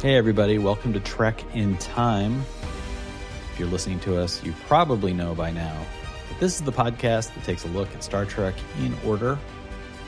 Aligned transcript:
Hey, 0.00 0.14
everybody, 0.14 0.58
welcome 0.58 0.92
to 0.92 1.00
Trek 1.00 1.42
in 1.56 1.76
Time. 1.78 2.44
If 3.52 3.58
you're 3.58 3.66
listening 3.66 3.98
to 4.00 4.16
us, 4.16 4.40
you 4.44 4.52
probably 4.68 5.12
know 5.12 5.34
by 5.34 5.50
now 5.50 5.84
that 6.28 6.38
this 6.38 6.54
is 6.54 6.60
the 6.62 6.70
podcast 6.70 7.34
that 7.34 7.42
takes 7.42 7.64
a 7.64 7.68
look 7.68 7.92
at 7.92 8.04
Star 8.04 8.24
Trek 8.24 8.54
in 8.78 8.94
order 9.04 9.36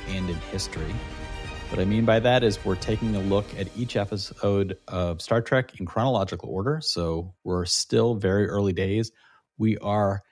and 0.07 0.31
in 0.31 0.37
history. 0.53 0.95
What 1.71 1.81
I 1.81 1.87
mean 1.87 2.05
by 2.05 2.21
that 2.21 2.45
is 2.45 2.65
we're 2.65 2.77
taking 2.77 3.17
a 3.17 3.19
look 3.19 3.45
at 3.59 3.67
each 3.77 3.97
episode 3.97 4.79
of 4.87 5.21
Star 5.21 5.43
Trek 5.43 5.81
in 5.81 5.87
chronological 5.87 6.51
order. 6.51 6.81
So 6.81 7.35
we're 7.43 7.65
still 7.65 8.15
very 8.15 8.47
early 8.47 8.73
days. 8.73 9.11
We 9.59 9.77
are 9.79 10.23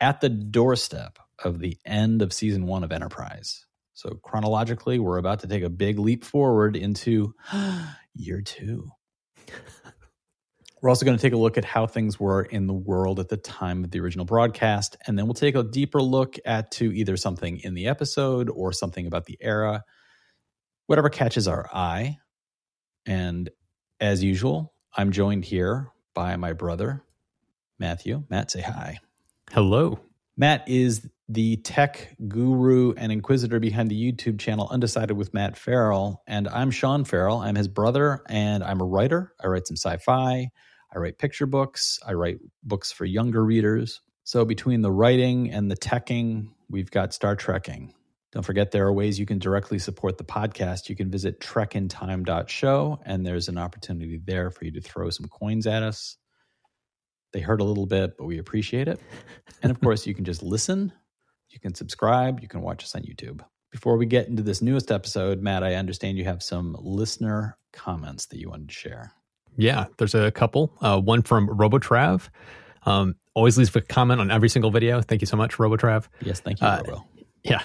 at 0.00 0.22
the 0.22 0.28
doorstep 0.28 1.20
of 1.38 1.60
the 1.60 1.78
end 1.86 2.20
of 2.20 2.32
season 2.32 2.66
one 2.66 2.82
of 2.82 2.90
Enterprise. 2.90 3.64
So 3.92 4.18
chronologically, 4.24 4.98
we're 4.98 5.18
about 5.18 5.38
to 5.40 5.46
take 5.46 5.62
a 5.62 5.70
big 5.70 6.00
leap 6.00 6.24
forward 6.24 6.74
into 6.74 7.36
year 8.16 8.42
two. 8.42 8.90
We're 10.84 10.90
also 10.90 11.06
going 11.06 11.16
to 11.16 11.22
take 11.22 11.32
a 11.32 11.38
look 11.38 11.56
at 11.56 11.64
how 11.64 11.86
things 11.86 12.20
were 12.20 12.42
in 12.42 12.66
the 12.66 12.74
world 12.74 13.18
at 13.18 13.30
the 13.30 13.38
time 13.38 13.84
of 13.84 13.90
the 13.90 14.00
original 14.00 14.26
broadcast, 14.26 14.98
and 15.06 15.18
then 15.18 15.24
we'll 15.24 15.32
take 15.32 15.54
a 15.54 15.62
deeper 15.62 16.02
look 16.02 16.36
at 16.44 16.72
to 16.72 16.92
either 16.92 17.16
something 17.16 17.56
in 17.60 17.72
the 17.72 17.88
episode 17.88 18.50
or 18.50 18.70
something 18.70 19.06
about 19.06 19.24
the 19.24 19.38
era, 19.40 19.82
whatever 20.84 21.08
catches 21.08 21.48
our 21.48 21.66
eye. 21.72 22.18
And 23.06 23.48
as 23.98 24.22
usual, 24.22 24.74
I'm 24.94 25.10
joined 25.10 25.46
here 25.46 25.90
by 26.14 26.36
my 26.36 26.52
brother, 26.52 27.02
Matthew. 27.78 28.24
Matt, 28.28 28.50
say 28.50 28.60
hi. 28.60 28.98
Hello. 29.52 29.98
Matt 30.36 30.68
is 30.68 31.08
the 31.30 31.56
tech 31.56 32.14
guru 32.28 32.92
and 32.98 33.10
inquisitor 33.10 33.58
behind 33.58 33.90
the 33.90 34.12
YouTube 34.12 34.38
channel 34.38 34.68
Undecided 34.70 35.16
with 35.16 35.32
Matt 35.32 35.56
Farrell. 35.56 36.22
And 36.26 36.46
I'm 36.46 36.70
Sean 36.70 37.04
Farrell. 37.04 37.38
I'm 37.38 37.54
his 37.54 37.68
brother, 37.68 38.22
and 38.28 38.62
I'm 38.62 38.82
a 38.82 38.84
writer. 38.84 39.32
I 39.42 39.46
write 39.46 39.66
some 39.66 39.78
sci 39.78 39.96
fi, 39.96 40.50
I 40.94 40.98
write 40.98 41.18
picture 41.18 41.46
books, 41.46 41.98
I 42.06 42.12
write 42.12 42.38
books 42.62 42.92
for 42.92 43.04
younger 43.04 43.44
readers. 43.44 44.00
So 44.22 44.44
between 44.44 44.80
the 44.80 44.92
writing 44.92 45.50
and 45.50 45.70
the 45.70 45.76
teching, 45.76 46.48
we've 46.70 46.90
got 46.90 47.12
Star 47.12 47.36
Trekking. 47.36 47.92
Don't 48.32 48.42
forget 48.44 48.70
there 48.70 48.86
are 48.86 48.92
ways 48.92 49.18
you 49.18 49.26
can 49.26 49.38
directly 49.38 49.78
support 49.78 50.18
the 50.18 50.24
podcast. 50.24 50.88
You 50.88 50.96
can 50.96 51.10
visit 51.10 51.40
trekintime.show, 51.40 53.00
and 53.04 53.24
there's 53.24 53.48
an 53.48 53.58
opportunity 53.58 54.20
there 54.24 54.50
for 54.50 54.64
you 54.64 54.72
to 54.72 54.80
throw 54.80 55.10
some 55.10 55.28
coins 55.28 55.66
at 55.66 55.82
us. 55.82 56.16
They 57.32 57.40
hurt 57.40 57.60
a 57.60 57.64
little 57.64 57.86
bit, 57.86 58.16
but 58.16 58.26
we 58.26 58.38
appreciate 58.38 58.88
it. 58.88 59.00
And 59.62 59.70
of 59.70 59.80
course, 59.80 60.06
you 60.06 60.14
can 60.14 60.24
just 60.24 60.42
listen, 60.42 60.92
you 61.50 61.60
can 61.60 61.74
subscribe, 61.74 62.40
you 62.40 62.48
can 62.48 62.60
watch 62.60 62.82
us 62.82 62.94
on 62.94 63.02
YouTube. 63.02 63.40
Before 63.70 63.96
we 63.96 64.06
get 64.06 64.28
into 64.28 64.42
this 64.42 64.62
newest 64.62 64.90
episode, 64.90 65.40
Matt, 65.40 65.64
I 65.64 65.74
understand 65.74 66.18
you 66.18 66.24
have 66.24 66.42
some 66.42 66.76
listener 66.80 67.58
comments 67.72 68.26
that 68.26 68.38
you 68.38 68.50
wanted 68.50 68.68
to 68.68 68.74
share. 68.74 69.12
Yeah, 69.56 69.86
there's 69.98 70.14
a 70.14 70.30
couple. 70.30 70.72
Uh, 70.80 71.00
one 71.00 71.22
from 71.22 71.48
Robotrav. 71.48 72.28
Um, 72.86 73.14
always 73.34 73.56
leaves 73.58 73.74
a 73.76 73.80
comment 73.80 74.20
on 74.20 74.30
every 74.30 74.48
single 74.48 74.70
video. 74.70 75.00
Thank 75.00 75.20
you 75.22 75.26
so 75.26 75.36
much, 75.36 75.56
Robotrav. 75.56 76.06
Yes, 76.22 76.40
thank 76.40 76.60
you, 76.60 76.66
Uh, 76.66 76.82
Robo. 76.86 77.04
Yeah. 77.42 77.62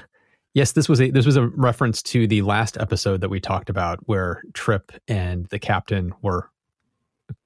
Yes, 0.54 0.72
this 0.73 0.90
was 0.90 1.00
a 1.00 1.12
this 1.12 1.26
was 1.26 1.36
a 1.38 1.48
reference 1.48 2.02
to 2.04 2.26
the 2.28 2.42
last 2.42 2.78
episode 2.80 3.22
that 3.22 3.30
we 3.30 3.40
talked 3.40 3.70
about 3.70 4.00
where 4.08 4.42
Trip 4.54 4.92
and 5.08 5.45
the 5.48 5.60
captain 5.60 6.14
were 6.22 6.50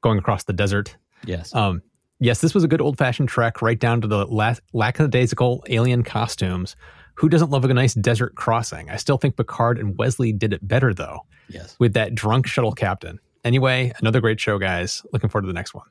going 0.02 0.18
across 0.18 0.44
the 0.46 0.54
desert. 0.54 0.96
Yes. 1.26 1.54
Um, 1.54 1.82
yes, 2.20 2.40
this 2.42 2.54
was 2.54 2.64
a 2.64 2.68
good 2.68 2.82
old 2.82 2.98
fashioned 2.98 3.28
trek, 3.30 3.62
right 3.62 3.78
down 3.80 4.02
to 4.02 4.08
the 4.08 4.26
la- 4.26 4.56
lackadaisical 4.72 5.64
alien 5.70 6.04
costumes. 6.04 6.76
Who 7.16 7.30
doesn't 7.30 7.50
love 7.52 7.64
a 7.66 7.74
nice 7.74 7.94
desert 7.94 8.36
crossing? 8.36 8.90
I 8.90 8.96
still 8.96 9.18
think 9.18 9.36
Picard 9.38 9.78
and 9.78 9.98
Wesley 9.98 10.32
did 10.32 10.54
it 10.54 10.66
better 10.68 10.94
though. 10.94 11.20
yes. 11.50 11.76
with 11.80 11.94
that 11.94 12.16
drunk 12.16 12.48
shuttle 12.48 12.72
captain. 12.72 13.20
Anyway, 13.44 13.92
another 14.00 14.22
great 14.22 14.40
show, 14.40 14.58
guys. 14.58 15.06
Looking 15.12 15.30
forward 15.30 15.44
to 15.44 15.48
the 15.48 15.54
next 15.54 15.74
one. 15.74 15.88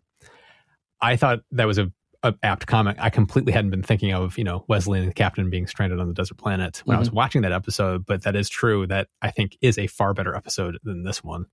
I 1.00 1.16
thought 1.16 1.40
that 1.52 1.66
was 1.66 1.78
a, 1.78 1.92
a 2.22 2.34
apt 2.42 2.66
comment. 2.66 2.98
I 3.00 3.10
completely 3.10 3.52
hadn't 3.52 3.70
been 3.70 3.82
thinking 3.82 4.12
of 4.12 4.38
you 4.38 4.44
know 4.44 4.64
Wesley 4.68 5.00
and 5.00 5.08
the 5.08 5.14
captain 5.14 5.50
being 5.50 5.66
stranded 5.66 6.00
on 6.00 6.08
the 6.08 6.14
desert 6.14 6.38
planet 6.38 6.82
when 6.84 6.96
I 6.96 7.00
was 7.00 7.10
watching 7.10 7.42
that 7.42 7.52
episode, 7.52 8.06
but 8.06 8.22
that 8.22 8.36
is 8.36 8.48
true. 8.48 8.86
That 8.86 9.08
I 9.20 9.30
think 9.30 9.58
is 9.60 9.78
a 9.78 9.86
far 9.86 10.14
better 10.14 10.34
episode 10.34 10.78
than 10.84 11.02
this 11.02 11.22
one. 11.22 11.46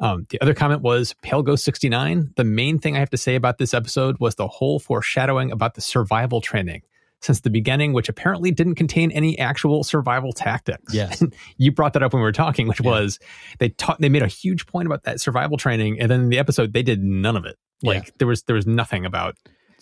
Um, 0.00 0.26
the 0.30 0.40
other 0.40 0.54
comment 0.54 0.80
was 0.80 1.14
Pale 1.20 1.42
Ghost 1.42 1.62
69. 1.64 2.32
The 2.36 2.44
main 2.44 2.78
thing 2.78 2.96
I 2.96 3.00
have 3.00 3.10
to 3.10 3.18
say 3.18 3.34
about 3.34 3.58
this 3.58 3.74
episode 3.74 4.16
was 4.18 4.34
the 4.34 4.48
whole 4.48 4.80
foreshadowing 4.80 5.52
about 5.52 5.74
the 5.74 5.82
survival 5.82 6.40
training 6.40 6.82
since 7.22 7.40
the 7.40 7.50
beginning, 7.50 7.92
which 7.92 8.08
apparently 8.08 8.50
didn't 8.50 8.76
contain 8.76 9.10
any 9.12 9.38
actual 9.38 9.84
survival 9.84 10.32
tactics. 10.32 10.94
Yes. 10.94 11.20
And 11.20 11.34
you 11.58 11.70
brought 11.72 11.92
that 11.92 12.02
up 12.02 12.12
when 12.12 12.20
we 12.20 12.24
were 12.24 12.32
talking, 12.32 12.66
which 12.68 12.80
Yeah. 12.80 12.90
was 12.90 13.18
they 13.58 13.68
taught 13.70 14.00
they 14.00 14.08
made 14.08 14.22
a 14.22 14.26
huge 14.28 14.66
point 14.66 14.86
about 14.86 15.02
that 15.04 15.20
survival 15.20 15.56
training, 15.56 16.00
and 16.00 16.10
then 16.10 16.20
in 16.22 16.28
the 16.30 16.38
episode 16.38 16.72
they 16.72 16.82
did 16.82 17.02
none 17.02 17.36
of 17.36 17.44
it. 17.44 17.56
Like 17.82 18.04
Yeah. 18.06 18.10
there 18.18 18.28
was 18.28 18.42
there 18.44 18.56
was 18.56 18.66
nothing 18.66 19.04
about 19.04 19.36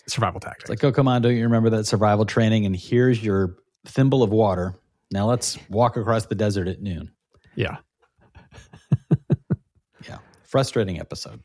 survival 0.09 0.41
tactics. 0.41 0.65
It's 0.65 0.71
like, 0.71 0.85
oh, 0.85 0.93
come 0.93 1.07
on, 1.09 1.23
don't 1.23 1.37
you 1.37 1.43
remember 1.45 1.71
that 1.71 1.85
survival 1.85 2.25
training? 2.27 2.65
And 2.67 2.75
here's 2.75 3.23
your 3.23 3.57
thimble 3.87 4.23
of 4.23 4.31
water. 4.31 4.75
Now 5.11 5.27
let's 5.29 5.59
walk 5.69 5.97
across 5.97 6.27
the 6.27 6.35
desert 6.35 6.67
at 6.69 6.81
noon. 6.83 7.13
yeah. 7.55 7.77
Yeah. 10.09 10.19
Frustrating 10.45 10.99
episode. 11.01 11.43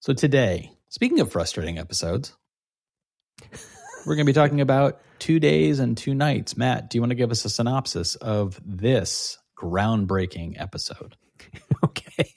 So 0.00 0.12
today, 0.12 0.72
speaking 0.88 1.20
of 1.20 1.30
frustrating 1.32 1.78
episodes, 1.78 2.36
we're 4.06 4.14
going 4.16 4.26
to 4.26 4.30
be 4.30 4.34
talking 4.34 4.60
about 4.60 5.00
two 5.18 5.38
days 5.40 5.78
and 5.78 5.96
two 5.96 6.14
nights. 6.14 6.56
Matt, 6.56 6.90
do 6.90 6.96
you 6.98 7.02
want 7.02 7.10
to 7.10 7.14
give 7.16 7.30
us 7.30 7.44
a 7.44 7.48
synopsis 7.50 8.14
of 8.16 8.60
this 8.64 9.38
groundbreaking 9.56 10.60
episode? 10.60 11.16
Okay. 11.84 12.32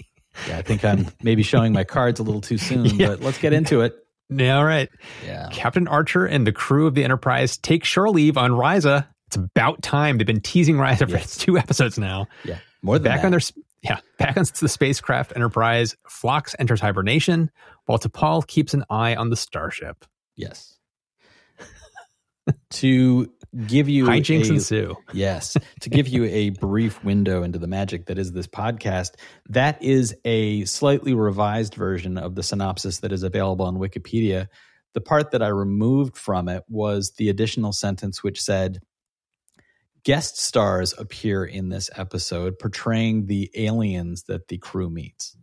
Yeah, 0.50 0.58
I 0.58 0.62
think 0.64 0.84
I'm 0.84 1.08
maybe 1.22 1.44
showing 1.44 1.72
my 1.72 1.84
cards 1.84 2.20
a 2.20 2.24
little 2.24 2.42
too 2.42 2.58
soon, 2.58 2.86
Yeah. 2.96 3.08
but 3.09 3.22
let's 3.22 3.38
get 3.38 3.53
into 3.53 3.81
it. 3.81 3.96
Yeah, 4.30 4.58
all 4.58 4.66
right. 4.66 4.90
Yeah. 5.26 5.48
Captain 5.52 5.88
Archer 5.88 6.26
and 6.26 6.46
the 6.48 6.52
crew 6.52 6.88
of 6.88 6.96
the 6.96 7.03
Enterprise 7.03 7.58
take 7.58 7.86
shore 7.86 8.09
leave 8.09 8.38
on 8.38 8.52
Risa. 8.52 9.08
It's 9.28 9.36
about 9.38 9.82
time. 9.84 10.18
They've 10.18 10.26
been 10.28 10.42
teasing 10.42 10.76
Risa 10.78 11.08
for 11.09 11.18
Yes. 11.18 11.38
two 11.38 11.58
episodes 11.58 11.97
now. 12.00 12.28
Yeah. 12.44 12.58
More 12.82 12.97
than 12.97 13.03
back 13.03 13.22
that. 13.22 13.26
on 13.28 13.32
their 13.32 13.42
yeah 13.82 14.00
back 14.18 14.36
on 14.36 14.46
the 14.59 14.68
spacecraft 14.68 15.32
enterprise 15.36 15.96
phlox 16.09 16.56
enters 16.59 16.82
hibernation 16.82 17.52
while 17.86 18.00
T'Pol 18.00 18.46
keeps 18.47 18.74
an 18.74 18.84
eye 18.90 19.16
on 19.16 19.30
the 19.30 19.36
starship 19.38 20.06
Yes. 20.36 20.75
To 22.72 23.32
give 23.66 23.88
you 23.90 24.06
hijinks 24.06 24.50
a, 24.50 24.54
ensue 24.54 24.96
Yes. 25.14 25.56
to 25.82 25.90
give 25.90 26.08
you 26.08 26.26
a 26.26 26.50
brief 26.50 27.04
window 27.04 27.44
into 27.44 27.58
the 27.60 27.68
magic 27.68 28.08
that 28.08 28.20
is 28.20 28.32
this 28.32 28.48
podcast, 28.48 29.12
that 29.50 29.82
is 29.82 30.16
a 30.26 30.66
slightly 30.66 31.14
revised 31.14 31.76
version 31.76 32.18
of 32.18 32.36
the 32.36 32.44
synopsis 32.44 33.00
that 33.00 33.12
is 33.12 33.24
available 33.24 33.66
on 33.66 33.78
Wikipedia. 33.78 34.48
The 34.94 35.02
part 35.02 35.32
that 35.32 35.42
I 35.42 35.48
removed 35.48 36.18
from 36.18 36.48
it 36.48 36.64
was 36.68 37.14
the 37.18 37.30
additional 37.30 37.74
sentence 37.74 38.24
which 38.24 38.42
said, 38.42 38.80
Guest 40.04 40.38
stars 40.38 40.94
appear 40.98 41.44
in 41.44 41.70
this 41.70 41.90
episode 41.96 42.60
portraying 42.60 43.26
the 43.26 43.50
aliens 43.56 44.24
that 44.24 44.48
the 44.50 44.60
crew 44.60 44.90
meets. 44.90 45.36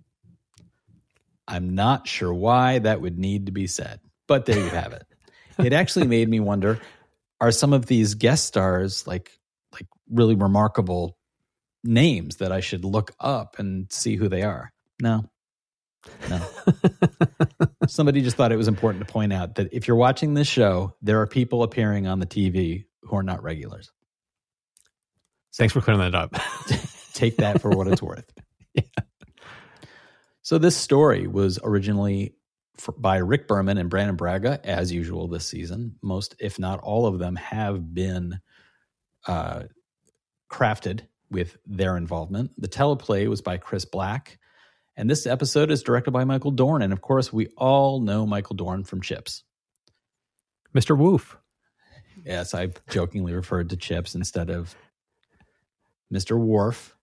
I'm 1.48 1.74
not 1.74 2.06
sure 2.06 2.32
why 2.32 2.78
that 2.78 3.00
would 3.00 3.18
need 3.18 3.46
to 3.46 3.52
be 3.52 3.66
said, 3.66 3.98
but 4.28 4.46
there 4.46 4.58
you 4.58 4.70
have 4.70 4.92
it. 4.92 5.04
It 5.58 5.72
actually 5.72 6.06
made 6.06 6.28
me 6.28 6.40
wonder 6.40 6.80
are 7.40 7.50
some 7.50 7.72
of 7.72 7.86
these 7.86 8.14
guest 8.14 8.46
stars 8.46 9.06
like 9.06 9.30
like 9.72 9.86
really 10.08 10.34
remarkable 10.34 11.18
names 11.84 12.36
that 12.36 12.52
I 12.52 12.60
should 12.60 12.84
look 12.84 13.12
up 13.18 13.58
and 13.58 13.92
see 13.92 14.16
who 14.16 14.28
they 14.28 14.42
are? 14.42 14.72
No. 15.00 15.24
No. 16.28 16.40
Somebody 17.86 18.22
just 18.22 18.36
thought 18.36 18.52
it 18.52 18.56
was 18.56 18.68
important 18.68 19.06
to 19.06 19.12
point 19.12 19.32
out 19.32 19.56
that 19.56 19.72
if 19.72 19.86
you're 19.86 19.96
watching 19.96 20.34
this 20.34 20.48
show, 20.48 20.94
there 21.02 21.20
are 21.20 21.26
people 21.26 21.62
appearing 21.62 22.06
on 22.06 22.18
the 22.18 22.26
TV 22.26 22.84
who 23.02 23.16
are 23.16 23.22
not 23.22 23.42
regulars. 23.42 23.90
thanks 25.54 25.72
for 25.72 25.80
clearing 25.80 26.00
that 26.00 26.14
up 26.14 26.34
Take 27.12 27.36
that 27.36 27.60
for 27.60 27.70
what 27.70 27.88
it's 27.88 28.02
worth. 28.02 28.30
So 30.42 30.58
this 30.58 30.76
story 30.76 31.26
was 31.26 31.58
originally 31.62 32.34
f- 32.78 32.94
by 32.96 33.18
Rick 33.18 33.48
Berman 33.48 33.78
and 33.78 33.90
Brannon 33.90 34.16
Braga, 34.16 34.60
as 34.64 34.92
usual 34.92 35.28
this 35.28 35.46
season. 35.46 35.96
Most, 36.02 36.34
if 36.38 36.58
not 36.58 36.80
all 36.80 37.06
of 37.06 37.18
them, 37.18 37.36
have 37.36 37.94
been 37.94 38.40
uh, 39.26 39.64
crafted 40.50 41.02
with 41.30 41.56
their 41.66 41.96
involvement. 41.96 42.50
The 42.58 42.68
teleplay 42.68 43.28
was 43.28 43.40
by 43.40 43.56
Chris 43.56 43.84
Black, 43.84 44.38
and 44.96 45.08
this 45.08 45.26
episode 45.26 45.70
is 45.70 45.82
directed 45.82 46.10
by 46.10 46.24
Michael 46.24 46.50
Dorn. 46.50 46.82
And 46.82 46.92
of 46.92 47.00
course, 47.00 47.32
we 47.32 47.48
all 47.56 48.00
know 48.00 48.26
Michael 48.26 48.56
Dorn 48.56 48.84
from 48.84 49.00
Chips. 49.00 49.42
mr 50.74 50.96
Worf 50.96 51.38
Yes, 52.24 52.54
I've 52.54 52.74
jokingly 52.88 53.32
referred 53.32 53.70
to 53.70 53.76
Chips 53.76 54.14
instead 54.14 54.50
of 54.50 54.74
Mr. 56.12 56.38
Worf. 56.38 56.96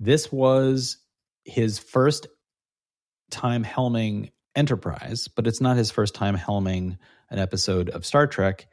This 0.00 0.32
was 0.32 0.98
his 1.44 1.78
first 1.78 2.26
time 3.30 3.64
helming 3.64 4.32
Enterprise, 4.56 5.28
but 5.28 5.46
it's 5.46 5.60
not 5.60 5.76
his 5.76 5.90
first 5.90 6.14
time 6.14 6.36
helming 6.36 6.98
an 7.30 7.38
episode 7.38 7.90
of 7.90 8.06
Star 8.06 8.26
Trek. 8.26 8.66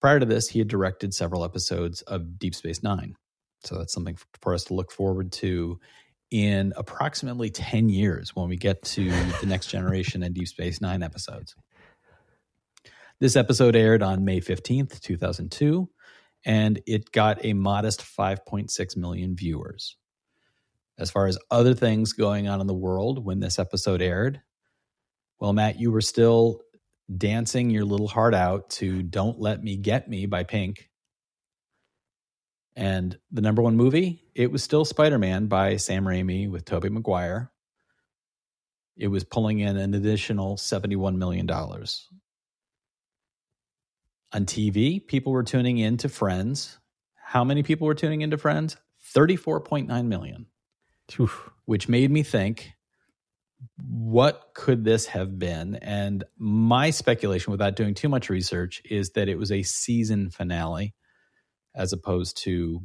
Prior 0.00 0.20
to 0.20 0.26
this, 0.26 0.48
he 0.48 0.58
had 0.58 0.68
directed 0.68 1.14
several 1.14 1.44
episodes 1.44 2.02
of 2.02 2.38
Deep 2.38 2.54
Space 2.54 2.82
Nine. 2.82 3.16
So 3.64 3.78
that's 3.78 3.92
something 3.92 4.16
for 4.40 4.54
us 4.54 4.64
to 4.64 4.74
look 4.74 4.92
forward 4.92 5.32
to 5.32 5.78
in 6.30 6.72
approximately 6.76 7.50
10 7.50 7.88
years 7.88 8.34
when 8.34 8.48
we 8.48 8.56
get 8.56 8.82
to 8.82 9.10
the 9.40 9.46
next 9.46 9.68
generation 9.68 10.22
and 10.22 10.34
Deep 10.34 10.48
Space 10.48 10.80
Nine 10.80 11.02
episodes. 11.02 11.54
This 13.18 13.36
episode 13.36 13.76
aired 13.76 14.02
on 14.02 14.24
May 14.24 14.40
15th, 14.40 15.00
2002, 15.00 15.88
and 16.44 16.80
it 16.86 17.10
got 17.12 17.44
a 17.44 17.54
modest 17.54 18.02
5.6 18.02 18.96
million 18.96 19.34
viewers. 19.34 19.96
As 20.98 21.10
far 21.10 21.26
as 21.26 21.38
other 21.50 21.74
things 21.74 22.12
going 22.12 22.48
on 22.48 22.60
in 22.60 22.66
the 22.66 22.74
world 22.74 23.24
when 23.24 23.40
this 23.40 23.58
episode 23.58 24.02
aired, 24.02 24.40
well, 25.38 25.52
Matt, 25.52 25.78
you 25.78 25.90
were 25.92 26.00
still 26.00 26.62
dancing 27.14 27.70
your 27.70 27.84
little 27.84 28.08
heart 28.08 28.34
out 28.34 28.70
to 28.70 29.02
Don't 29.02 29.38
Let 29.38 29.62
Me 29.62 29.76
Get 29.76 30.08
Me 30.08 30.26
by 30.26 30.44
Pink. 30.44 30.90
And 32.74 33.18
the 33.30 33.40
number 33.40 33.62
one 33.62 33.76
movie, 33.76 34.22
it 34.34 34.50
was 34.52 34.62
still 34.62 34.84
Spider 34.84 35.18
Man 35.18 35.46
by 35.46 35.76
Sam 35.76 36.04
Raimi 36.04 36.50
with 36.50 36.64
Tobey 36.64 36.90
Maguire. 36.90 37.50
It 38.96 39.08
was 39.08 39.24
pulling 39.24 39.60
in 39.60 39.76
an 39.76 39.94
additional 39.94 40.56
$71 40.56 41.16
million. 41.16 41.50
On 44.32 44.44
TV, 44.44 45.06
people 45.06 45.32
were 45.32 45.42
tuning 45.42 45.78
in 45.78 45.96
to 45.98 46.08
Friends. 46.08 46.78
How 47.14 47.44
many 47.44 47.62
people 47.62 47.86
were 47.86 47.94
tuning 47.94 48.22
into 48.22 48.38
Friends? 48.38 48.76
34.9 49.14 50.06
million. 50.06 50.46
Oof. 51.20 51.50
Which 51.66 51.88
made 51.88 52.10
me 52.10 52.22
think, 52.22 52.72
what 53.78 54.50
could 54.54 54.84
this 54.84 55.06
have 55.06 55.38
been? 55.38 55.76
And 55.76 56.24
my 56.38 56.90
speculation, 56.90 57.50
without 57.50 57.76
doing 57.76 57.94
too 57.94 58.08
much 58.08 58.28
research, 58.28 58.82
is 58.84 59.10
that 59.10 59.28
it 59.28 59.38
was 59.38 59.52
a 59.52 59.62
season 59.62 60.30
finale 60.30 60.94
as 61.74 61.92
opposed 61.92 62.38
to 62.44 62.82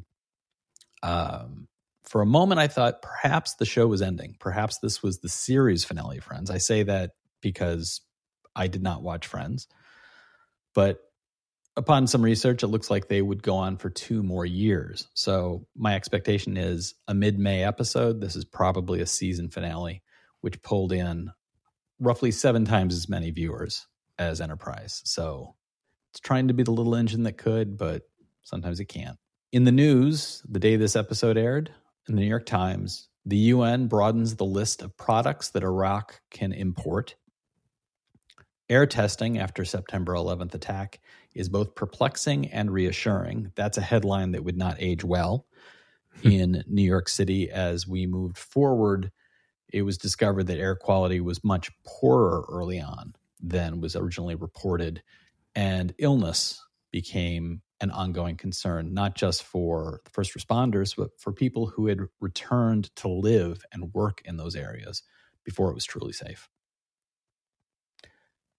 um, 1.04 1.68
for 2.04 2.22
a 2.22 2.26
moment 2.26 2.60
i 2.60 2.68
thought 2.68 3.02
perhaps 3.02 3.56
the 3.56 3.66
show 3.66 3.88
was 3.88 4.02
ending. 4.02 4.36
Perhaps 4.40 4.80
this 4.80 5.02
was 5.02 5.20
the 5.20 5.30
series 5.30 5.84
finale 5.86 6.20
friends. 6.20 6.52
I 6.52 6.58
say 6.58 6.84
that 6.84 7.12
because 7.42 8.02
i 8.56 8.68
did 8.68 8.84
not 8.84 9.02
watch 9.02 9.28
friends. 9.28 9.68
But 10.74 11.00
upon 11.78 12.08
some 12.08 12.22
research 12.22 12.64
it 12.64 12.68
looks 12.68 12.90
like 12.90 13.08
they 13.08 13.22
would 13.22 13.42
go 13.42 13.56
on 13.56 13.78
for 13.78 13.90
two 13.90 14.24
more 14.24 14.46
years. 14.46 15.08
So 15.14 15.66
my 15.76 15.96
expectation 15.96 16.58
is 16.58 16.94
a 17.08 17.14
mid-may 17.14 17.64
episode. 17.64 18.20
This 18.20 18.36
is 18.36 18.46
probably 18.46 19.00
a 19.02 19.06
season 19.06 19.50
finale 19.50 20.04
which 20.42 20.62
pulled 20.62 20.92
in 20.92 21.32
roughly 22.00 22.32
seven 22.32 22.66
times 22.66 22.94
as 22.94 23.08
many 23.08 23.32
viewers 23.32 23.88
as 24.20 24.42
enterprise 24.42 25.02
so 25.06 25.56
it's 26.12 26.20
trying 26.20 26.48
to 26.48 26.54
be 26.54 26.64
the 26.64 26.72
little 26.72 26.96
engine 26.96 27.24
that 27.24 27.38
could 27.38 27.78
but 27.78 28.04
Sometimes 28.44 28.80
it 28.80 28.86
can't. 28.86 29.18
In 29.52 29.66
the 29.66 29.72
news, 29.72 30.44
the 30.48 30.60
day 30.60 30.76
this 30.76 30.96
episode 30.96 31.38
aired, 31.38 31.72
in 32.08 32.16
the 32.16 32.22
New 32.22 32.28
York 32.28 32.46
Times, 32.46 33.10
the 33.26 33.38
UN 33.38 33.88
broadens 33.88 34.36
the 34.36 34.46
list 34.46 34.82
of 34.82 34.98
products 34.98 35.50
that 35.50 35.64
Iraq 35.64 36.22
can 36.32 36.52
import. 36.52 37.16
Air 38.70 38.86
testing 38.86 39.38
after 39.38 39.64
September 39.66 40.14
11th 40.14 40.54
attack 40.54 41.02
is 41.36 41.50
both 41.50 41.76
perplexing 41.76 42.48
and 42.48 42.72
reassuring. 42.72 43.52
That's 43.56 43.78
a 43.78 43.82
headline 43.82 44.32
that 44.32 44.44
would 44.44 44.58
not 44.58 44.78
age 44.80 45.04
well 45.04 45.46
hmm. 46.22 46.30
in 46.30 46.64
New 46.68 46.84
York 46.84 47.10
City 47.10 47.52
as 47.52 47.88
we 47.88 48.08
moved 48.08 48.38
forward. 48.38 49.12
It 49.72 49.84
was 49.84 49.98
discovered 49.98 50.48
that 50.48 50.60
air 50.60 50.76
quality 50.76 51.22
was 51.22 51.44
much 51.44 51.72
poorer 51.86 52.46
early 52.50 52.80
on 52.80 53.16
than 53.42 53.82
was 53.82 53.96
originally 53.96 54.36
reported, 54.36 55.02
and 55.56 55.94
illness 55.98 56.62
became 56.92 57.62
an 57.82 57.92
ongoing 57.92 58.38
concern, 58.38 58.94
not 58.94 59.16
just 59.16 59.44
for 59.44 60.02
the 60.06 60.12
first 60.12 60.36
responders, 60.36 60.96
but 60.96 61.10
for 61.20 61.34
people 61.34 61.68
who 61.68 61.88
had 61.88 62.00
returned 62.20 62.96
to 62.98 63.08
live 63.08 63.64
and 63.74 63.94
work 63.94 64.22
in 64.26 64.38
those 64.38 64.56
areas 64.56 65.04
before 65.44 65.70
it 65.72 65.76
was 65.76 65.86
truly 65.86 66.14
safe. 66.14 66.50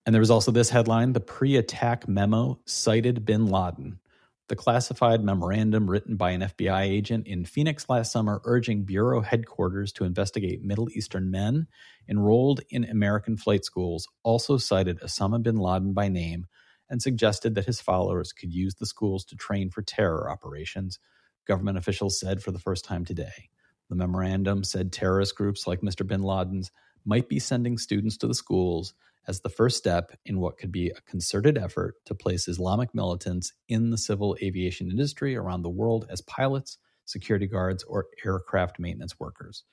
And 0.04 0.14
there 0.14 0.20
was 0.20 0.30
also 0.30 0.50
this 0.50 0.70
headline 0.70 1.12
The 1.12 1.20
pre 1.20 1.56
attack 1.56 2.08
memo 2.08 2.60
cited 2.66 3.24
bin 3.24 3.46
Laden. 3.46 4.00
The 4.48 4.56
classified 4.56 5.22
memorandum 5.22 5.88
written 5.88 6.16
by 6.16 6.32
an 6.32 6.42
FBI 6.42 6.82
agent 6.82 7.26
in 7.26 7.44
Phoenix 7.44 7.88
last 7.88 8.12
summer 8.12 8.40
urging 8.44 8.82
Bureau 8.84 9.20
headquarters 9.20 9.92
to 9.92 10.04
investigate 10.04 10.64
Middle 10.64 10.90
Eastern 10.90 11.30
men 11.30 11.68
enrolled 12.08 12.60
in 12.68 12.84
American 12.84 13.36
flight 13.36 13.64
schools 13.64 14.08
also 14.24 14.58
cited 14.58 15.00
Osama 15.00 15.42
bin 15.42 15.56
Laden 15.56 15.92
by 15.92 16.08
name 16.08 16.46
and 16.90 17.00
suggested 17.00 17.54
that 17.54 17.66
his 17.66 17.80
followers 17.80 18.32
could 18.32 18.52
use 18.52 18.74
the 18.74 18.84
schools 18.84 19.24
to 19.26 19.36
train 19.36 19.70
for 19.70 19.80
terror 19.80 20.28
operations, 20.30 20.98
government 21.46 21.78
officials 21.78 22.18
said 22.18 22.42
for 22.42 22.50
the 22.50 22.58
first 22.58 22.84
time 22.84 23.04
today. 23.04 23.48
The 23.88 23.96
memorandum 23.96 24.64
said 24.64 24.92
terrorist 24.92 25.36
groups 25.36 25.66
like 25.66 25.80
Mr. 25.80 26.06
bin 26.06 26.22
Laden's 26.22 26.70
might 27.04 27.28
be 27.28 27.38
sending 27.38 27.78
students 27.78 28.16
to 28.18 28.26
the 28.26 28.34
schools 28.34 28.92
as 29.26 29.40
the 29.40 29.48
first 29.48 29.76
step 29.76 30.12
in 30.24 30.40
what 30.40 30.58
could 30.58 30.72
be 30.72 30.88
a 30.88 31.00
concerted 31.02 31.56
effort 31.56 31.94
to 32.06 32.14
place 32.14 32.48
Islamic 32.48 32.94
militants 32.94 33.52
in 33.68 33.90
the 33.90 33.98
civil 33.98 34.36
aviation 34.42 34.90
industry 34.90 35.36
around 35.36 35.62
the 35.62 35.70
world 35.70 36.06
as 36.10 36.20
pilots, 36.22 36.78
security 37.04 37.46
guards, 37.46 37.84
or 37.84 38.06
aircraft 38.24 38.78
maintenance 38.78 39.18
workers. 39.20 39.64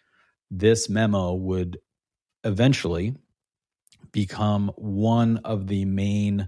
This 0.52 0.90
memo 0.90 1.34
would 1.34 1.80
eventually 2.44 3.16
become 4.12 4.72
one 4.76 5.38
of 5.44 5.68
the 5.68 5.86
main 5.86 6.48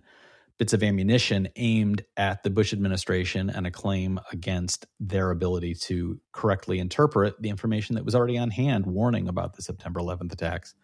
bits 0.57 0.73
of 0.73 0.83
ammunition 0.83 1.47
aimed 1.55 2.05
at 2.17 2.43
the 2.43 2.49
Bush 2.49 2.71
administration 2.71 3.49
and 3.49 3.65
a 3.65 3.71
claim 3.71 4.19
against 4.31 4.85
their 4.99 5.31
ability 5.31 5.73
to 5.73 6.19
correctly 6.33 6.77
interpret 6.77 7.41
the 7.41 7.49
information 7.49 7.95
that 7.95 8.05
was 8.05 8.13
already 8.13 8.37
on 8.37 8.51
hand 8.51 8.85
warning 8.85 9.27
about 9.27 9.55
the 9.55 9.63
September 9.63 9.99
11th 9.99 10.31
attacks. 10.31 10.75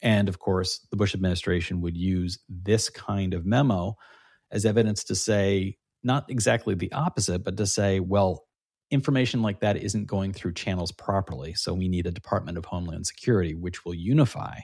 And 0.00 0.28
of 0.28 0.38
course, 0.38 0.86
the 0.90 0.96
Bush 0.96 1.14
administration 1.14 1.80
would 1.80 1.96
use 1.96 2.38
this 2.48 2.88
kind 2.88 3.34
of 3.34 3.44
memo 3.44 3.96
as 4.50 4.64
evidence 4.64 5.04
to 5.04 5.14
say 5.14 5.76
not 6.02 6.30
exactly 6.30 6.74
the 6.74 6.92
opposite, 6.92 7.44
but 7.44 7.56
to 7.56 7.66
say, 7.66 8.00
well, 8.00 8.44
information 8.90 9.42
like 9.42 9.60
that 9.60 9.76
isn't 9.76 10.06
going 10.06 10.32
through 10.32 10.54
channels 10.54 10.92
properly. 10.92 11.54
So 11.54 11.74
we 11.74 11.88
need 11.88 12.06
a 12.06 12.12
Department 12.12 12.56
of 12.56 12.64
Homeland 12.64 13.06
Security, 13.06 13.54
which 13.54 13.84
will 13.84 13.94
unify 13.94 14.60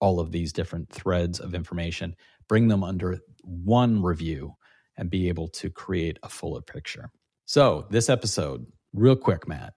all 0.00 0.20
of 0.20 0.32
these 0.32 0.52
different 0.52 0.88
threads 0.90 1.40
of 1.40 1.54
information 1.54 2.14
bring 2.48 2.66
them 2.66 2.82
under 2.82 3.20
one 3.42 4.02
review 4.02 4.56
and 4.96 5.08
be 5.08 5.28
able 5.28 5.46
to 5.46 5.70
create 5.70 6.18
a 6.24 6.28
fuller 6.28 6.60
picture. 6.60 7.10
So, 7.46 7.86
this 7.90 8.08
episode, 8.08 8.66
real 8.92 9.14
quick, 9.14 9.46
Matt, 9.46 9.74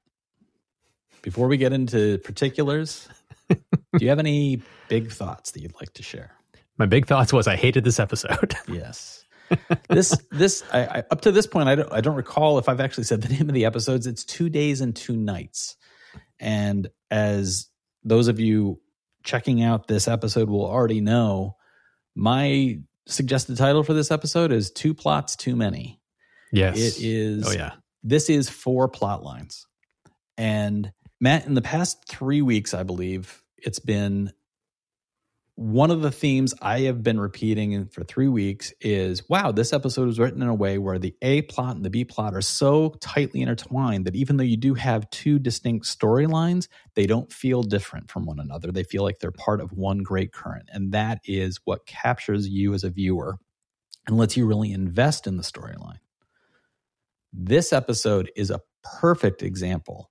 before 1.22 1.48
we 1.48 1.58
get 1.58 1.72
into 1.72 2.18
particulars, 2.20 3.08
do 3.98 4.04
you 4.04 4.10
have 4.10 4.20
any 4.20 4.62
big 4.88 5.12
thoughts 5.12 5.52
that 5.52 5.62
you'd 5.62 5.76
like 5.80 5.94
to 5.94 6.04
share? 6.04 6.32
My 6.78 6.86
big 6.86 7.08
thoughts 7.08 7.32
was 7.32 7.48
I 7.48 7.56
hated 7.56 7.84
this 7.84 8.00
episode. 8.00 8.56
yes. 8.68 9.24
this 9.90 10.18
this 10.32 10.64
I, 10.72 10.86
I, 10.86 11.04
up 11.12 11.22
to 11.22 11.32
this 11.32 11.46
point 11.46 11.70
I 11.70 11.76
don't 11.76 11.92
I 11.92 12.02
don't 12.02 12.16
recall 12.16 12.58
if 12.58 12.68
I've 12.68 12.80
actually 12.80 13.04
said 13.04 13.22
the 13.22 13.34
name 13.34 13.50
of 13.50 13.54
the 13.54 13.66
episodes. 13.66 14.08
It's 14.08 14.24
two 14.24 14.50
days 14.50 14.82
and 14.82 14.96
two 14.96 15.16
nights, 15.16 15.76
and 16.40 16.88
as 17.12 17.68
those 18.04 18.28
of 18.28 18.40
you 18.40 18.82
checking 19.24 19.64
out 19.64 19.88
this 19.88 20.08
episode 20.08 20.50
will 20.50 20.66
already 20.66 21.02
know, 21.02 21.56
my 22.16 22.80
suggested 23.06 23.58
title 23.58 23.84
for 23.84 23.94
this 23.94 24.12
episode 24.12 24.52
is 24.52 24.72
Two 24.72 24.94
Plots 24.94 25.36
Too 25.36 25.56
Many. 25.56 26.00
Yes. 26.52 26.78
It 26.78 27.04
is. 27.04 27.48
Oh, 27.48 27.52
yeah. 27.52 27.74
This 28.04 28.30
is 28.30 28.50
four 28.50 28.88
plot 28.88 29.24
lines. 29.24 29.66
And 30.38 30.92
Matt, 31.20 31.46
in 31.46 31.54
the 31.54 31.62
past 31.62 32.08
three 32.08 32.42
weeks, 32.42 32.74
I 32.74 32.84
believe, 32.84 33.43
it's 33.64 33.80
been 33.80 34.32
one 35.56 35.92
of 35.92 36.02
the 36.02 36.12
themes 36.12 36.56
I 36.62 36.82
have 36.82 37.04
been 37.04 37.20
repeating 37.20 37.86
for 37.86 38.04
three 38.04 38.28
weeks 38.28 38.74
is 38.82 39.28
wow, 39.30 39.52
this 39.52 39.72
episode 39.72 40.08
was 40.08 40.20
written 40.20 40.42
in 40.42 40.48
a 40.48 40.54
way 40.54 40.80
where 40.80 40.98
the 40.98 41.16
A 41.22 41.44
plot 41.44 41.76
and 41.76 41.86
the 41.86 41.92
B 41.92 42.06
plot 42.06 42.34
are 42.34 42.42
so 42.42 42.96
tightly 43.02 43.42
intertwined 43.42 44.06
that 44.06 44.16
even 44.16 44.38
though 44.38 44.44
you 44.44 44.58
do 44.58 44.74
have 44.74 45.10
two 45.12 45.38
distinct 45.38 45.86
storylines, 45.86 46.68
they 46.96 47.06
don't 47.06 47.32
feel 47.32 47.62
different 47.62 48.10
from 48.10 48.26
one 48.26 48.40
another. 48.40 48.72
They 48.72 48.84
feel 48.84 49.04
like 49.04 49.20
they're 49.20 49.32
part 49.32 49.62
of 49.62 49.72
one 49.74 50.00
great 50.00 50.34
current. 50.34 50.70
And 50.74 50.92
that 50.94 51.20
is 51.24 51.60
what 51.66 51.86
captures 51.86 52.48
you 52.48 52.74
as 52.74 52.84
a 52.84 52.90
viewer 52.90 53.38
and 54.08 54.18
lets 54.18 54.36
you 54.36 54.48
really 54.48 54.72
invest 54.72 55.28
in 55.28 55.38
the 55.38 55.44
storyline. 55.44 56.00
This 57.32 57.72
episode 57.72 58.32
is 58.36 58.50
a 58.50 58.62
perfect 58.84 59.44
example 59.44 60.10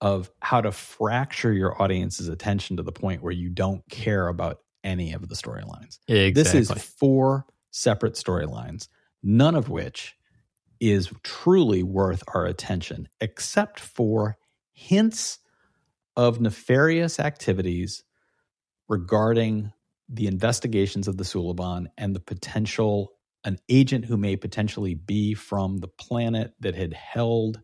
of 0.00 0.30
how 0.40 0.60
to 0.60 0.72
fracture 0.72 1.52
your 1.52 1.80
audience's 1.80 2.28
attention 2.28 2.76
to 2.78 2.82
the 2.82 2.92
point 2.92 3.22
where 3.22 3.32
you 3.32 3.50
don't 3.50 3.86
care 3.90 4.28
about 4.28 4.60
any 4.82 5.12
of 5.12 5.28
the 5.28 5.34
storylines. 5.34 5.98
Exactly. 6.08 6.30
This 6.30 6.54
is 6.54 6.70
four 6.70 7.46
separate 7.70 8.14
storylines, 8.14 8.88
none 9.22 9.54
of 9.54 9.68
which 9.68 10.16
is 10.80 11.10
truly 11.22 11.82
worth 11.82 12.22
our 12.34 12.46
attention, 12.46 13.08
except 13.20 13.78
for 13.78 14.38
hints 14.72 15.38
of 16.16 16.40
nefarious 16.40 17.20
activities 17.20 18.02
regarding 18.88 19.72
the 20.08 20.26
investigations 20.26 21.06
of 21.06 21.18
the 21.18 21.24
Suliban 21.24 21.86
and 21.98 22.16
the 22.16 22.20
potential, 22.20 23.12
an 23.44 23.58
agent 23.68 24.06
who 24.06 24.16
may 24.16 24.36
potentially 24.36 24.94
be 24.94 25.34
from 25.34 25.78
the 25.78 25.88
planet 25.88 26.54
that 26.60 26.74
had 26.74 26.94
held 26.94 27.60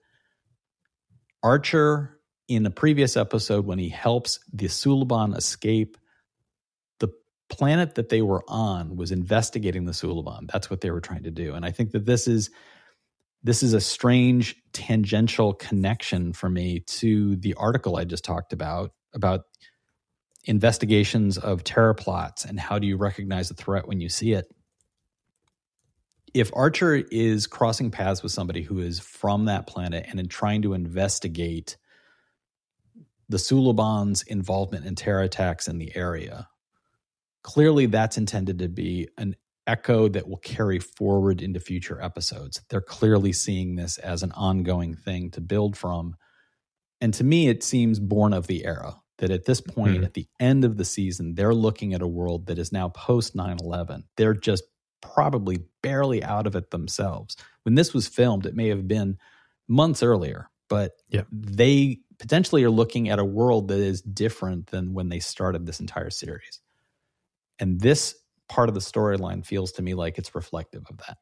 Archer 1.42 2.15
in 2.48 2.66
a 2.66 2.70
previous 2.70 3.16
episode 3.16 3.66
when 3.66 3.78
he 3.78 3.88
helps 3.88 4.38
the 4.52 4.66
Suliban 4.66 5.36
escape, 5.36 5.96
the 6.98 7.08
planet 7.48 7.96
that 7.96 8.08
they 8.08 8.22
were 8.22 8.44
on 8.48 8.96
was 8.96 9.12
investigating 9.12 9.84
the 9.84 9.92
Suliban. 9.92 10.50
That's 10.50 10.70
what 10.70 10.80
they 10.80 10.90
were 10.90 11.00
trying 11.00 11.24
to 11.24 11.30
do. 11.30 11.54
And 11.54 11.64
I 11.64 11.70
think 11.70 11.92
that 11.92 12.06
this 12.06 12.28
is 12.28 12.50
this 13.42 13.62
is 13.62 13.74
a 13.74 13.80
strange 13.80 14.56
tangential 14.72 15.54
connection 15.54 16.32
for 16.32 16.48
me 16.48 16.80
to 16.80 17.36
the 17.36 17.54
article 17.54 17.96
I 17.96 18.04
just 18.04 18.24
talked 18.24 18.52
about 18.52 18.92
about 19.14 19.42
investigations 20.44 21.38
of 21.38 21.62
terror 21.64 21.94
plots 21.94 22.44
and 22.44 22.58
how 22.58 22.78
do 22.78 22.86
you 22.86 22.96
recognize 22.96 23.50
a 23.50 23.54
threat 23.54 23.86
when 23.86 24.00
you 24.00 24.08
see 24.08 24.32
it. 24.32 24.46
If 26.34 26.50
Archer 26.54 26.96
is 26.96 27.46
crossing 27.46 27.90
paths 27.90 28.22
with 28.22 28.32
somebody 28.32 28.62
who 28.62 28.78
is 28.78 29.00
from 29.00 29.46
that 29.46 29.66
planet 29.66 30.06
and 30.08 30.20
in 30.20 30.28
trying 30.28 30.62
to 30.62 30.74
investigate 30.74 31.76
the 33.28 33.38
Suliban's 33.38 34.22
involvement 34.22 34.86
in 34.86 34.94
terror 34.94 35.22
attacks 35.22 35.68
in 35.68 35.78
the 35.78 35.94
area, 35.96 36.48
clearly 37.42 37.86
that's 37.86 38.18
intended 38.18 38.58
to 38.60 38.68
be 38.68 39.08
an 39.18 39.36
echo 39.66 40.08
that 40.08 40.28
will 40.28 40.38
carry 40.38 40.78
forward 40.78 41.42
into 41.42 41.58
future 41.60 42.00
episodes. 42.00 42.60
They're 42.70 42.80
clearly 42.80 43.32
seeing 43.32 43.76
this 43.76 43.98
as 43.98 44.22
an 44.22 44.32
ongoing 44.32 44.94
thing 44.94 45.30
to 45.32 45.40
build 45.40 45.76
from. 45.76 46.16
And 47.00 47.12
to 47.14 47.24
me, 47.24 47.48
it 47.48 47.62
seems 47.62 47.98
born 47.98 48.32
of 48.32 48.46
the 48.46 48.64
era 48.64 48.94
that 49.18 49.30
at 49.30 49.44
this 49.44 49.60
point, 49.60 49.96
mm-hmm. 49.96 50.04
at 50.04 50.14
the 50.14 50.28
end 50.38 50.64
of 50.64 50.76
the 50.76 50.84
season, 50.84 51.34
they're 51.34 51.54
looking 51.54 51.94
at 51.94 52.02
a 52.02 52.06
world 52.06 52.46
that 52.46 52.58
is 52.58 52.72
now 52.72 52.88
post 52.90 53.34
9 53.34 53.56
11. 53.60 54.04
They're 54.16 54.34
just 54.34 54.64
probably 55.00 55.64
barely 55.82 56.22
out 56.22 56.46
of 56.46 56.54
it 56.54 56.70
themselves. 56.70 57.36
When 57.64 57.74
this 57.74 57.92
was 57.92 58.06
filmed, 58.06 58.46
it 58.46 58.54
may 58.54 58.68
have 58.68 58.86
been 58.86 59.18
months 59.68 60.02
earlier, 60.02 60.50
but 60.68 60.92
yep. 61.08 61.26
they 61.30 62.00
potentially 62.18 62.64
are 62.64 62.70
looking 62.70 63.08
at 63.08 63.18
a 63.18 63.24
world 63.24 63.68
that 63.68 63.78
is 63.78 64.02
different 64.02 64.68
than 64.68 64.94
when 64.94 65.08
they 65.08 65.20
started 65.20 65.66
this 65.66 65.80
entire 65.80 66.10
series. 66.10 66.60
And 67.58 67.80
this 67.80 68.14
part 68.48 68.68
of 68.68 68.74
the 68.74 68.80
storyline 68.80 69.44
feels 69.44 69.72
to 69.72 69.82
me 69.82 69.94
like 69.94 70.18
it's 70.18 70.34
reflective 70.34 70.84
of 70.88 70.98
that. 70.98 71.18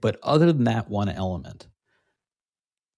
But 0.00 0.18
other 0.22 0.52
than 0.52 0.64
that 0.64 0.88
one 0.88 1.08
element, 1.08 1.66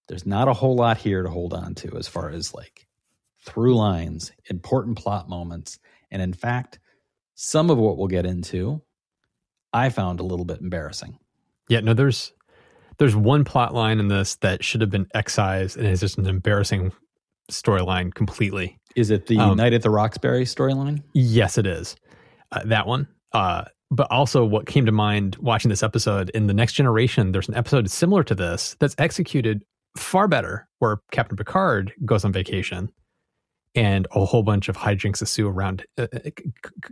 there's 0.07 0.25
not 0.25 0.47
a 0.47 0.53
whole 0.53 0.75
lot 0.75 0.97
here 0.97 1.23
to 1.23 1.29
hold 1.29 1.53
on 1.53 1.75
to 1.75 1.97
as 1.97 2.07
far 2.07 2.29
as 2.29 2.53
like 2.53 2.87
through 3.45 3.75
lines, 3.75 4.31
important 4.49 4.97
plot 4.97 5.29
moments. 5.29 5.79
And 6.11 6.21
in 6.21 6.33
fact, 6.33 6.79
some 7.35 7.69
of 7.69 7.77
what 7.77 7.97
we'll 7.97 8.07
get 8.07 8.25
into, 8.25 8.81
I 9.73 9.89
found 9.89 10.19
a 10.19 10.23
little 10.23 10.45
bit 10.45 10.61
embarrassing. 10.61 11.17
Yeah, 11.69 11.81
no, 11.81 11.93
there's 11.93 12.31
there's 12.97 13.15
one 13.15 13.43
plot 13.43 13.73
line 13.73 13.99
in 13.99 14.07
this 14.07 14.35
that 14.37 14.63
should 14.63 14.81
have 14.81 14.89
been 14.89 15.07
excised 15.13 15.77
and 15.77 15.85
it's 15.85 16.01
just 16.01 16.17
an 16.17 16.27
embarrassing 16.27 16.91
storyline 17.51 18.13
completely. 18.13 18.77
Is 18.95 19.11
it 19.11 19.27
the 19.27 19.37
um, 19.37 19.57
Night 19.57 19.73
at 19.73 19.83
the 19.83 19.89
Roxbury 19.89 20.43
storyline? 20.43 21.03
Yes, 21.13 21.57
it 21.57 21.67
is. 21.67 21.95
Uh, 22.51 22.63
that 22.65 22.87
one. 22.87 23.07
Uh, 23.31 23.65
but 23.91 24.09
also, 24.11 24.43
what 24.43 24.65
came 24.65 24.85
to 24.85 24.91
mind 24.91 25.37
watching 25.37 25.69
this 25.69 25.83
episode 25.83 26.29
in 26.31 26.47
the 26.47 26.53
Next 26.53 26.73
Generation, 26.73 27.31
there's 27.31 27.47
an 27.47 27.55
episode 27.55 27.89
similar 27.89 28.23
to 28.23 28.35
this 28.35 28.75
that's 28.79 28.95
executed 28.97 29.63
far 29.95 30.27
better, 30.27 30.67
where 30.79 30.97
Captain 31.11 31.37
Picard 31.37 31.93
goes 32.03 32.25
on 32.25 32.33
vacation 32.33 32.89
and 33.75 34.07
a 34.11 34.25
whole 34.25 34.43
bunch 34.43 34.67
of 34.67 34.75
hijinks 34.75 35.21
ensue 35.21 35.47
around, 35.47 35.85
uh, 35.97 36.07
uh 36.13 36.29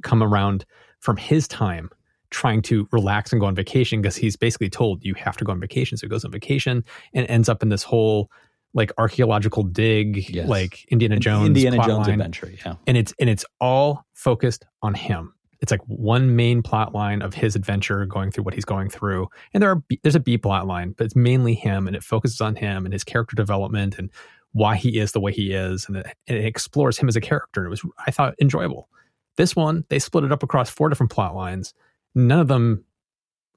come 0.03 0.23
around 0.23 0.65
from 0.99 1.17
his 1.17 1.47
time 1.47 1.89
trying 2.35 2.61
to 2.61 2.85
relax 2.91 3.31
and 3.31 3.39
go 3.39 3.47
on 3.47 3.55
vacation 3.55 4.01
because 4.01 4.17
he's 4.17 4.35
basically 4.35 4.69
told 4.69 5.03
you 5.05 5.13
have 5.13 5.37
to 5.37 5.45
go 5.45 5.53
on 5.53 5.59
vacation. 5.59 5.97
So 5.97 6.05
he 6.05 6.09
goes 6.09 6.25
on 6.25 6.31
vacation 6.31 6.83
and 7.13 7.25
ends 7.29 7.47
up 7.47 7.63
in 7.63 7.69
this 7.69 7.81
whole 7.81 8.29
like 8.73 8.91
archaeological 8.97 9.63
dig, 9.63 10.29
yes. 10.29 10.49
like 10.49 10.83
Indiana 10.89 11.17
Jones, 11.17 11.47
Indiana 11.47 11.77
Jones 11.77 12.07
line. 12.07 12.09
adventure. 12.09 12.51
Yeah, 12.65 12.75
and 12.85 12.97
it's 12.97 13.13
and 13.19 13.29
it's 13.29 13.45
all 13.61 14.05
focused 14.13 14.65
on 14.81 14.93
him. 14.93 15.33
It's 15.61 15.71
like 15.71 15.79
one 15.87 16.35
main 16.35 16.61
plot 16.61 16.93
line 16.93 17.21
of 17.21 17.33
his 17.33 17.55
adventure 17.55 18.05
going 18.05 18.31
through 18.31 18.43
what 18.43 18.53
he's 18.53 18.65
going 18.65 18.89
through, 18.89 19.29
and 19.53 19.63
there 19.63 19.71
are 19.71 19.81
there's 20.03 20.15
a 20.15 20.19
B 20.19 20.37
plot 20.37 20.67
line, 20.67 20.93
but 20.97 21.05
it's 21.05 21.15
mainly 21.15 21.53
him, 21.53 21.87
and 21.87 21.95
it 21.95 22.03
focuses 22.03 22.41
on 22.41 22.57
him 22.57 22.85
and 22.85 22.93
his 22.93 23.05
character 23.05 23.37
development 23.37 23.97
and 23.97 24.11
why 24.51 24.75
he 24.75 24.99
is 24.99 25.13
the 25.13 25.21
way 25.21 25.31
he 25.31 25.53
is, 25.53 25.85
and 25.87 25.95
it, 25.95 26.07
and 26.27 26.37
it 26.37 26.45
explores 26.45 26.97
him 26.97 27.07
as 27.07 27.15
a 27.15 27.21
character. 27.21 27.61
And 27.61 27.67
it 27.67 27.69
was 27.69 27.81
I 28.05 28.11
thought 28.11 28.35
enjoyable. 28.41 28.89
This 29.37 29.55
one 29.55 29.85
they 29.87 29.99
split 29.99 30.25
it 30.25 30.33
up 30.33 30.43
across 30.43 30.69
four 30.69 30.89
different 30.89 31.13
plot 31.13 31.33
lines. 31.33 31.73
None 32.15 32.39
of 32.39 32.47
them 32.47 32.83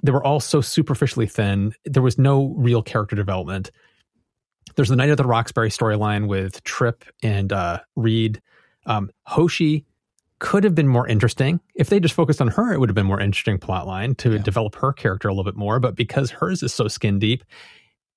they 0.02 0.12
were 0.12 0.24
all 0.24 0.40
so 0.40 0.60
superficially 0.60 1.26
thin. 1.26 1.74
There 1.84 2.02
was 2.02 2.18
no 2.18 2.54
real 2.56 2.82
character 2.82 3.16
development. 3.16 3.70
There's 4.76 4.88
the 4.88 4.96
Night 4.96 5.10
of 5.10 5.16
the 5.16 5.24
Roxbury 5.24 5.70
storyline 5.70 6.28
with 6.28 6.62
Trip 6.64 7.04
and 7.22 7.52
uh, 7.52 7.80
Reed. 7.96 8.40
Um, 8.86 9.10
Hoshi 9.24 9.84
could 10.38 10.62
have 10.62 10.74
been 10.74 10.86
more 10.86 11.06
interesting. 11.08 11.58
If 11.74 11.88
they 11.88 11.98
just 11.98 12.14
focused 12.14 12.40
on 12.40 12.48
her, 12.48 12.72
it 12.72 12.78
would 12.78 12.88
have 12.88 12.94
been 12.94 13.06
more 13.06 13.20
interesting 13.20 13.58
plot 13.58 13.86
line 13.88 14.14
to 14.16 14.32
yeah. 14.32 14.38
develop 14.38 14.76
her 14.76 14.92
character 14.92 15.28
a 15.28 15.32
little 15.32 15.44
bit 15.44 15.56
more. 15.56 15.80
But 15.80 15.96
because 15.96 16.30
hers 16.30 16.62
is 16.62 16.72
so 16.72 16.86
skin 16.86 17.18
deep, 17.18 17.42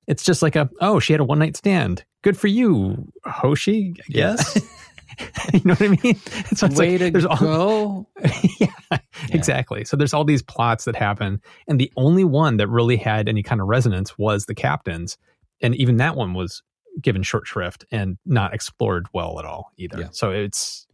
it's 0.06 0.24
just 0.24 0.44
like 0.44 0.56
a 0.56 0.70
oh, 0.82 1.00
she 1.00 1.14
had 1.14 1.20
a 1.20 1.24
one 1.24 1.40
night 1.40 1.58
stand. 1.58 2.06
Good 2.22 2.38
for 2.38 2.48
you, 2.48 3.12
Hoshi. 3.26 3.96
I 3.98 4.12
guess. 4.12 4.56
Yeah. 4.56 4.62
you 5.54 5.62
know 5.66 5.74
what 5.74 5.82
I 5.82 5.88
mean? 6.04 6.16
So 6.56 6.66
it's 6.68 6.76
Way 6.76 6.98
like, 6.98 7.00
to 7.00 7.12
there's 7.12 7.26
all, 7.26 7.38
go. 7.38 8.08
yeah, 8.60 8.68
yeah, 8.92 8.98
exactly. 9.30 9.86
So 9.86 9.96
there's 9.96 10.14
all 10.14 10.26
these 10.26 10.42
plots 10.42 10.86
that 10.86 10.96
happen, 10.96 11.42
and 11.68 11.80
the 11.80 11.92
only 11.96 12.24
one 12.24 12.58
that 12.58 12.68
really 12.68 12.98
had 12.98 13.30
any 13.30 13.44
kind 13.44 13.62
of 13.62 13.68
resonance 13.68 14.18
was 14.18 14.46
the 14.46 14.56
captain's 14.56 15.18
and 15.62 15.76
even 15.76 15.98
that 15.98 16.16
one 16.16 16.34
was 16.34 16.64
given 17.00 17.24
short 17.24 17.48
shrift 17.48 17.86
and 17.92 18.18
not 18.26 18.54
explored 18.54 19.08
well 19.14 19.40
at 19.40 19.46
all 19.46 19.72
either. 19.78 20.02
Yeah. 20.02 20.08
So 20.12 20.32
it's 20.32 20.88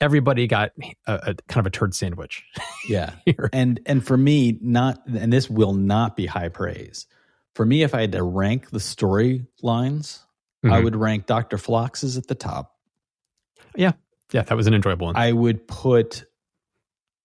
everybody 0.00 0.46
got 0.46 0.72
a, 1.06 1.14
a, 1.14 1.34
kind 1.48 1.60
of 1.60 1.66
a 1.66 1.70
turd 1.70 1.94
sandwich. 1.94 2.44
yeah. 2.88 3.12
and 3.52 3.80
and 3.86 4.04
for 4.04 4.16
me, 4.16 4.58
not 4.60 5.06
and 5.06 5.32
this 5.32 5.48
will 5.48 5.74
not 5.74 6.16
be 6.16 6.26
high 6.26 6.48
praise. 6.48 7.06
For 7.54 7.66
me, 7.66 7.82
if 7.82 7.94
I 7.94 8.02
had 8.02 8.12
to 8.12 8.22
rank 8.22 8.70
the 8.70 8.78
storylines, 8.78 9.48
mm-hmm. 9.62 10.72
I 10.72 10.80
would 10.80 10.94
rank 10.94 11.26
Dr. 11.26 11.58
Phlox's 11.58 12.16
at 12.16 12.28
the 12.28 12.34
top. 12.34 12.77
Yeah. 13.78 13.92
Yeah, 14.32 14.42
that 14.42 14.56
was 14.56 14.66
an 14.66 14.74
enjoyable 14.74 15.06
one. 15.06 15.16
I 15.16 15.32
would 15.32 15.66
put 15.66 16.24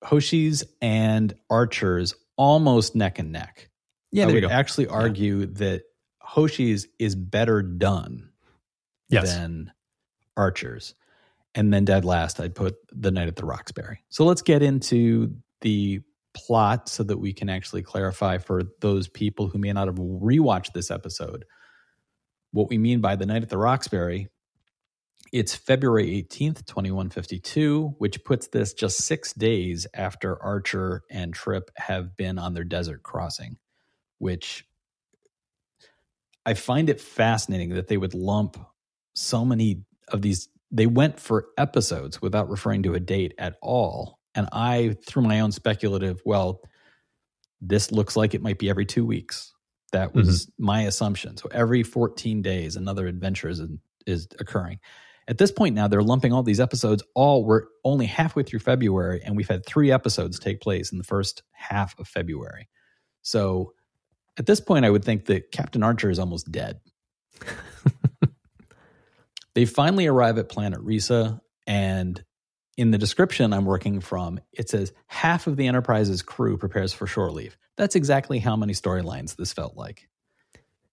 Hoshi's 0.03 0.63
and 0.81 1.33
Archer's 1.49 2.15
almost 2.37 2.95
neck 2.95 3.19
and 3.19 3.31
neck. 3.31 3.69
Yeah, 4.11 4.27
I 4.27 4.31
would 4.31 4.45
actually 4.45 4.87
argue 4.87 5.39
yeah. 5.39 5.45
that 5.53 5.83
Hoshi's 6.19 6.87
is 6.99 7.15
better 7.15 7.61
done 7.61 8.29
yes. 9.09 9.33
than 9.33 9.71
Archer's. 10.37 10.93
And 11.55 11.73
then 11.73 11.85
dead 11.85 12.05
last, 12.05 12.39
I'd 12.39 12.55
put 12.55 12.75
The 12.91 13.11
Night 13.11 13.27
at 13.27 13.35
the 13.35 13.45
Roxbury. 13.45 14.03
So 14.09 14.23
let's 14.23 14.41
get 14.41 14.63
into 14.63 15.35
the 15.61 16.01
plot 16.33 16.89
so 16.89 17.03
that 17.03 17.17
we 17.17 17.33
can 17.33 17.49
actually 17.49 17.83
clarify 17.83 18.37
for 18.37 18.63
those 18.81 19.07
people 19.07 19.47
who 19.47 19.59
may 19.59 19.71
not 19.73 19.87
have 19.87 19.97
rewatched 19.97 20.73
this 20.73 20.89
episode 20.89 21.45
what 22.51 22.69
we 22.69 22.77
mean 22.77 23.01
by 23.01 23.15
The 23.15 23.25
Night 23.25 23.43
at 23.43 23.49
the 23.49 23.57
Roxbury. 23.57 24.29
It's 25.33 25.55
February 25.55 26.23
18th, 26.29 26.63
2152, 26.67 27.95
which 27.97 28.23
puts 28.23 28.49
this 28.49 28.71
just 28.71 28.99
six 28.99 29.33
days 29.33 29.87
after 29.95 30.39
Archer 30.39 31.01
and 31.09 31.33
Trip 31.33 31.71
have 31.75 32.15
been 32.15 32.37
on 32.37 32.53
their 32.53 32.63
desert 32.63 33.01
crossing, 33.01 33.57
which 34.19 34.63
I 36.45 36.53
find 36.53 36.87
it 36.87 37.01
fascinating 37.01 37.69
that 37.69 37.87
they 37.87 37.97
would 37.97 38.13
lump 38.13 38.63
so 39.15 39.43
many 39.43 39.81
of 40.09 40.21
these. 40.21 40.49
They 40.69 40.85
went 40.85 41.19
for 41.19 41.47
episodes 41.57 42.21
without 42.21 42.47
referring 42.47 42.83
to 42.83 42.93
a 42.93 42.99
date 42.99 43.33
at 43.39 43.55
all. 43.59 44.19
And 44.35 44.47
I, 44.51 44.97
through 45.03 45.23
my 45.23 45.39
own 45.39 45.51
speculative, 45.51 46.21
well, 46.25 46.61
this 47.59 47.91
looks 47.91 48.15
like 48.15 48.35
it 48.35 48.43
might 48.43 48.59
be 48.59 48.69
every 48.69 48.85
two 48.85 49.03
weeks. 49.03 49.51
That 49.93 50.13
was 50.13 50.45
mm-hmm. 50.45 50.63
my 50.63 50.81
assumption. 50.81 51.37
So 51.37 51.49
every 51.51 51.81
14 51.81 52.43
days, 52.43 52.75
another 52.75 53.07
adventure 53.07 53.49
is, 53.49 53.63
is 54.05 54.27
occurring. 54.39 54.79
At 55.27 55.37
this 55.37 55.51
point 55.51 55.75
now, 55.75 55.87
they're 55.87 56.03
lumping 56.03 56.33
all 56.33 56.43
these 56.43 56.59
episodes. 56.59 57.03
All 57.15 57.45
we're 57.45 57.63
only 57.83 58.05
halfway 58.05 58.43
through 58.43 58.59
February, 58.59 59.21
and 59.23 59.37
we've 59.37 59.47
had 59.47 59.65
three 59.65 59.91
episodes 59.91 60.39
take 60.39 60.59
place 60.59 60.91
in 60.91 60.97
the 60.97 61.03
first 61.03 61.43
half 61.51 61.97
of 61.99 62.07
February. 62.07 62.67
So 63.21 63.73
at 64.37 64.45
this 64.45 64.59
point, 64.59 64.85
I 64.85 64.89
would 64.89 65.05
think 65.05 65.25
that 65.25 65.51
Captain 65.51 65.83
Archer 65.83 66.09
is 66.09 66.19
almost 66.19 66.51
dead. 66.51 66.81
they 69.53 69.65
finally 69.65 70.07
arrive 70.07 70.37
at 70.37 70.49
planet 70.49 70.83
Risa, 70.83 71.39
and 71.67 72.23
in 72.75 72.91
the 72.91 72.97
description 72.97 73.53
I'm 73.53 73.65
working 73.65 74.01
from, 74.01 74.39
it 74.51 74.69
says 74.69 74.91
half 75.07 75.47
of 75.47 75.57
the 75.57 75.67
Enterprise's 75.67 76.21
crew 76.21 76.57
prepares 76.57 76.91
for 76.93 77.07
shore 77.07 77.31
leave. 77.31 77.57
That's 77.77 77.95
exactly 77.95 78.39
how 78.39 78.55
many 78.55 78.73
storylines 78.73 79.35
this 79.35 79.53
felt 79.53 79.77
like. 79.77 80.09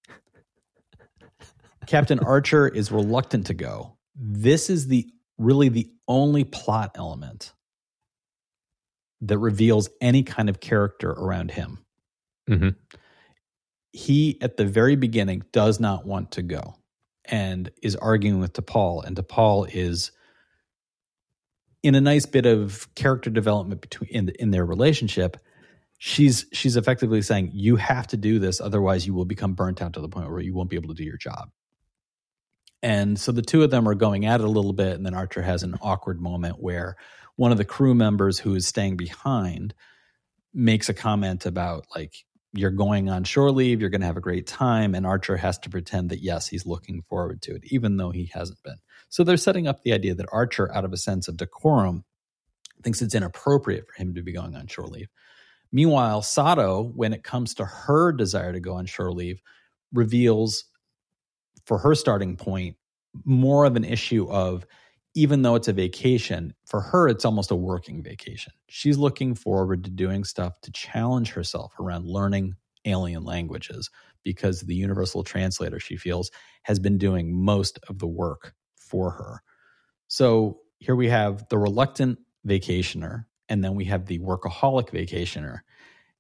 Captain 1.86 2.20
Archer 2.20 2.68
is 2.68 2.92
reluctant 2.92 3.46
to 3.46 3.54
go. 3.54 3.96
This 4.22 4.68
is 4.68 4.86
the 4.86 5.08
really 5.38 5.70
the 5.70 5.90
only 6.06 6.44
plot 6.44 6.92
element 6.94 7.54
that 9.22 9.38
reveals 9.38 9.88
any 10.00 10.22
kind 10.22 10.48
of 10.48 10.60
character 10.60 11.10
around 11.10 11.50
him. 11.50 11.78
Mm-hmm 12.48 12.70
he 13.92 14.38
at 14.40 14.56
the 14.56 14.64
very 14.64 14.96
beginning 14.96 15.42
does 15.52 15.80
not 15.80 16.06
want 16.06 16.32
to 16.32 16.42
go 16.42 16.76
and 17.24 17.70
is 17.82 17.96
arguing 17.96 18.40
with 18.40 18.52
T'Pol. 18.52 19.04
and 19.04 19.16
T'Pol 19.16 19.68
is 19.72 20.12
in 21.82 21.94
a 21.94 22.00
nice 22.00 22.26
bit 22.26 22.46
of 22.46 22.88
character 22.94 23.30
development 23.30 23.80
between 23.80 24.10
in, 24.10 24.28
in 24.38 24.50
their 24.50 24.64
relationship. 24.64 25.36
She's 25.98 26.46
she's 26.52 26.76
effectively 26.76 27.20
saying 27.22 27.50
you 27.52 27.76
have 27.76 28.06
to 28.08 28.16
do 28.16 28.38
this, 28.38 28.60
otherwise 28.60 29.06
you 29.06 29.14
will 29.14 29.24
become 29.24 29.54
burnt 29.54 29.82
out 29.82 29.94
to 29.94 30.00
the 30.00 30.08
point 30.08 30.30
where 30.30 30.40
you 30.40 30.54
won't 30.54 30.70
be 30.70 30.76
able 30.76 30.88
to 30.88 30.94
do 30.94 31.04
your 31.04 31.18
job. 31.18 31.50
And 32.82 33.18
so 33.18 33.32
the 33.32 33.42
two 33.42 33.62
of 33.62 33.70
them 33.70 33.88
are 33.88 33.94
going 33.94 34.24
at 34.26 34.40
it 34.40 34.46
a 34.46 34.50
little 34.50 34.72
bit, 34.72 34.94
and 34.94 35.04
then 35.04 35.14
Archer 35.14 35.42
has 35.42 35.62
an 35.62 35.76
awkward 35.82 36.20
moment 36.20 36.56
where 36.60 36.96
one 37.36 37.52
of 37.52 37.58
the 37.58 37.64
crew 37.64 37.94
members 37.94 38.38
who 38.38 38.54
is 38.54 38.66
staying 38.66 38.96
behind 38.96 39.74
makes 40.52 40.88
a 40.88 40.94
comment 40.94 41.46
about 41.46 41.86
like 41.94 42.14
you're 42.52 42.70
going 42.70 43.08
on 43.08 43.24
shore 43.24 43.52
leave, 43.52 43.80
you're 43.80 43.90
going 43.90 44.00
to 44.00 44.06
have 44.06 44.16
a 44.16 44.22
great 44.22 44.46
time, 44.46 44.94
and 44.94 45.06
Archer 45.06 45.36
has 45.36 45.58
to 45.58 45.70
pretend 45.70 46.10
that 46.10 46.22
yes, 46.22 46.48
he's 46.48 46.66
looking 46.66 47.02
forward 47.02 47.42
to 47.42 47.54
it, 47.54 47.62
even 47.66 47.96
though 47.96 48.10
he 48.10 48.30
hasn't 48.32 48.62
been. 48.62 48.78
So 49.08 49.24
they're 49.24 49.36
setting 49.36 49.66
up 49.66 49.82
the 49.82 49.92
idea 49.92 50.14
that 50.14 50.28
Archer, 50.32 50.72
out 50.74 50.84
of 50.84 50.92
a 50.92 50.96
sense 50.96 51.28
of 51.28 51.36
decorum, 51.36 52.04
thinks 52.82 53.02
it's 53.02 53.14
inappropriate 53.14 53.86
for 53.86 54.02
him 54.02 54.14
to 54.14 54.22
be 54.22 54.32
going 54.32 54.56
on 54.56 54.66
shore 54.66 54.86
leave. 54.86 55.08
Meanwhile, 55.72 56.22
Sato, 56.22 56.82
when 56.82 57.12
it 57.12 57.22
comes 57.22 57.54
to 57.54 57.64
her 57.64 58.12
desire 58.12 58.52
to 58.52 58.60
go 58.60 58.74
on 58.74 58.86
shore 58.86 59.12
leave, 59.12 59.40
reveals 59.92 60.64
for 61.66 61.78
her 61.78 61.94
starting 61.94 62.36
point 62.36 62.76
more 63.24 63.64
of 63.64 63.76
an 63.76 63.84
issue 63.84 64.28
of 64.30 64.66
even 65.14 65.42
though 65.42 65.56
it's 65.56 65.68
a 65.68 65.72
vacation, 65.72 66.54
for 66.66 66.80
her, 66.80 67.08
it's 67.08 67.24
almost 67.24 67.50
a 67.50 67.56
working 67.56 68.02
vacation. 68.02 68.52
She's 68.68 68.96
looking 68.96 69.34
forward 69.34 69.82
to 69.84 69.90
doing 69.90 70.22
stuff 70.22 70.60
to 70.62 70.70
challenge 70.70 71.32
herself 71.32 71.74
around 71.80 72.06
learning 72.06 72.54
alien 72.84 73.24
languages 73.24 73.90
because 74.22 74.60
the 74.60 74.74
universal 74.74 75.24
translator, 75.24 75.80
she 75.80 75.96
feels, 75.96 76.30
has 76.62 76.78
been 76.78 76.98
doing 76.98 77.34
most 77.34 77.78
of 77.88 77.98
the 77.98 78.06
work 78.06 78.54
for 78.76 79.10
her. 79.10 79.42
So 80.06 80.60
here 80.78 80.96
we 80.96 81.08
have 81.08 81.48
the 81.48 81.58
reluctant 81.58 82.18
vacationer, 82.46 83.24
and 83.48 83.64
then 83.64 83.74
we 83.74 83.84
have 83.86 84.06
the 84.06 84.20
workaholic 84.20 84.90
vacationer. 84.90 85.60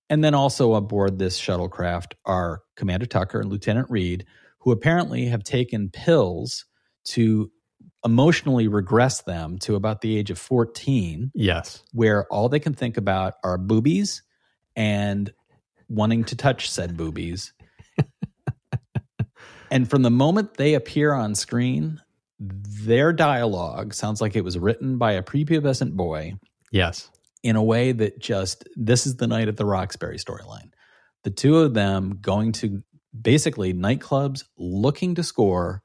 And 0.08 0.24
then 0.24 0.34
also 0.34 0.74
aboard 0.74 1.18
this 1.18 1.40
shuttlecraft 1.40 2.14
are 2.24 2.62
Commander 2.74 3.06
Tucker 3.06 3.40
and 3.40 3.50
Lieutenant 3.50 3.88
Reed, 3.88 4.26
who 4.60 4.72
apparently 4.72 5.26
have 5.26 5.42
taken 5.42 5.90
pills 5.90 6.66
to 7.04 7.50
emotionally 8.04 8.68
regress 8.68 9.22
them 9.22 9.58
to 9.58 9.74
about 9.74 10.00
the 10.00 10.16
age 10.16 10.30
of 10.30 10.38
14. 10.38 11.32
Yes. 11.34 11.82
Where 11.92 12.26
all 12.26 12.48
they 12.48 12.60
can 12.60 12.74
think 12.74 12.96
about 12.96 13.34
are 13.44 13.58
boobies 13.58 14.22
and 14.76 15.32
wanting 15.88 16.24
to 16.24 16.36
touch 16.36 16.70
said 16.70 16.96
boobies. 16.96 17.52
and 19.70 19.88
from 19.88 20.02
the 20.02 20.10
moment 20.10 20.54
they 20.54 20.74
appear 20.74 21.12
on 21.12 21.34
screen, 21.34 22.00
their 22.38 23.12
dialogue 23.12 23.92
sounds 23.92 24.20
like 24.20 24.34
it 24.34 24.44
was 24.44 24.58
written 24.58 24.96
by 24.96 25.12
a 25.12 25.22
prepubescent 25.22 25.92
boy. 25.92 26.34
Yes. 26.72 27.10
In 27.42 27.56
a 27.56 27.62
way 27.62 27.92
that 27.92 28.18
just, 28.18 28.66
this 28.76 29.06
is 29.06 29.16
the 29.16 29.26
night 29.26 29.48
of 29.48 29.56
the 29.56 29.66
Roxbury 29.66 30.18
storyline. 30.18 30.70
The 31.24 31.30
two 31.30 31.58
of 31.58 31.74
them 31.74 32.18
going 32.22 32.52
to 32.52 32.82
basically 33.18 33.72
nightclubs 33.74 34.44
looking 34.56 35.14
to 35.16 35.22
score 35.22 35.82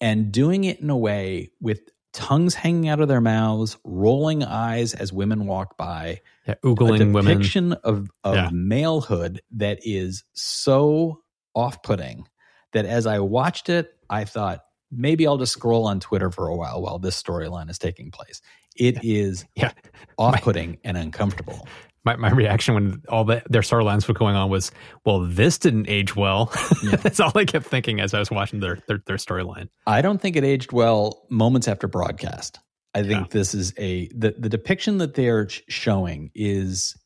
and 0.00 0.32
doing 0.32 0.64
it 0.64 0.80
in 0.80 0.90
a 0.90 0.96
way 0.96 1.50
with 1.60 1.80
tongues 2.12 2.54
hanging 2.54 2.88
out 2.88 3.00
of 3.00 3.08
their 3.08 3.20
mouths, 3.20 3.76
rolling 3.84 4.42
eyes 4.42 4.94
as 4.94 5.12
women 5.12 5.46
walk 5.46 5.76
by. 5.76 6.20
Yeah, 6.46 6.54
oogling 6.64 7.16
a 7.18 7.22
depiction 7.22 7.70
women. 7.70 7.78
of, 7.84 8.10
of 8.24 8.34
Yeah. 8.34 8.48
malehood 8.50 9.38
that 9.52 9.80
is 9.82 10.24
so 10.32 11.22
off 11.54 11.82
putting 11.82 12.26
that 12.72 12.84
as 12.86 13.06
I 13.06 13.18
watched 13.20 13.68
it, 13.68 13.94
I 14.08 14.24
thought 14.24 14.64
maybe 14.90 15.26
I'll 15.26 15.36
just 15.38 15.52
scroll 15.52 15.86
on 15.86 16.00
Twitter 16.00 16.30
for 16.30 16.48
a 16.48 16.56
while 16.56 16.80
while 16.82 16.98
this 16.98 17.20
storyline 17.20 17.70
is 17.70 17.78
taking 17.78 18.10
place. 18.10 18.40
It 18.76 19.02
is 19.04 19.44
Yeah. 19.54 19.72
off 20.18 20.40
putting 20.42 20.78
and 20.84 20.96
uncomfortable. 20.96 21.66
My, 22.06 22.16
my 22.16 22.30
reaction 22.30 22.74
when 22.74 23.02
all 23.08 23.24
the, 23.24 23.42
their 23.50 23.62
storylines 23.62 24.06
were 24.08 24.14
going 24.14 24.36
on 24.36 24.48
was, 24.48 24.70
well, 25.04 25.20
this 25.20 25.58
didn't 25.58 25.88
age 25.88 26.14
well. 26.16 26.52
That's 26.84 27.18
all 27.20 27.32
I 27.34 27.44
kept 27.44 27.66
thinking 27.66 28.00
as 28.00 28.14
I 28.14 28.20
was 28.20 28.30
watching 28.30 28.60
their 28.60 28.78
their, 28.86 29.02
their 29.06 29.16
storyline. 29.16 29.68
I 29.86 30.00
don't 30.02 30.20
think 30.20 30.36
it 30.36 30.44
aged 30.44 30.72
well 30.72 31.26
moments 31.28 31.66
after 31.68 31.88
broadcast. 31.88 32.60
I 32.94 33.02
think 33.02 33.26
Yeah. 33.26 33.26
this 33.30 33.52
is 33.54 33.74
a 33.76 34.08
the 34.14 34.34
the 34.38 34.48
depiction 34.48 34.98
that 34.98 35.14
they're 35.14 35.48
showing 35.68 36.30
is 36.34 36.96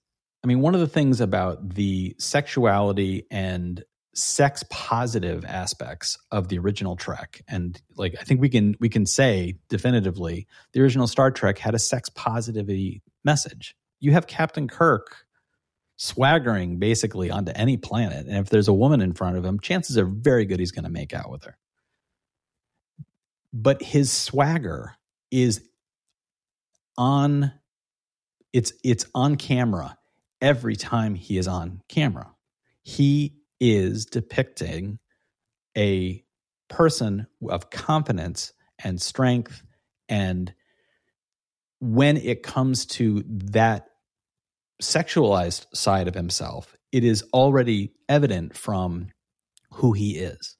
I 0.45 0.47
mean 0.47 0.61
one 0.61 0.75
of 0.75 0.81
the 0.81 0.87
things 0.87 1.21
about 1.21 1.71
the 1.71 2.15
sexuality 2.19 3.27
and 3.31 3.83
sex 4.15 4.65
positive 4.71 5.45
aspects 5.45 6.19
of 6.31 6.49
the 6.49 6.59
original 6.59 6.95
Trek 6.97 7.43
and 7.49 7.81
like 7.97 8.15
I 8.21 8.25
think 8.25 8.41
we 8.41 8.49
can 8.49 8.77
we 8.81 8.89
can 8.89 9.07
say 9.07 9.55
definitively 9.69 10.47
the 10.73 10.81
original 10.83 11.07
Star 11.07 11.31
Trek 11.31 11.59
had 11.59 11.75
a 11.75 11.79
sex 11.79 12.09
positivity 12.09 13.03
message. 13.25 13.75
You 14.01 14.13
have 14.13 14.27
Captain 14.27 14.67
Kirk 14.69 15.25
swaggering 15.97 16.79
basically 16.79 17.31
onto 17.31 17.53
any 17.55 17.77
planet 17.77 18.27
and 18.27 18.39
if 18.39 18.49
there's 18.49 18.69
a 18.69 18.73
woman 18.73 19.03
in 19.03 19.13
front 19.13 19.37
of 19.37 19.45
him 19.45 19.61
chances 19.61 19.99
are 19.99 20.07
very 20.07 20.47
good 20.47 20.59
he's 20.59 20.73
going 20.73 20.85
to 20.85 20.91
make 20.91 21.13
out 21.13 21.31
with 21.31 21.45
her. 21.45 21.59
But 23.53 23.83
his 23.83 24.11
swagger 24.11 24.97
is 25.31 25.63
on 26.97 27.53
it's 28.53 28.73
it's 28.83 29.05
on 29.15 29.37
camera 29.37 29.97
every 30.41 30.77
time 30.77 31.15
he 31.15 31.37
is 31.37 31.47
on 31.47 31.83
camera. 31.89 32.35
He 32.83 33.37
is 33.61 34.07
depicting 34.07 34.99
a 35.77 36.25
person 36.69 37.27
of 37.49 37.71
confidence 37.71 38.53
and 38.83 39.01
strength 39.01 39.63
and 40.09 40.55
when 41.81 42.17
it 42.17 42.43
comes 42.43 42.87
to 42.87 43.23
that 43.27 43.90
sexualized 44.81 45.67
side 45.75 46.09
of 46.09 46.15
himself 46.15 46.75
it 46.93 47.05
is 47.05 47.23
already 47.33 47.93
evident 48.09 48.57
from 48.57 49.09
who 49.73 49.93
he 49.93 50.17
is 50.19 50.57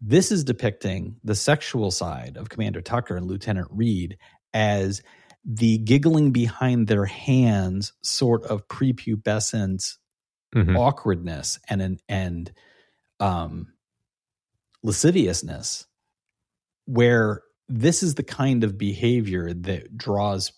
this 0.00 0.30
is 0.30 0.44
depicting 0.44 1.16
the 1.24 1.34
sexual 1.34 1.90
side 1.90 2.36
of 2.36 2.48
Commander 2.50 2.82
Tucker 2.82 3.16
and 3.16 3.26
Lieutenant 3.26 3.68
Reed 3.70 4.18
as 4.52 5.02
the 5.44 5.78
giggling 5.78 6.32
behind 6.32 6.86
their 6.86 7.06
hands 7.06 7.92
sort 8.02 8.44
of 8.44 8.66
prepubescent 8.68 9.96
Mhm. 10.54 10.76
awkwardness 10.78 11.58
and 11.68 11.82
an 11.82 11.98
and 12.08 12.52
um 13.20 13.72
lasciviousness 14.82 15.86
where 16.84 17.42
this 17.68 18.02
is 18.02 18.14
the 18.14 18.22
kind 18.22 18.62
of 18.64 18.78
behavior 18.78 19.52
that 19.52 19.96
draws 19.96 20.52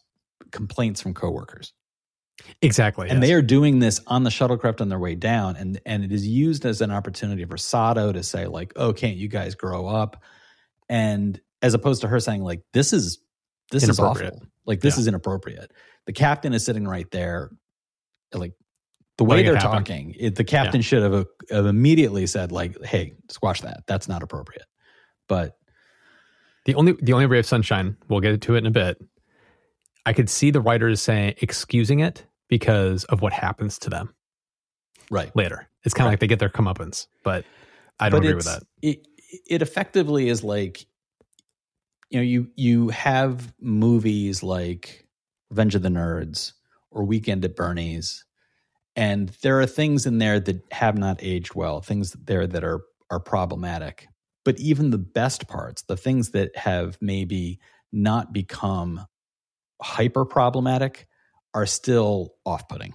complaints 0.51 1.01
from 1.01 1.15
coworkers 1.15 1.73
Exactly. 2.63 3.09
and 3.09 3.21
yes. 3.21 3.29
they 3.29 3.35
are 3.35 3.43
doing 3.43 3.79
this 3.79 4.01
on 4.07 4.25
the 4.25 4.31
shuttlecraft 4.31 4.81
on 4.81 4.89
their 4.89 4.99
way 4.99 5.15
down 5.15 5.57
and 5.57 5.81
and 5.87 6.05
it 6.05 6.13
is 6.13 6.27
used 6.27 6.65
as 6.65 6.81
an 6.81 6.91
opportunity 6.91 7.45
for 7.45 7.57
Sato 7.57 8.13
to 8.13 8.23
say 8.23 8.47
like 8.47 8.73
oh 8.77 8.93
can't 8.93 9.17
you 9.17 9.29
guys 9.29 9.55
grow 9.55 9.87
up 9.87 10.23
and 10.89 11.41
as 11.63 11.75
opposed 11.75 12.03
to 12.03 12.09
her 12.09 12.21
saying 12.21 12.43
like 12.43 12.63
this 12.73 12.93
is 12.93 13.19
this 13.71 13.89
is 13.89 13.99
awful 14.01 14.43
like 14.67 14.81
this 14.81 14.97
Yeah. 14.97 15.01
is 15.01 15.07
inappropriate 15.09 15.73
the 16.07 16.13
captain 16.13 16.53
is 16.53 16.65
sitting 16.65 16.87
right 16.87 17.11
there 17.11 17.51
like 18.33 18.55
the 19.19 19.25
way 19.25 19.39
Letting 19.39 19.53
they're 19.53 19.61
talking 19.61 20.15
it, 20.19 20.37
the 20.37 20.45
captain 20.45 20.81
should 20.81 21.03
have, 21.03 21.15
uh, 21.15 21.25
have 21.51 21.67
immediately 21.67 22.27
said 22.27 22.53
like 22.53 22.83
hey 22.85 23.15
squash 23.29 23.61
that 23.63 23.83
that's 23.87 24.09
not 24.09 24.23
appropriate 24.23 24.67
but 25.29 25.57
The 26.67 26.75
only 26.75 26.93
the 27.01 27.13
only 27.15 27.27
ray 27.27 27.39
of 27.39 27.47
sunshine, 27.47 27.97
we'll 28.09 28.21
get 28.21 28.41
to 28.41 28.55
it 28.55 28.59
in 28.59 28.67
a 28.67 28.71
bit. 28.71 28.99
I 30.09 30.15
could 30.15 30.31
see 30.31 30.51
the 30.51 30.63
writers 30.63 31.03
saying 31.03 31.35
excusing 31.43 32.01
it 32.01 32.25
because 32.49 33.05
of 33.05 33.21
what 33.21 33.35
happens 33.35 33.79
to 33.81 33.91
them 33.91 34.15
right 35.11 35.35
later. 35.37 35.69
It's 35.85 35.93
kind 35.93 36.07
of 36.07 36.07
Right. 36.07 36.13
like 36.13 36.21
they 36.21 36.27
get 36.27 36.39
their 36.39 36.49
comeuppance, 36.49 37.09
but 37.23 37.45
I 38.01 38.09
don't 38.09 38.21
but 38.21 38.27
agree 38.27 38.37
with 38.37 38.47
that. 38.47 38.63
It 38.81 39.07
it 39.47 39.61
effectively 39.61 40.31
is 40.31 40.43
like 40.43 40.87
you 42.09 42.19
know 42.21 42.23
you 42.23 42.51
you 42.57 42.89
have 42.89 43.53
movies 43.61 44.43
like 44.43 45.07
Revenge 45.51 45.75
of 45.75 45.83
the 45.83 45.91
Nerds 45.91 46.55
or 46.91 47.05
Weekend 47.05 47.45
at 47.45 47.55
Bernie's, 47.55 48.25
and 48.97 49.29
there 49.43 49.61
are 49.61 49.67
things 49.67 50.07
in 50.07 50.17
there 50.17 50.41
that 50.41 50.63
have 50.73 50.97
not 50.97 51.19
aged 51.21 51.55
well, 51.55 51.83
things 51.83 52.13
there 52.13 52.47
that 52.47 52.65
are 52.65 52.81
are 53.11 53.21
problematic. 53.21 54.09
But 54.43 54.59
even 54.59 54.89
the 54.89 54.97
best 54.97 55.49
parts, 55.49 55.83
the 55.83 55.99
things 55.99 56.31
that 56.31 56.57
have 56.57 56.97
maybe 57.03 57.61
not 57.93 58.33
become 58.33 59.05
hyper 59.83 60.25
problematic, 60.25 61.07
are 61.55 61.67
still 61.67 62.35
off 62.45 62.69
putting 62.69 62.95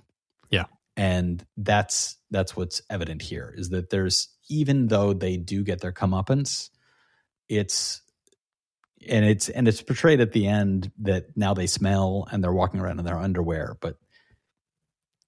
Yeah. 0.51 0.65
and 0.95 1.45
that's 1.57 2.17
that's 2.31 2.55
what's 2.55 2.81
evident 2.89 3.21
here 3.21 3.53
is 3.57 3.69
that 3.69 3.89
there's 3.89 4.29
even 4.49 4.87
though 4.87 5.13
they 5.13 5.37
do 5.37 5.63
get 5.63 5.81
their 5.81 5.91
comeuppance 5.91 6.69
it's 7.49 8.01
and 9.09 9.25
it's 9.25 9.49
and 9.49 9.67
it's 9.67 9.81
portrayed 9.81 10.21
at 10.21 10.31
the 10.33 10.47
end 10.47 10.91
that 10.99 11.25
now 11.35 11.53
they 11.53 11.67
smell 11.67 12.27
and 12.31 12.43
they're 12.43 12.53
walking 12.53 12.79
around 12.79 12.99
in 12.99 13.05
their 13.05 13.17
underwear 13.19 13.75
but 13.81 13.97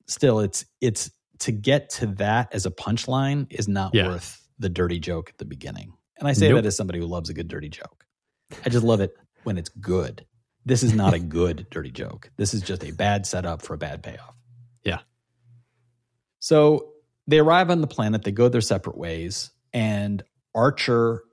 still 0.07 0.39
it's 0.39 0.65
it's 0.81 1.09
to 1.39 1.51
get 1.51 1.89
to 1.89 2.05
that 2.07 2.47
as 2.53 2.65
a 2.65 2.71
punchline 2.71 3.47
is 3.51 3.67
not 3.67 3.93
Yeah. 3.93 4.07
worth 4.07 4.41
the 4.59 4.69
dirty 4.69 4.99
joke 4.99 5.29
at 5.31 5.37
the 5.37 5.45
beginning 5.45 5.93
And 6.19 6.27
I 6.27 6.33
say 6.33 6.47
Nope. 6.47 6.57
that 6.61 6.67
as 6.67 6.77
somebody 6.77 6.99
who 6.99 7.07
loves 7.07 7.29
a 7.29 7.33
good 7.33 7.47
dirty 7.49 7.67
joke. 7.69 8.05
I 8.65 8.69
just 8.69 8.85
love 8.85 9.01
it 9.01 9.11
when 9.43 9.57
it's 9.57 9.67
good. 9.69 10.25
This 10.65 10.83
is 10.83 10.93
not 10.93 11.13
a 11.13 11.19
good 11.39 11.67
dirty 11.69 11.91
joke. 11.91 12.31
This 12.37 12.53
is 12.53 12.61
just 12.61 12.83
a 12.83 12.91
bad 12.91 13.25
setup 13.25 13.61
for 13.61 13.73
a 13.75 13.77
bad 13.77 14.03
payoff. 14.03 14.35
Yeah. 14.83 14.99
So 16.39 16.93
they 17.27 17.39
arrive 17.39 17.69
on 17.69 17.81
the 17.81 17.87
planet, 17.87 18.23
they 18.23 18.31
go 18.31 18.49
their 18.49 18.61
separate 18.61 18.97
ways, 18.97 19.51
and 19.73 20.23
Archer, 20.53 21.23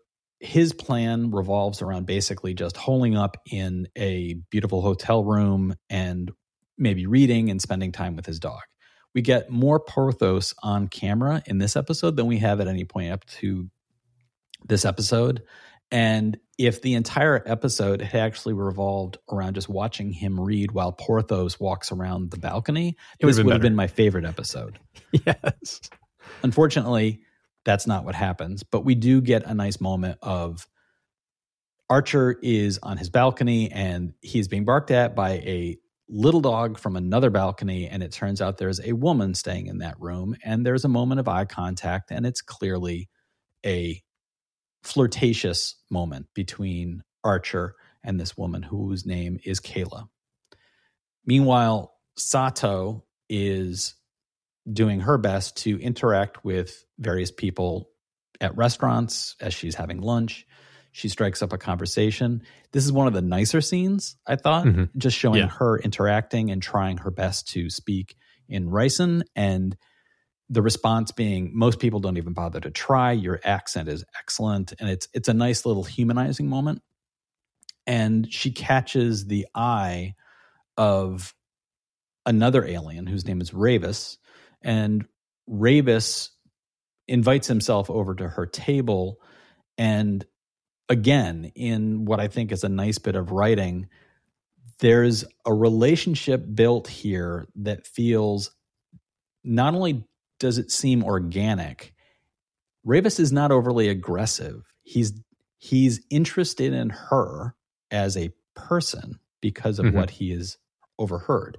his 0.40 0.72
plan 0.72 1.30
revolves 1.30 1.82
around 1.82 2.06
basically 2.06 2.54
just 2.54 2.76
holing 2.76 3.16
up 3.16 3.36
in 3.50 3.88
a 3.96 4.34
beautiful 4.50 4.82
hotel 4.82 5.22
room 5.24 5.74
and 5.88 6.32
maybe 6.76 7.06
reading 7.06 7.50
and 7.50 7.62
spending 7.62 7.92
time 7.92 8.16
with 8.16 8.26
his 8.26 8.40
dog. 8.40 8.62
We 9.14 9.22
get 9.22 9.50
more 9.50 9.78
Porthos 9.78 10.54
on 10.62 10.88
camera 10.88 11.42
in 11.46 11.58
this 11.58 11.76
episode 11.76 12.16
than 12.16 12.26
we 12.26 12.38
have 12.38 12.60
at 12.60 12.66
any 12.66 12.84
point 12.84 13.12
up 13.12 13.24
to 13.26 13.70
this 14.66 14.84
episode. 14.84 15.42
And 15.92 16.38
if 16.58 16.80
the 16.80 16.94
entire 16.94 17.42
episode 17.46 18.00
had 18.00 18.20
actually 18.20 18.54
revolved 18.54 19.18
around 19.30 19.54
just 19.54 19.68
watching 19.68 20.10
him 20.10 20.40
read 20.40 20.72
while 20.72 20.90
Porthos 20.90 21.60
walks 21.60 21.92
around 21.92 22.30
the 22.30 22.38
balcony, 22.38 22.96
It 23.20 23.26
would've 23.26 23.36
this 23.36 23.36
been 23.36 23.46
would 23.46 23.52
have 23.52 23.62
been 23.62 23.76
my 23.76 23.86
favorite 23.86 24.24
episode. 24.24 24.78
yes. 25.12 25.82
Unfortunately, 26.42 27.20
that's 27.64 27.86
not 27.86 28.06
what 28.06 28.14
happens, 28.14 28.62
but 28.62 28.86
we 28.86 28.94
do 28.94 29.20
get 29.20 29.44
a 29.44 29.54
nice 29.54 29.80
moment 29.80 30.18
of 30.22 30.66
Archer 31.90 32.38
is 32.42 32.78
on 32.82 32.96
his 32.96 33.10
balcony 33.10 33.70
and 33.70 34.14
he's 34.22 34.48
being 34.48 34.64
barked 34.64 34.90
at 34.90 35.14
by 35.14 35.32
a 35.32 35.76
little 36.08 36.40
dog 36.40 36.78
from 36.78 36.96
another 36.96 37.28
balcony. 37.28 37.86
And 37.86 38.02
it 38.02 38.12
turns 38.12 38.40
out 38.40 38.56
there's 38.56 38.80
a 38.80 38.94
woman 38.94 39.34
staying 39.34 39.66
in 39.66 39.78
that 39.78 40.00
room. 40.00 40.36
And 40.42 40.64
there's 40.64 40.86
a 40.86 40.88
moment 40.88 41.20
of 41.20 41.28
eye 41.28 41.44
contact, 41.44 42.10
and 42.10 42.24
it's 42.24 42.40
clearly 42.40 43.10
a 43.64 44.02
flirtatious 44.82 45.76
moment 45.90 46.26
between 46.34 47.02
Archer 47.24 47.74
and 48.04 48.18
this 48.18 48.36
woman 48.36 48.62
whose 48.62 49.06
name 49.06 49.38
is 49.44 49.60
Kayla. 49.60 50.08
Meanwhile, 51.24 51.94
Sato 52.16 53.04
is 53.28 53.94
doing 54.70 55.00
her 55.00 55.18
best 55.18 55.56
to 55.58 55.80
interact 55.80 56.44
with 56.44 56.84
various 56.98 57.30
people 57.30 57.88
at 58.40 58.56
restaurants 58.56 59.36
as 59.40 59.54
she's 59.54 59.74
having 59.74 60.00
lunch. 60.00 60.46
She 60.90 61.08
strikes 61.08 61.42
up 61.42 61.52
a 61.52 61.58
conversation. 61.58 62.42
This 62.72 62.84
is 62.84 62.92
one 62.92 63.06
of 63.06 63.12
the 63.14 63.22
nicer 63.22 63.60
scenes, 63.60 64.16
I 64.26 64.36
thought, 64.36 64.66
Mhm. 64.66 64.90
just 64.96 65.16
showing 65.16 65.38
Yeah. 65.40 65.48
her 65.48 65.78
interacting 65.78 66.50
and 66.50 66.62
trying 66.62 66.98
her 66.98 67.10
best 67.10 67.48
to 67.50 67.70
speak 67.70 68.16
in 68.48 68.68
Risan 68.68 69.22
and 69.34 69.76
the 70.52 70.62
response 70.62 71.12
being 71.12 71.50
most 71.54 71.80
people 71.80 71.98
don't 71.98 72.18
even 72.18 72.34
bother 72.34 72.60
to 72.60 72.70
try. 72.70 73.12
Your 73.12 73.40
accent 73.42 73.88
is 73.88 74.04
excellent. 74.18 74.74
And 74.78 74.90
it's 74.90 75.08
it's 75.14 75.28
a 75.28 75.34
nice 75.34 75.64
little 75.64 75.82
humanizing 75.82 76.46
moment. 76.46 76.82
And 77.86 78.30
she 78.30 78.52
catches 78.52 79.26
the 79.26 79.46
eye 79.54 80.14
of 80.76 81.34
another 82.26 82.64
alien 82.64 83.06
whose 83.06 83.26
name 83.26 83.40
is 83.40 83.50
Ravis. 83.50 84.18
And 84.60 85.06
Ravis 85.48 86.28
invites 87.08 87.46
himself 87.46 87.88
over 87.90 88.14
to 88.14 88.28
her 88.28 88.44
table. 88.44 89.16
And 89.78 90.24
again 90.90 91.50
in 91.54 92.04
what 92.04 92.20
I 92.20 92.28
think 92.28 92.52
is 92.52 92.62
a 92.62 92.68
nice 92.68 92.98
bit 92.98 93.16
of 93.16 93.32
writing 93.32 93.88
there's 94.80 95.24
a 95.46 95.54
relationship 95.54 96.44
built 96.54 96.88
here 96.88 97.46
that 97.54 97.86
feels 97.86 98.50
not 99.44 99.74
only 99.74 100.04
does 100.42 100.58
it 100.58 100.72
seem 100.72 101.04
organic? 101.04 101.94
Ravis 102.86 103.20
is 103.20 103.32
not 103.32 103.52
overly 103.52 103.88
aggressive. 103.88 104.64
He's 104.82 105.12
he's 105.58 106.00
interested 106.10 106.72
in 106.74 106.90
her 106.90 107.54
as 107.92 108.16
a 108.16 108.30
person 108.56 109.20
because 109.40 109.78
of 109.78 109.86
Mhm. 109.86 109.92
what 109.94 110.10
he 110.10 110.30
has 110.32 110.58
overheard. 110.98 111.58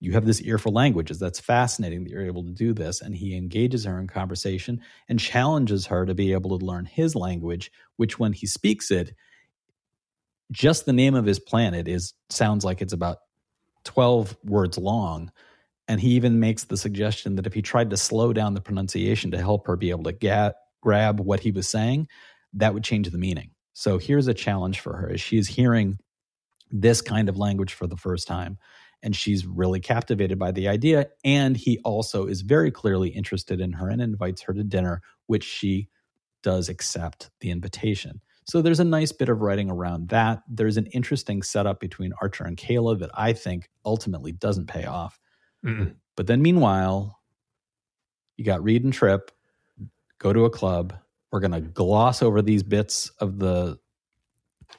You 0.00 0.12
have 0.12 0.24
this 0.24 0.40
ear 0.42 0.56
for 0.58 0.70
languages. 0.70 1.18
That's 1.18 1.40
fascinating 1.40 2.04
that 2.04 2.10
you're 2.10 2.24
able 2.26 2.44
to 2.44 2.52
do 2.52 2.72
this. 2.72 3.02
And 3.02 3.14
he 3.14 3.36
engages 3.36 3.84
her 3.84 3.98
in 4.00 4.06
conversation 4.06 4.80
and 5.08 5.20
challenges 5.20 5.86
her 5.86 6.06
to 6.06 6.14
be 6.14 6.32
able 6.32 6.58
to 6.58 6.64
learn 6.64 6.86
his 6.86 7.14
language 7.14 7.70
which 7.96 8.18
when 8.18 8.32
he 8.32 8.46
speaks 8.46 8.90
it 8.90 9.14
just 10.52 10.86
the 10.86 10.92
name 10.92 11.14
of 11.14 11.26
his 11.26 11.38
planet 11.40 11.88
is 11.88 12.14
sounds 12.30 12.64
like 12.64 12.80
it's 12.80 12.92
about 12.92 13.18
12 13.84 14.36
words 14.44 14.78
long 14.78 15.30
and 15.88 16.00
he 16.00 16.10
even 16.10 16.40
makes 16.40 16.64
the 16.64 16.76
suggestion 16.76 17.36
that 17.36 17.46
if 17.46 17.54
he 17.54 17.62
tried 17.62 17.90
to 17.90 17.96
slow 17.96 18.32
down 18.32 18.54
the 18.54 18.60
pronunciation 18.60 19.30
to 19.30 19.38
help 19.38 19.66
her 19.66 19.76
be 19.76 19.90
able 19.90 20.04
to 20.04 20.12
ga- 20.12 20.52
grab 20.82 21.20
what 21.20 21.40
he 21.40 21.50
was 21.50 21.68
saying 21.68 22.08
that 22.54 22.74
would 22.74 22.84
change 22.84 23.10
the 23.10 23.18
meaning. 23.18 23.50
So 23.74 23.98
here's 23.98 24.28
a 24.28 24.34
challenge 24.34 24.80
for 24.80 24.96
her 24.96 25.10
as 25.10 25.20
she 25.20 25.36
is 25.36 25.48
hearing 25.48 25.98
this 26.70 27.00
kind 27.00 27.28
of 27.28 27.36
language 27.36 27.74
for 27.74 27.86
the 27.86 27.96
first 27.96 28.26
time 28.26 28.58
and 29.02 29.14
she's 29.14 29.46
really 29.46 29.78
captivated 29.78 30.38
by 30.38 30.50
the 30.50 30.68
idea 30.68 31.08
and 31.24 31.56
he 31.56 31.78
also 31.84 32.26
is 32.26 32.40
very 32.40 32.70
clearly 32.70 33.10
interested 33.10 33.60
in 33.60 33.72
her 33.72 33.88
and 33.88 34.00
invites 34.00 34.42
her 34.42 34.54
to 34.54 34.64
dinner 34.64 35.02
which 35.26 35.44
she 35.44 35.88
does 36.42 36.68
accept 36.68 37.30
the 37.40 37.50
invitation. 37.50 38.20
So 38.44 38.62
there's 38.62 38.80
a 38.80 38.84
nice 38.84 39.12
bit 39.12 39.28
of 39.28 39.40
writing 39.40 39.70
around 39.70 40.08
that. 40.10 40.42
There's 40.48 40.76
an 40.76 40.86
interesting 40.86 41.42
setup 41.42 41.80
between 41.80 42.12
archer 42.22 42.44
and 42.44 42.56
kayla 42.56 42.98
that 43.00 43.10
i 43.14 43.32
think 43.32 43.68
ultimately 43.84 44.32
doesn't 44.32 44.66
pay 44.66 44.84
off 44.84 45.18
Mm-mm. 45.66 45.94
but 46.16 46.26
then 46.26 46.42
meanwhile 46.42 47.18
you 48.36 48.44
got 48.44 48.62
reed 48.62 48.84
and 48.84 48.92
trip 48.92 49.30
go 50.18 50.32
to 50.32 50.44
a 50.44 50.50
club 50.50 50.94
we're 51.32 51.40
going 51.40 51.52
to 51.52 51.60
gloss 51.60 52.22
over 52.22 52.40
these 52.40 52.62
bits 52.62 53.10
of 53.18 53.38
the 53.38 53.78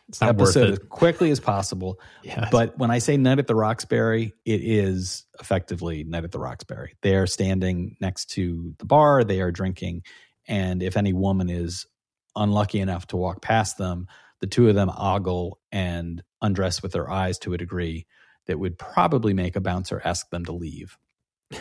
It's 0.10 0.21
not 0.21 0.38
worth 0.38 0.56
episode 0.56 0.71
as 0.71 0.80
quickly 0.89 1.30
as 1.32 1.39
possible 1.39 2.00
but 2.52 2.78
when 2.78 2.91
I 2.91 3.00
say 3.00 3.17
Night 3.17 3.39
at 3.39 3.47
the 3.47 3.56
Roxbury, 3.56 4.34
it 4.45 4.62
is 4.62 5.26
effectively 5.39 6.04
Night 6.04 6.23
at 6.23 6.32
the 6.32 6.39
Roxbury. 6.39 6.95
They 7.02 7.15
are 7.15 7.28
standing 7.28 7.95
next 8.00 8.32
to 8.32 8.73
the 8.80 8.86
bar, 8.86 9.23
they 9.23 9.41
are 9.41 9.52
drinking, 9.52 10.04
and 10.47 10.82
if 10.82 10.97
any 10.97 11.13
woman 11.13 11.50
is 11.50 11.86
unlucky 12.36 12.80
enough 12.80 13.08
to 13.08 13.17
walk 13.17 13.41
past 13.41 13.78
them, 13.78 14.08
the 14.39 14.47
two 14.47 14.69
of 14.69 14.76
them 14.76 14.89
ogle 14.95 15.60
and 15.71 16.23
undress 16.41 16.82
with 16.82 16.91
their 16.91 17.10
eyes 17.10 17.39
to 17.39 17.54
a 17.54 17.58
degree 17.58 18.06
that 18.48 18.60
would 18.60 18.78
probably 18.78 19.34
make 19.34 19.56
a 19.56 19.62
bouncer 19.62 20.02
ask 20.04 20.30
them 20.30 20.46
to 20.46 20.52
leave. 20.52 20.98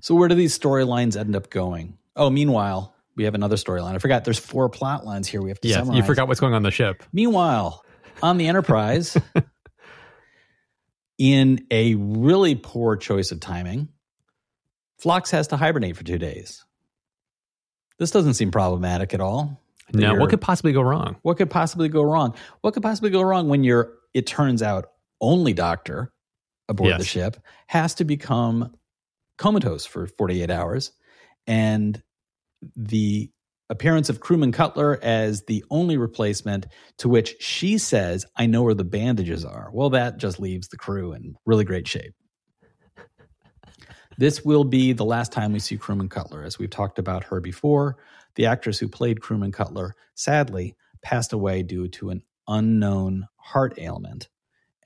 so 0.00 0.14
where 0.14 0.28
do 0.28 0.34
these 0.34 0.58
storylines 0.58 1.16
end 1.16 1.36
up 1.36 1.50
going? 1.50 1.98
Oh, 2.16 2.30
meanwhile, 2.30 2.94
we 3.16 3.24
have 3.24 3.34
another 3.34 3.56
storyline. 3.56 3.94
I 3.94 3.98
forgot 3.98 4.24
there's 4.24 4.38
four 4.38 4.68
plot 4.68 5.04
lines 5.04 5.28
here 5.28 5.42
we 5.42 5.50
have 5.50 5.60
to 5.60 5.68
yes, 5.68 5.78
summarize. 5.78 5.98
you 5.98 6.04
forgot 6.04 6.28
what's 6.28 6.40
going 6.40 6.54
on 6.54 6.62
the 6.62 6.70
ship. 6.70 7.02
Meanwhile, 7.12 7.84
on 8.22 8.38
the 8.38 8.46
Enterprise, 8.46 9.16
in 11.18 11.66
a 11.70 11.94
really 11.94 12.54
poor 12.54 12.96
choice 12.96 13.32
of 13.32 13.40
timing, 13.40 13.88
Phlox 14.98 15.30
has 15.32 15.48
to 15.48 15.56
hibernate 15.56 15.96
for 15.96 16.04
two 16.04 16.18
days. 16.18 16.64
This 17.98 18.10
doesn't 18.10 18.34
seem 18.34 18.50
problematic 18.50 19.14
at 19.14 19.20
all. 19.20 19.60
No, 19.92 20.14
what 20.14 20.30
could 20.30 20.40
possibly 20.40 20.72
go 20.72 20.80
wrong? 20.80 21.16
what 21.22 21.36
could 21.36 21.50
possibly 21.50 21.88
go 21.88 22.02
wrong? 22.02 22.34
What 22.62 22.74
could 22.74 22.82
possibly 22.82 23.10
go 23.10 23.22
wrong 23.22 23.48
when 23.48 23.64
your 23.64 23.92
it 24.14 24.26
turns 24.26 24.62
out 24.62 24.86
only 25.20 25.52
doctor 25.52 26.12
aboard 26.68 26.98
the 26.98 27.04
ship 27.04 27.36
has 27.66 27.94
to 27.96 28.04
become 28.04 28.74
comatose 29.36 29.84
for 29.84 30.06
48 30.06 30.50
hours 30.50 30.92
and 31.46 32.02
the 32.76 33.30
appearance 33.68 34.08
of 34.08 34.20
crewman 34.20 34.52
Cutler 34.52 34.98
as 35.02 35.44
the 35.44 35.64
only 35.70 35.96
replacement 35.96 36.66
to 36.98 37.08
which 37.08 37.36
she 37.40 37.76
says 37.76 38.24
I 38.36 38.46
know 38.46 38.62
where 38.62 38.74
the 38.74 38.84
bandages 38.84 39.44
are. 39.44 39.70
Well 39.72 39.90
that 39.90 40.18
just 40.18 40.40
leaves 40.40 40.68
the 40.68 40.76
crew 40.76 41.12
in 41.12 41.34
really 41.44 41.64
great 41.64 41.88
shape. 41.88 42.14
This 44.16 44.44
will 44.44 44.64
be 44.64 44.92
the 44.92 45.04
last 45.04 45.32
time 45.32 45.52
we 45.52 45.58
see 45.58 45.76
Crewman 45.76 46.08
Cutler. 46.08 46.44
As 46.44 46.58
we've 46.58 46.70
talked 46.70 46.98
about 46.98 47.24
her 47.24 47.40
before, 47.40 47.96
the 48.36 48.46
actress 48.46 48.78
who 48.78 48.88
played 48.88 49.20
Crewman 49.20 49.52
Cutler 49.52 49.94
sadly 50.14 50.76
passed 51.02 51.32
away 51.32 51.62
due 51.62 51.88
to 51.88 52.10
an 52.10 52.22
unknown 52.48 53.28
heart 53.36 53.78
ailment. 53.78 54.28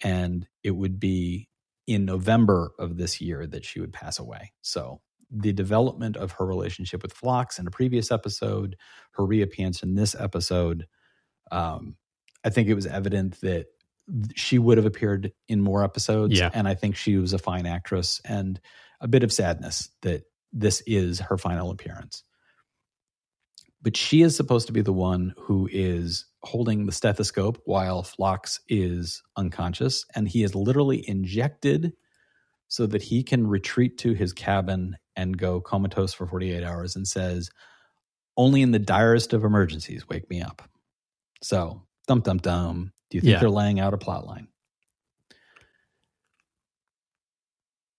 And 0.02 0.46
it 0.62 0.72
would 0.72 1.00
be 1.00 1.48
in 1.86 2.04
November 2.04 2.72
of 2.78 2.96
this 2.96 3.20
year 3.20 3.46
that 3.46 3.64
she 3.64 3.80
would 3.80 3.92
pass 3.92 4.18
away. 4.18 4.52
So 4.60 5.00
the 5.30 5.52
development 5.52 6.16
of 6.16 6.32
her 6.32 6.46
relationship 6.46 7.02
with 7.02 7.12
Phlox 7.12 7.58
in 7.58 7.66
a 7.66 7.70
previous 7.70 8.10
episode, 8.10 8.76
her 9.12 9.24
reappearance 9.24 9.82
in 9.82 9.94
this 9.94 10.14
episode, 10.14 10.86
um, 11.50 11.96
I 12.44 12.50
think 12.50 12.68
it 12.68 12.74
was 12.74 12.86
evident 12.86 13.40
that 13.40 13.66
she 14.34 14.58
would 14.58 14.78
have 14.78 14.86
appeared 14.86 15.32
in 15.48 15.60
more 15.60 15.84
episodes. 15.84 16.38
Yeah. 16.38 16.50
And 16.52 16.66
I 16.66 16.74
think 16.74 16.96
she 16.96 17.16
was 17.16 17.32
a 17.32 17.38
fine 17.38 17.66
actress 17.66 18.20
and 18.24 18.60
a 19.00 19.08
bit 19.08 19.22
of 19.22 19.32
sadness 19.32 19.90
that 20.02 20.24
this 20.52 20.82
is 20.86 21.20
her 21.20 21.36
final 21.36 21.70
appearance. 21.70 22.22
But 23.82 23.96
she 23.96 24.22
is 24.22 24.34
supposed 24.34 24.66
to 24.68 24.72
be 24.72 24.80
the 24.80 24.92
one 24.92 25.34
who 25.38 25.68
is 25.70 26.26
holding 26.42 26.86
the 26.86 26.92
stethoscope 26.92 27.60
while 27.64 28.02
Phlox 28.02 28.60
is 28.68 29.22
unconscious. 29.36 30.04
And 30.14 30.28
he 30.28 30.42
is 30.42 30.54
literally 30.54 31.06
injected 31.08 31.92
so 32.68 32.86
that 32.86 33.02
he 33.02 33.22
can 33.22 33.46
retreat 33.46 33.98
to 33.98 34.12
his 34.12 34.32
cabin 34.32 34.96
and 35.16 35.36
go 35.38 35.60
comatose 35.60 36.12
for 36.12 36.26
48 36.26 36.62
hours 36.62 36.94
and 36.96 37.06
says, 37.08 37.50
only 38.36 38.62
in 38.62 38.70
the 38.70 38.78
direst 38.78 39.32
of 39.32 39.44
emergencies 39.44 40.08
wake 40.08 40.30
me 40.30 40.40
up. 40.42 40.62
So, 41.42 41.82
dum 42.06 42.20
dum 42.20 42.38
dum. 42.38 42.92
Do 43.10 43.16
you 43.16 43.20
think 43.20 43.32
Yeah. 43.32 43.40
they're 43.40 43.50
laying 43.50 43.80
out 43.80 43.94
a 43.94 43.98
plot 43.98 44.26
line? 44.26 44.48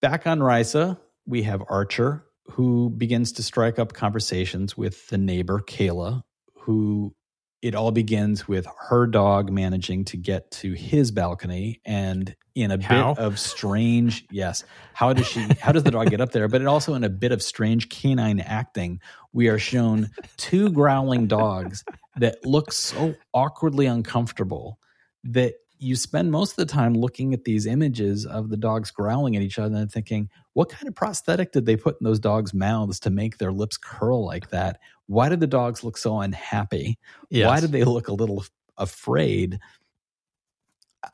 Back 0.02 0.28
on 0.28 0.40
Risa, 0.40 0.98
we 1.26 1.44
have 1.44 1.62
Archer, 1.70 2.26
who 2.52 2.90
begins 2.90 3.34
to 3.34 3.44
strike 3.44 3.78
up 3.80 3.94
conversations 3.94 4.78
with 4.78 5.08
the 5.08 5.18
neighbor, 5.18 5.60
Kayla, 5.60 6.24
who 6.62 7.14
it 7.62 7.76
all 7.76 7.92
begins 7.92 8.48
with 8.48 8.66
her 8.88 9.06
dog 9.06 9.52
managing 9.52 10.06
to 10.06 10.18
get 10.18 10.50
to 10.52 10.74
his 10.74 11.12
balcony 11.12 11.82
and 11.86 12.36
in 12.56 12.72
a 12.72 12.82
How? 12.82 13.14
bit 13.14 13.24
of 13.24 13.40
strange 13.40 14.26
yes 14.32 14.64
how 14.94 15.14
does 15.14 15.28
she 15.28 15.46
how 15.60 15.72
does 15.72 15.84
the 15.84 15.92
dog 15.92 16.10
get 16.10 16.22
up 16.22 16.32
there 16.32 16.48
but 16.48 16.62
it 16.62 16.68
also 16.68 16.94
in 16.94 17.04
a 17.04 17.10
bit 17.10 17.32
of 17.32 17.42
strange 17.42 17.90
canine 17.90 18.40
acting 18.40 19.00
we 19.34 19.48
are 19.48 19.60
shown 19.60 20.10
two 20.38 20.70
growling 20.72 21.28
dogs 21.28 21.84
that 22.18 22.44
look 22.46 22.72
so 22.72 23.16
awkwardly 23.34 23.86
uncomfortable 23.86 24.80
that 25.24 25.54
you 25.80 25.96
spend 25.96 26.32
most 26.32 26.52
of 26.52 26.56
the 26.58 26.72
time 26.72 26.94
looking 26.94 27.34
at 27.34 27.46
these 27.46 27.66
images 27.66 28.26
of 28.26 28.50
the 28.50 28.58
dogs 28.58 28.92
growling 28.92 29.36
at 29.36 29.42
each 29.42 29.58
other 29.58 29.78
and 29.78 29.92
thinking, 29.92 30.30
what 30.54 30.70
kind 30.70 30.88
of 30.88 30.96
prosthetic 30.96 31.54
did 31.54 31.66
they 31.66 31.78
put 31.78 31.96
in 32.00 32.06
those 32.06 32.20
dogs' 32.20 32.54
mouths 32.54 33.00
to 33.02 33.10
make 33.10 33.38
their 33.38 33.52
lips 33.52 33.78
curl 33.78 34.26
like 34.26 34.50
that? 34.50 34.80
Why 35.08 35.30
did 35.30 35.40
the 35.40 35.48
dogs 35.48 35.84
look 35.84 35.98
so 35.98 36.20
unhappy? 36.20 37.00
Yes. 37.30 37.48
Why 37.48 37.60
did 37.62 37.72
they 37.72 37.86
look 37.86 38.10
a 38.10 38.14
little 38.14 38.44
afraid? 38.78 39.60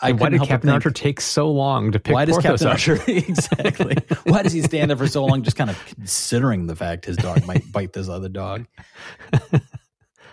I 0.02 0.14
why 0.14 0.30
did 0.30 0.42
Captain 0.42 0.72
Archer 0.72 0.90
take 0.90 1.22
so 1.22 1.50
long 1.52 1.92
to 1.92 2.00
pick 2.00 2.14
why 2.14 2.26
does 2.26 2.36
Porthos 2.36 2.64
Captain? 2.64 2.68
Archer 2.68 3.00
exactly? 3.08 3.96
why 4.24 4.42
does 4.42 4.52
he 4.52 4.64
stand 4.64 4.90
there 4.90 4.98
for 4.98 5.08
so 5.08 5.24
long, 5.24 5.44
just 5.44 5.58
kind 5.58 5.70
of 5.70 5.86
considering 5.86 6.66
the 6.66 6.76
fact 6.76 7.06
his 7.06 7.18
dog 7.18 7.46
might 7.46 7.72
bite 7.72 7.94
this 7.94 8.10
other 8.10 8.30
dog? 8.30 8.66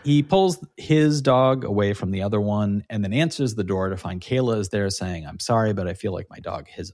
He 0.05 0.23
pulls 0.23 0.65
his 0.77 1.23
dog 1.23 1.65
away 1.65 1.93
from 1.93 2.11
the 2.11 2.23
other 2.23 2.41
one 2.41 2.85
and 2.91 3.05
then 3.05 3.13
answers 3.13 3.55
the 3.55 3.65
door 3.65 3.89
to 3.89 3.97
find 3.97 4.21
Kayla 4.21 4.59
is 4.59 4.69
there 4.71 4.91
saying, 4.91 5.27
I'm 5.27 5.39
sorry, 5.39 5.73
but 5.73 5.87
I 5.87 5.95
feel 5.95 6.13
like 6.13 6.27
my 6.31 6.39
dog 6.41 6.69
has 6.69 6.93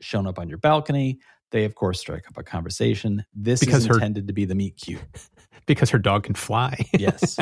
shown 0.00 0.26
up 0.26 0.38
on 0.38 0.48
your 0.48 0.58
balcony. 0.58 1.18
They, 1.50 1.64
of 1.64 1.74
course, 1.74 1.98
strike 1.98 2.28
up 2.28 2.36
a 2.36 2.42
conversation. 2.42 3.24
This 3.34 3.60
Because 3.60 3.82
is 3.82 3.86
her- 3.86 3.94
intended 3.94 4.26
to 4.28 4.32
be 4.32 4.44
the 4.44 4.54
meet 4.54 4.76
cute. 4.76 5.00
because 5.66 5.90
her 5.90 5.98
dog 5.98 6.24
can 6.24 6.34
fly. 6.34 6.76
Yes. 6.98 7.38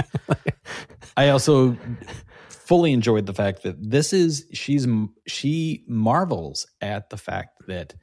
I 1.16 1.28
also 1.28 1.76
fully 2.48 2.92
enjoyed 2.92 3.26
the 3.26 3.34
fact 3.34 3.62
that 3.62 3.76
this 3.78 4.12
is 4.12 4.46
she's 4.52 4.86
she 5.28 5.84
marvels 5.86 6.66
at 6.80 7.10
the 7.10 7.16
fact 7.16 7.50
that 7.68 7.94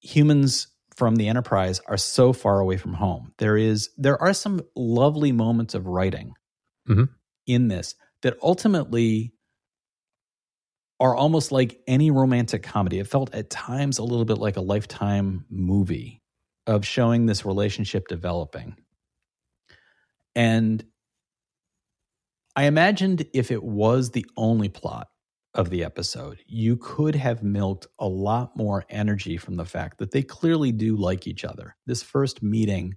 humans 0.00 0.68
from 0.98 1.14
the 1.14 1.28
enterprise 1.28 1.80
are 1.86 1.96
so 1.96 2.32
far 2.32 2.58
away 2.58 2.76
from 2.76 2.92
home. 2.94 3.32
There 3.38 3.56
is 3.56 3.90
there 3.96 4.20
are 4.20 4.34
some 4.34 4.60
lovely 4.74 5.30
moments 5.30 5.74
of 5.74 5.86
writing 5.86 6.34
Mhm. 6.88 7.08
in 7.46 7.68
this 7.68 7.94
that 8.22 8.36
ultimately 8.42 9.32
are 10.98 11.14
almost 11.14 11.52
like 11.52 11.80
any 11.86 12.10
romantic 12.10 12.64
comedy. 12.64 12.98
It 12.98 13.06
felt 13.06 13.32
at 13.32 13.48
times 13.48 13.98
a 13.98 14.02
little 14.02 14.24
bit 14.24 14.38
like 14.38 14.56
a 14.56 14.60
lifetime 14.60 15.46
movie 15.48 16.20
of 16.66 16.84
showing 16.84 17.26
this 17.26 17.44
relationship 17.46 18.08
developing. 18.08 18.74
And 20.34 20.84
I 22.56 22.64
imagined 22.64 23.24
if 23.32 23.52
it 23.52 23.62
was 23.62 24.10
the 24.10 24.26
only 24.36 24.68
plot 24.68 25.06
of 25.54 25.70
the 25.70 25.84
episode, 25.84 26.38
you 26.46 26.76
could 26.76 27.14
have 27.14 27.42
milked 27.42 27.86
a 27.98 28.06
lot 28.06 28.56
more 28.56 28.84
energy 28.88 29.36
from 29.36 29.56
the 29.56 29.64
fact 29.64 29.98
that 29.98 30.10
they 30.10 30.22
clearly 30.22 30.72
do 30.72 30.96
like 30.96 31.26
each 31.26 31.44
other. 31.44 31.76
This 31.86 32.02
first 32.02 32.42
meeting 32.42 32.96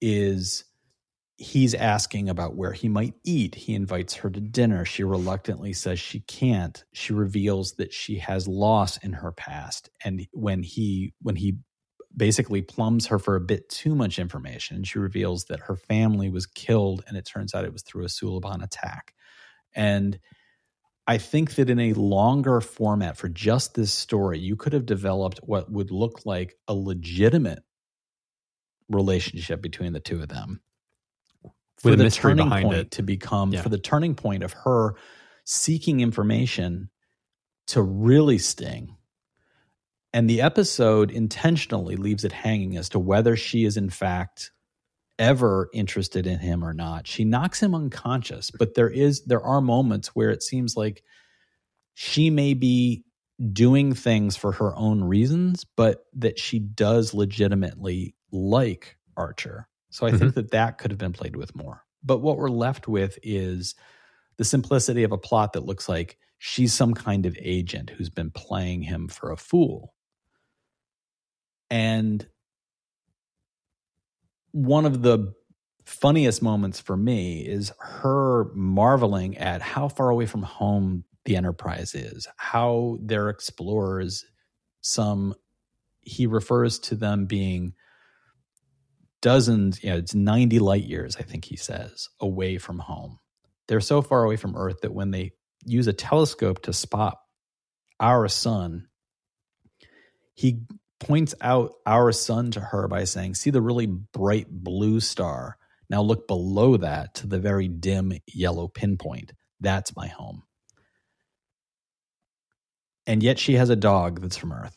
is 0.00 0.64
he's 1.36 1.74
asking 1.74 2.28
about 2.28 2.56
where 2.56 2.72
he 2.72 2.88
might 2.88 3.14
eat. 3.24 3.54
He 3.54 3.74
invites 3.74 4.14
her 4.14 4.30
to 4.30 4.40
dinner. 4.40 4.84
She 4.84 5.02
reluctantly 5.02 5.72
says 5.72 5.98
she 5.98 6.20
can't. 6.20 6.84
She 6.92 7.12
reveals 7.12 7.72
that 7.72 7.92
she 7.92 8.18
has 8.18 8.46
loss 8.46 8.96
in 8.98 9.12
her 9.14 9.32
past. 9.32 9.90
And 10.04 10.26
when 10.32 10.62
he 10.62 11.12
when 11.22 11.36
he 11.36 11.58
basically 12.16 12.62
plumbs 12.62 13.06
her 13.06 13.18
for 13.18 13.34
a 13.34 13.40
bit 13.40 13.68
too 13.68 13.96
much 13.96 14.20
information, 14.20 14.84
she 14.84 15.00
reveals 15.00 15.46
that 15.46 15.60
her 15.60 15.76
family 15.76 16.30
was 16.30 16.46
killed 16.46 17.02
and 17.08 17.16
it 17.16 17.26
turns 17.26 17.52
out 17.54 17.64
it 17.64 17.72
was 17.72 17.82
through 17.82 18.04
a 18.04 18.08
Suliban 18.08 18.62
attack. 18.62 19.14
And 19.74 20.20
I 21.06 21.18
think 21.18 21.56
that 21.56 21.68
in 21.68 21.78
a 21.78 21.92
longer 21.92 22.60
format 22.60 23.16
for 23.16 23.28
just 23.28 23.74
this 23.74 23.92
story, 23.92 24.38
you 24.38 24.56
could 24.56 24.72
have 24.72 24.86
developed 24.86 25.40
what 25.42 25.70
would 25.70 25.90
look 25.90 26.24
like 26.24 26.56
a 26.66 26.74
legitimate 26.74 27.62
relationship 28.88 29.60
between 29.60 29.92
the 29.92 30.00
two 30.00 30.22
of 30.22 30.28
them. 30.28 30.62
For 31.78 31.90
With 31.90 31.94
a 31.94 31.96
the 31.98 32.04
mystery 32.04 32.30
turning 32.30 32.46
behind 32.46 32.64
point 32.66 32.78
it. 32.78 32.90
to 32.92 33.02
become 33.02 33.52
Yeah. 33.52 33.62
for 33.62 33.68
the 33.68 33.78
turning 33.78 34.14
point 34.14 34.42
of 34.42 34.52
her 34.52 34.94
seeking 35.44 36.00
information 36.00 36.88
to 37.66 37.82
really 37.82 38.38
sting. 38.38 38.96
And 40.14 40.30
the 40.30 40.40
episode 40.40 41.10
intentionally 41.10 41.96
leaves 41.96 42.24
it 42.24 42.32
hanging 42.32 42.76
as 42.76 42.88
to 42.90 42.98
whether 42.98 43.36
she 43.36 43.64
is 43.64 43.76
in 43.76 43.90
fact 43.90 44.52
ever 45.18 45.68
interested 45.72 46.26
in 46.26 46.38
him 46.38 46.64
or 46.64 46.72
not. 46.72 47.06
She 47.06 47.24
knocks 47.24 47.62
him 47.62 47.74
unconscious, 47.74 48.50
but 48.50 48.74
there 48.74 48.90
is 48.90 49.24
there 49.24 49.42
are 49.42 49.60
moments 49.60 50.08
where 50.08 50.30
it 50.30 50.42
seems 50.42 50.76
like 50.76 51.02
she 51.94 52.30
may 52.30 52.54
be 52.54 53.04
doing 53.52 53.94
things 53.94 54.36
for 54.36 54.52
her 54.52 54.74
own 54.76 55.02
reasons, 55.02 55.64
but 55.76 56.04
that 56.14 56.38
she 56.38 56.58
does 56.58 57.14
legitimately 57.14 58.14
like 58.32 58.96
Archer. 59.16 59.68
So 59.90 60.06
I 60.06 60.10
think 60.10 60.22
mm-hmm. 60.22 60.30
that 60.30 60.50
that 60.50 60.78
could 60.78 60.90
have 60.90 60.98
been 60.98 61.12
played 61.12 61.36
with 61.36 61.54
more. 61.54 61.84
But 62.02 62.18
what 62.18 62.36
we're 62.36 62.48
left 62.48 62.88
with 62.88 63.18
is 63.22 63.74
the 64.36 64.44
simplicity 64.44 65.04
of 65.04 65.12
a 65.12 65.18
plot 65.18 65.52
that 65.52 65.64
looks 65.64 65.88
like 65.88 66.18
she's 66.38 66.74
some 66.74 66.94
kind 66.94 67.26
of 67.26 67.36
agent 67.40 67.90
who's 67.90 68.10
been 68.10 68.30
playing 68.30 68.82
him 68.82 69.08
for 69.08 69.30
a 69.30 69.36
fool. 69.36 69.94
And 71.70 72.26
one 74.54 74.86
of 74.86 75.02
the 75.02 75.34
funniest 75.84 76.40
moments 76.40 76.78
for 76.78 76.96
me 76.96 77.40
is 77.40 77.72
her 77.80 78.46
marveling 78.54 79.36
at 79.36 79.60
how 79.60 79.88
far 79.88 80.10
away 80.10 80.26
from 80.26 80.44
home 80.44 81.02
the 81.24 81.34
Enterprise 81.34 81.92
is, 81.92 82.28
how 82.36 82.96
their 83.02 83.30
explorers, 83.30 84.24
some, 84.80 85.34
he 86.02 86.28
refers 86.28 86.78
to 86.78 86.94
them 86.94 87.26
being 87.26 87.74
dozens, 89.20 89.82
you 89.82 89.90
know, 89.90 89.96
it's 89.96 90.14
90 90.14 90.60
light 90.60 90.84
years, 90.84 91.16
I 91.16 91.22
think 91.22 91.46
he 91.46 91.56
says, 91.56 92.08
away 92.20 92.56
from 92.58 92.78
home. 92.78 93.18
They're 93.66 93.80
so 93.80 94.02
far 94.02 94.22
away 94.22 94.36
from 94.36 94.54
Earth 94.54 94.82
that 94.82 94.94
when 94.94 95.10
they 95.10 95.32
use 95.66 95.88
a 95.88 95.92
telescope 95.92 96.62
to 96.62 96.72
spot 96.72 97.18
our 97.98 98.28
sun, 98.28 98.86
he 100.34 100.60
points 101.06 101.34
out 101.40 101.74
our 101.86 102.12
sun 102.12 102.50
to 102.52 102.60
her 102.60 102.88
by 102.88 103.04
saying, 103.04 103.34
See 103.34 103.50
the 103.50 103.62
really 103.62 103.86
bright 103.86 104.46
blue 104.50 105.00
star. 105.00 105.56
Now 105.90 106.02
look 106.02 106.26
below 106.26 106.76
that 106.78 107.14
to 107.16 107.26
the 107.26 107.38
very 107.38 107.68
dim 107.68 108.12
yellow 108.26 108.68
pinpoint. 108.68 109.32
That's 109.60 109.94
my 109.94 110.08
home. 110.08 110.42
And 113.06 113.22
yet 113.22 113.38
she 113.38 113.54
has 113.54 113.70
a 113.70 113.76
dog 113.76 114.20
that's 114.20 114.36
from 114.36 114.52
Earth. 114.52 114.76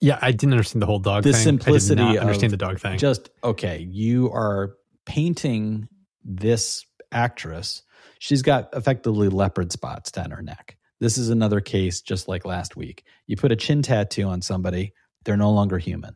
Yeah, 0.00 0.18
I 0.20 0.32
didn't 0.32 0.52
understand 0.52 0.82
the 0.82 0.86
whole 0.86 0.98
dog 0.98 1.22
The 1.22 1.32
thing. 1.32 1.42
simplicity 1.42 2.02
I 2.02 2.06
did 2.06 2.14
not 2.14 2.16
of 2.16 2.22
understand 2.22 2.52
the 2.52 2.56
dog 2.58 2.80
thing. 2.80 2.98
Just 2.98 3.30
okay, 3.42 3.78
you 3.78 4.30
are 4.32 4.74
painting 5.06 5.88
this 6.24 6.84
actress. 7.12 7.82
She's 8.18 8.42
got 8.42 8.68
effectively 8.74 9.28
leopard 9.28 9.72
spots 9.72 10.10
down 10.10 10.30
her 10.30 10.42
neck. 10.42 10.76
This 11.00 11.18
is 11.18 11.28
another 11.28 11.60
case 11.60 12.00
just 12.00 12.28
like 12.28 12.44
last 12.44 12.76
week. 12.76 13.04
You 13.26 13.36
put 13.36 13.52
a 13.52 13.56
chin 13.56 13.82
tattoo 13.82 14.24
on 14.24 14.40
somebody, 14.42 14.92
they're 15.26 15.36
no 15.36 15.50
longer 15.50 15.76
human. 15.78 16.14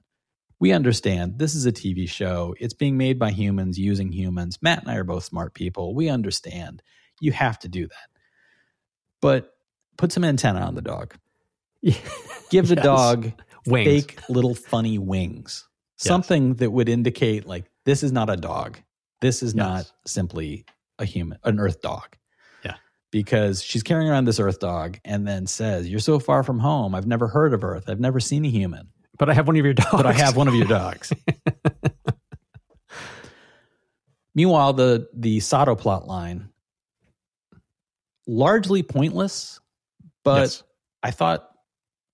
We 0.59 0.73
understand 0.73 1.39
this 1.39 1.55
is 1.55 1.67
a 1.67 1.73
TV 1.73 2.09
show. 2.09 2.55
It's 2.59 2.75
being 2.75 2.97
made 2.97 3.19
by 3.19 3.31
humans 3.33 3.79
using 3.79 4.13
humans. 4.13 4.59
Matt 4.63 4.83
and 4.83 4.91
I 4.91 4.97
are 4.97 5.05
both 5.05 5.25
smart 5.25 5.53
people. 5.55 5.95
We 5.95 6.09
understand. 6.09 6.83
You 7.21 7.33
have 7.33 7.59
to 7.61 7.69
do 7.69 7.87
that. 7.87 8.09
But 9.21 9.53
put 9.99 10.13
some 10.13 10.25
antenna 10.25 10.61
on 10.61 10.75
the 10.75 10.83
dog. 10.83 11.15
Give 11.83 12.69
the 12.69 12.75
Yes. 12.77 12.85
dog 12.85 13.33
Wings. 13.67 13.87
fake 13.87 14.21
little 14.29 14.55
funny 14.55 14.99
wings. 14.99 15.67
Yes. 15.99 16.09
Something 16.09 16.55
that 16.55 16.71
would 16.71 16.89
indicate 16.89 17.47
like 17.47 17.65
this 17.85 18.03
is 18.03 18.13
not 18.13 18.31
a 18.31 18.37
dog. 18.37 18.79
This 19.21 19.43
is 19.43 19.55
Yes. 19.55 19.57
not 19.57 19.93
simply 20.07 20.65
a 20.99 21.05
human, 21.05 21.39
an 21.45 21.59
earth 21.59 21.81
dog. 21.81 22.17
Yeah. 22.65 22.75
Because 23.11 23.63
she's 23.63 23.83
carrying 23.83 24.11
around 24.11 24.27
this 24.27 24.41
earth 24.41 24.61
dog 24.61 24.99
and 25.05 25.27
then 25.27 25.47
says, 25.47 25.89
You're 25.89 26.01
so 26.01 26.19
far 26.19 26.43
from 26.43 26.59
home. 26.59 26.95
I've 26.95 27.07
never 27.07 27.29
heard 27.29 27.55
of 27.55 27.65
earth. 27.65 27.85
I've 27.89 28.01
never 28.01 28.21
seen 28.21 28.45
a 28.45 28.51
human. 28.51 28.89
But 29.21 29.31
I 29.31 29.35
have 29.35 29.47
one 29.47 29.55
of 29.57 29.65
your 29.65 29.75
dogs. 29.75 29.91
But 29.93 30.07
I 30.07 30.13
have 30.13 30.35
one 30.37 30.49
of 30.49 30.55
your 30.57 30.67
dogs. 30.81 31.13
Meanwhile, 34.35 34.73
the 34.75 35.09
the 35.15 35.41
Sato 35.41 35.75
plot 35.75 36.07
line 36.07 36.49
largely 38.27 38.83
pointless, 38.83 39.61
but 40.25 40.41
Yes. 40.41 40.63
I 41.03 41.11
thought 41.11 41.49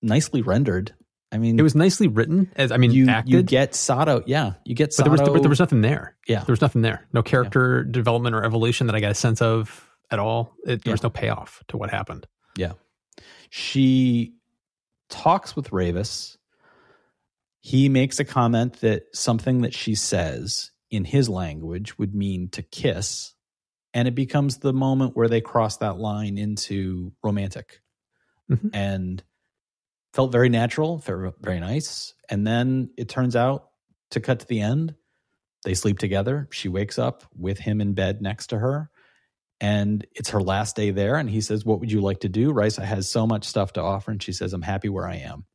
nicely 0.02 0.42
rendered. 0.42 0.94
I 1.32 1.38
mean, 1.38 1.58
It 1.58 1.62
was 1.62 1.74
nicely 1.74 2.08
written. 2.08 2.50
As 2.56 2.72
I 2.72 2.76
mean, 2.78 2.90
you 2.92 3.08
acted. 3.08 3.32
you 3.32 3.42
get 3.42 3.74
Sato. 3.74 4.22
Yeah, 4.26 4.54
you 4.64 4.74
get 4.74 4.94
but 4.96 5.04
there 5.04 5.10
was 5.12 5.20
but 5.20 5.42
there 5.42 5.48
was 5.48 5.60
nothing 5.60 5.82
there. 5.82 6.16
yeah, 6.26 6.42
There 6.44 6.52
was 6.52 6.60
nothing 6.60 6.82
there. 6.82 7.06
No 7.12 7.22
character 7.22 7.84
development 7.84 8.34
or 8.34 8.44
evolution 8.44 8.86
that 8.88 8.96
I 8.96 9.00
got 9.00 9.10
a 9.12 9.14
sense 9.14 9.42
of 9.42 9.88
at 10.10 10.18
all. 10.18 10.54
It, 10.64 10.82
there 10.84 10.90
Yeah. 10.90 10.92
was 10.92 11.02
no 11.02 11.10
payoff 11.10 11.62
to 11.68 11.76
what 11.76 11.90
happened. 11.90 12.26
Yeah, 12.56 12.72
she 13.50 14.34
talks 15.10 15.54
with 15.54 15.70
Ravis. 15.70 16.36
He 17.66 17.88
makes 17.88 18.20
a 18.20 18.24
comment 18.24 18.74
that 18.82 19.06
something 19.12 19.62
that 19.62 19.74
she 19.74 19.96
says 19.96 20.70
in 20.88 21.04
his 21.04 21.28
language 21.28 21.98
would 21.98 22.14
mean 22.14 22.48
to 22.50 22.62
kiss, 22.62 23.34
and 23.92 24.06
it 24.06 24.14
becomes 24.14 24.58
the 24.58 24.72
moment 24.72 25.16
where 25.16 25.26
they 25.26 25.40
cross 25.40 25.78
that 25.78 25.98
line 25.98 26.38
into 26.38 27.12
romantic, 27.24 27.80
Mhm. 28.48 28.70
and 28.72 29.24
felt 30.12 30.30
very 30.30 30.48
natural, 30.48 30.98
very, 30.98 31.32
very 31.40 31.58
nice. 31.58 32.14
And 32.30 32.46
then 32.46 32.90
it 32.96 33.08
turns 33.08 33.34
out 33.34 33.70
to 34.12 34.20
cut 34.20 34.38
to 34.38 34.46
the 34.46 34.60
end. 34.60 34.94
They 35.64 35.74
sleep 35.74 35.98
together. 35.98 36.46
She 36.52 36.68
wakes 36.68 37.00
up 37.00 37.24
with 37.36 37.58
him 37.58 37.80
in 37.80 37.94
bed 37.94 38.22
next 38.22 38.46
to 38.50 38.58
her 38.60 38.92
and 39.60 40.06
it's 40.12 40.30
her 40.30 40.40
last 40.40 40.76
day 40.76 40.92
there 40.92 41.16
and 41.16 41.28
he 41.28 41.40
says 41.40 41.64
what 41.64 41.80
would 41.80 41.90
you 41.90 42.00
like 42.00 42.20
to 42.20 42.28
do 42.28 42.52
risa 42.52 42.84
has 42.84 43.10
so 43.10 43.26
much 43.26 43.42
stuff 43.44 43.72
to 43.72 43.80
offer 43.80 44.10
and 44.10 44.22
she 44.22 44.30
says 44.30 44.52
i'm 44.52 44.60
happy 44.60 44.90
where 44.90 45.08
i 45.08 45.16
am 45.16 45.46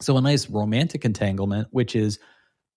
so 0.00 0.16
a 0.16 0.20
nice 0.20 0.48
romantic 0.48 1.04
entanglement 1.04 1.68
which 1.70 1.96
is 1.96 2.18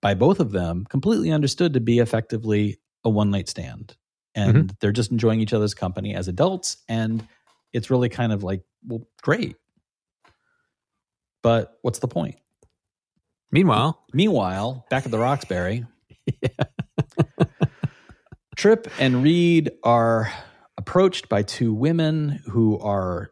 by 0.01 0.13
both 0.13 0.39
of 0.39 0.51
them 0.51 0.85
completely 0.85 1.31
understood 1.31 1.73
to 1.73 1.79
be 1.79 1.99
effectively 1.99 2.79
a 3.03 3.09
one 3.09 3.29
night 3.31 3.47
stand. 3.47 3.95
And 4.33 4.55
mm-hmm. 4.55 4.67
they're 4.79 4.91
just 4.91 5.11
enjoying 5.11 5.41
each 5.41 5.53
other's 5.53 5.73
company 5.73 6.15
as 6.15 6.27
adults 6.27 6.77
and 6.87 7.27
it's 7.73 7.89
really 7.89 8.09
kind 8.09 8.33
of 8.33 8.43
like 8.43 8.63
well 8.85 9.07
great. 9.21 9.55
But 11.43 11.77
what's 11.81 11.99
the 11.99 12.07
point? 12.07 12.35
Meanwhile, 13.51 14.01
Meanwhile, 14.13 14.85
back 14.89 15.05
at 15.05 15.11
the 15.11 15.19
Roxbury, 15.19 15.85
Trip 18.55 18.87
and 18.99 19.23
Reed 19.23 19.71
are 19.83 20.31
approached 20.77 21.29
by 21.29 21.43
two 21.43 21.73
women 21.73 22.41
who 22.45 22.79
are 22.79 23.31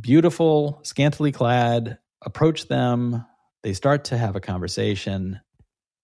beautiful, 0.00 0.80
scantily 0.82 1.32
clad, 1.32 1.98
approach 2.26 2.68
them. 2.68 3.24
They 3.62 3.72
start 3.72 4.04
to 4.06 4.18
have 4.18 4.36
a 4.36 4.40
conversation. 4.40 5.40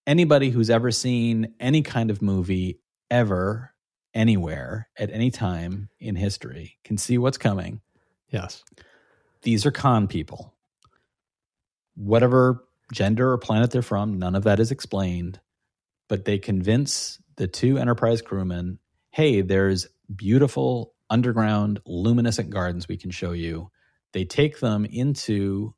Anybody 0.07 0.49
who's 0.49 0.71
ever 0.71 0.91
seen 0.91 1.53
any 1.59 1.83
kind 1.83 2.09
of 2.09 2.23
movie 2.23 2.81
ever, 3.11 3.73
anywhere, 4.15 4.89
at 4.97 5.11
any 5.11 5.29
time 5.29 5.89
in 5.99 6.15
history 6.15 6.77
can 6.83 6.97
see 6.97 7.19
what's 7.19 7.37
coming 7.37 7.81
yes, 8.33 8.63
these 9.43 9.65
are 9.65 9.71
con 9.71 10.07
people. 10.07 10.53
Whatever 11.95 12.65
gender 12.91 13.31
or 13.31 13.37
planet 13.37 13.71
they're 13.71 13.81
from, 13.83 14.17
none 14.17 14.35
of 14.35 14.43
that 14.43 14.59
is 14.59 14.71
explained. 14.71 15.39
But 16.09 16.25
they 16.25 16.39
convince 16.39 17.19
the 17.37 17.47
two 17.47 17.77
Enterprise 17.77 18.21
crewmen 18.21 18.79
hey, 19.11 19.41
there's 19.41 19.85
beautiful 20.15 20.95
underground 21.07 21.79
luminescent 21.85 22.49
gardens 22.49 22.87
we 22.87 22.97
can 22.97 23.11
show 23.11 23.31
you. 23.31 23.69
They 24.11 24.25
take 24.25 24.59
them 24.59 24.85
into 24.85 25.75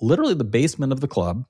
literally 0.00 0.34
the 0.34 0.44
basement 0.44 0.92
of 0.92 1.00
the 1.00 1.08
club. 1.08 1.44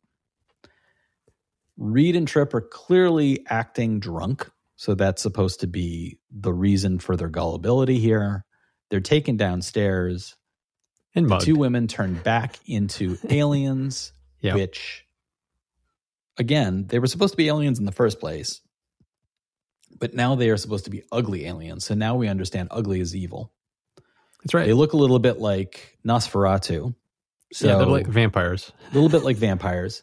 Reed 1.76 2.16
and 2.16 2.26
Trip 2.26 2.52
are 2.54 2.60
clearly 2.60 3.44
acting 3.48 4.00
drunk. 4.00 4.50
So 4.76 4.94
that's 4.94 5.22
supposed 5.22 5.60
to 5.60 5.66
be 5.66 6.18
the 6.30 6.52
reason 6.52 6.98
for 6.98 7.16
their 7.16 7.28
gullibility 7.28 7.98
here. 7.98 8.44
They're 8.90 9.00
taken 9.00 9.36
downstairs 9.36 10.36
and 11.14 11.28
the 11.28 11.38
two 11.38 11.56
women 11.56 11.88
turn 11.88 12.14
back 12.14 12.58
into 12.66 13.18
aliens, 13.28 14.12
Yep. 14.40 14.54
which, 14.54 15.04
again, 16.36 16.86
they 16.86 17.00
were 17.00 17.08
supposed 17.08 17.32
to 17.32 17.36
be 17.36 17.48
aliens 17.48 17.80
in 17.80 17.86
the 17.86 17.92
first 17.92 18.20
place, 18.20 18.60
but 19.98 20.14
now 20.14 20.36
they 20.36 20.50
are 20.50 20.56
supposed 20.56 20.84
to 20.84 20.90
be 20.90 21.02
ugly 21.10 21.46
aliens. 21.46 21.84
So 21.84 21.94
now 21.94 22.14
we 22.14 22.28
understand 22.28 22.68
ugly 22.70 23.00
is 23.00 23.16
evil. 23.16 23.52
That's 24.44 24.54
right. 24.54 24.66
They 24.66 24.74
look 24.74 24.92
a 24.92 24.96
little 24.96 25.18
bit 25.18 25.40
like 25.40 25.98
Nosferatu. 26.06 26.94
So 27.52 27.66
yeah, 27.66 27.76
they're 27.76 27.86
like 27.86 28.06
vampires. 28.06 28.72
a 28.90 28.94
little 28.94 29.08
bit 29.08 29.24
like 29.24 29.36
vampires. 29.36 30.02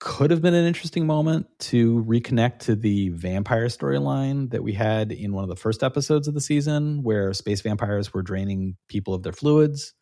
Could 0.00 0.30
have 0.30 0.42
been 0.42 0.54
an 0.54 0.66
interesting 0.66 1.06
moment 1.06 1.46
to 1.60 2.04
reconnect 2.04 2.60
to 2.60 2.76
the 2.76 3.08
vampire 3.10 3.66
storyline 3.66 4.50
that 4.50 4.62
we 4.62 4.72
had 4.72 5.12
in 5.12 5.32
one 5.32 5.44
of 5.44 5.48
the 5.48 5.56
first 5.56 5.82
episodes 5.82 6.28
of 6.28 6.34
the 6.34 6.40
season, 6.40 7.02
where 7.02 7.32
space 7.32 7.62
vampires 7.62 8.12
were 8.12 8.22
draining 8.22 8.76
people 8.88 9.14
of 9.14 9.22
their 9.22 9.32
fluids. 9.32 9.94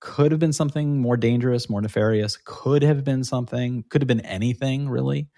Could 0.00 0.32
have 0.32 0.40
been 0.40 0.52
something 0.52 1.00
more 1.00 1.16
dangerous, 1.16 1.70
more 1.70 1.80
nefarious. 1.80 2.36
Could 2.44 2.82
have 2.82 3.04
been 3.04 3.22
something, 3.22 3.84
could 3.88 4.02
have 4.02 4.08
been 4.08 4.20
anything 4.20 4.88
really. 4.88 5.28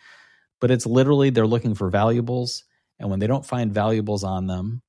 But 0.60 0.70
it's 0.70 0.86
literally 0.86 1.30
they're 1.30 1.46
looking 1.46 1.74
for 1.74 1.90
valuables. 1.90 2.64
And 2.98 3.10
when 3.10 3.18
they 3.18 3.26
don't 3.26 3.44
find 3.44 3.74
valuables 3.74 4.24
on 4.24 4.46
them 4.46 4.80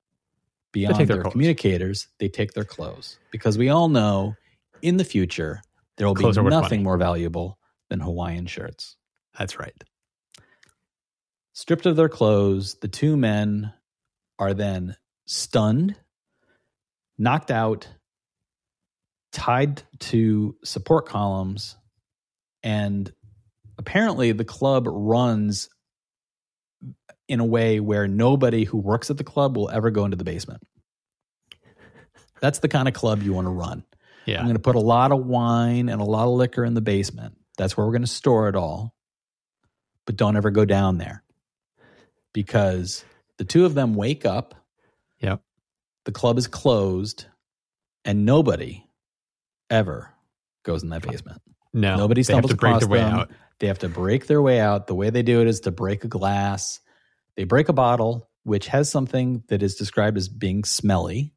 beyond 0.72 0.96
take 0.96 1.08
their 1.08 1.22
their 1.22 1.30
communicators, 1.30 2.08
they 2.20 2.28
take 2.28 2.52
their 2.52 2.64
clothes. 2.64 3.18
Because 3.32 3.58
we 3.58 3.68
all 3.68 3.88
know 3.88 4.36
in 4.82 4.96
the 4.96 5.04
future, 5.04 5.62
there 5.96 6.06
will 6.06 6.14
be 6.14 6.22
Clothes 6.22 6.38
nothing 6.38 6.82
more 6.82 6.96
valuable 6.96 7.58
than 7.88 8.00
Hawaiian 8.00 8.46
shirts. 8.46 8.96
That's 9.38 9.58
right. 9.58 9.74
Stripped 11.52 11.86
of 11.86 11.96
their 11.96 12.08
clothes, 12.08 12.74
the 12.80 12.88
two 12.88 13.16
men 13.16 13.72
are 14.38 14.52
then 14.52 14.96
stunned, 15.26 15.96
knocked 17.18 17.50
out, 17.50 17.88
tied 19.32 19.82
to 20.00 20.56
support 20.64 21.06
columns, 21.06 21.76
and 22.62 23.10
apparently 23.78 24.32
the 24.32 24.44
club 24.44 24.84
runs 24.86 25.70
in 27.28 27.40
a 27.40 27.44
way 27.44 27.80
where 27.80 28.06
nobody 28.06 28.64
who 28.64 28.78
works 28.78 29.10
at 29.10 29.16
the 29.16 29.24
club 29.24 29.56
will 29.56 29.70
ever 29.70 29.90
go 29.90 30.04
into 30.04 30.16
the 30.16 30.24
basement. 30.24 30.62
That's 32.40 32.58
the 32.60 32.68
kind 32.68 32.86
of 32.86 32.94
club 32.94 33.22
you 33.22 33.32
want 33.32 33.46
to 33.46 33.50
run. 33.50 33.84
Yeah. 34.26 34.38
I'm 34.38 34.44
going 34.44 34.56
to 34.56 34.62
put 34.62 34.76
a 34.76 34.80
lot 34.80 35.12
of 35.12 35.24
wine 35.24 35.88
and 35.88 36.00
a 36.00 36.04
lot 36.04 36.26
of 36.26 36.34
liquor 36.34 36.64
in 36.64 36.74
the 36.74 36.80
basement. 36.80 37.36
That's 37.56 37.76
where 37.76 37.86
we're 37.86 37.92
going 37.92 38.02
to 38.02 38.08
store 38.08 38.48
it 38.48 38.56
all. 38.56 38.94
But 40.04 40.16
don't 40.16 40.36
ever 40.36 40.50
go 40.50 40.64
down 40.64 40.98
there 40.98 41.24
because 42.32 43.04
the 43.38 43.44
two 43.44 43.64
of 43.64 43.74
them 43.74 43.94
wake 43.94 44.24
up. 44.24 44.54
Yep. 45.20 45.40
The 46.04 46.12
club 46.12 46.38
is 46.38 46.46
closed 46.46 47.26
and 48.04 48.24
nobody 48.24 48.84
ever 49.70 50.12
goes 50.64 50.82
in 50.82 50.90
that 50.90 51.02
basement. 51.02 51.42
no. 51.72 51.96
Nobody 51.96 52.22
they 52.22 52.34
have 52.34 52.44
stumbles 52.44 52.50
to 52.50 52.56
break 52.56 52.70
across 52.70 52.82
their 52.82 52.88
way 52.88 52.98
them. 52.98 53.14
out. 53.14 53.30
They 53.58 53.66
have 53.68 53.78
to 53.80 53.88
break 53.88 54.26
their 54.26 54.42
way 54.42 54.60
out. 54.60 54.86
The 54.86 54.94
way 54.94 55.10
they 55.10 55.22
do 55.22 55.40
it 55.40 55.48
is 55.48 55.60
to 55.60 55.70
break 55.70 56.04
a 56.04 56.08
glass. 56.08 56.80
They 57.36 57.44
break 57.44 57.68
a 57.68 57.72
bottle, 57.72 58.28
which 58.44 58.68
has 58.68 58.90
something 58.90 59.42
that 59.48 59.62
is 59.62 59.76
described 59.76 60.16
as 60.16 60.28
being 60.28 60.64
smelly. 60.64 61.32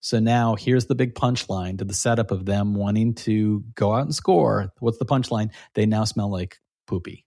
So 0.00 0.20
now 0.20 0.54
here's 0.54 0.86
the 0.86 0.94
big 0.94 1.14
punchline 1.14 1.78
to 1.78 1.84
the 1.84 1.94
setup 1.94 2.30
of 2.30 2.44
them 2.44 2.74
wanting 2.74 3.14
to 3.14 3.64
go 3.74 3.92
out 3.94 4.02
and 4.02 4.14
score. 4.14 4.72
What's 4.78 4.98
the 4.98 5.04
punchline? 5.04 5.50
They 5.74 5.86
now 5.86 6.04
smell 6.04 6.30
like 6.30 6.58
poopy 6.86 7.24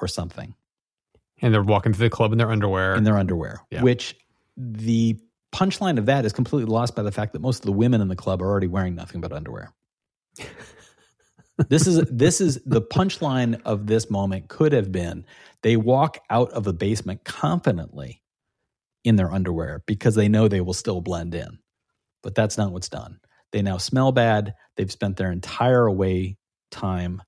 or 0.00 0.08
something 0.08 0.54
And 1.42 1.52
they're 1.52 1.62
walking 1.62 1.92
through 1.92 2.06
the 2.06 2.14
club 2.14 2.32
in 2.32 2.38
their 2.38 2.50
underwear. 2.50 2.94
in 2.94 3.04
their 3.04 3.18
underwear, 3.18 3.60
Yeah. 3.70 3.82
which 3.82 4.16
the 4.56 5.18
punchline 5.52 5.98
of 5.98 6.06
that 6.06 6.24
is 6.24 6.32
completely 6.32 6.70
lost 6.70 6.94
by 6.96 7.02
the 7.02 7.12
fact 7.12 7.32
that 7.34 7.40
most 7.40 7.60
of 7.60 7.66
the 7.66 7.72
women 7.72 8.00
in 8.00 8.08
the 8.08 8.16
club 8.16 8.40
are 8.42 8.46
already 8.46 8.66
wearing 8.66 8.94
nothing 8.94 9.20
but 9.20 9.32
underwear. 9.32 9.72
this 11.68 11.86
is 11.86 12.02
this 12.10 12.40
is 12.40 12.60
the 12.64 12.80
punchline 12.82 13.60
of 13.64 13.86
this 13.86 14.10
moment 14.10 14.48
could 14.48 14.72
have 14.72 14.92
been 14.92 15.24
they 15.62 15.76
walk 15.76 16.18
out 16.30 16.50
of 16.52 16.62
the 16.64 16.72
basement 16.72 17.24
confidently 17.24 18.22
in 19.08 19.16
their 19.16 19.32
underwear 19.32 19.82
because 19.86 20.14
they 20.14 20.28
know 20.28 20.46
they 20.46 20.60
will 20.60 20.74
still 20.74 21.00
blend 21.00 21.34
in. 21.34 21.58
But 22.22 22.34
that's 22.34 22.58
not 22.58 22.72
what's 22.72 22.88
done. 22.88 23.20
They 23.52 23.62
now 23.62 23.78
smell 23.78 24.12
bad. 24.12 24.54
They've 24.76 24.92
spent 24.92 25.16
their 25.16 25.32
entire 25.32 25.86
away 25.86 26.36
time 26.70 27.22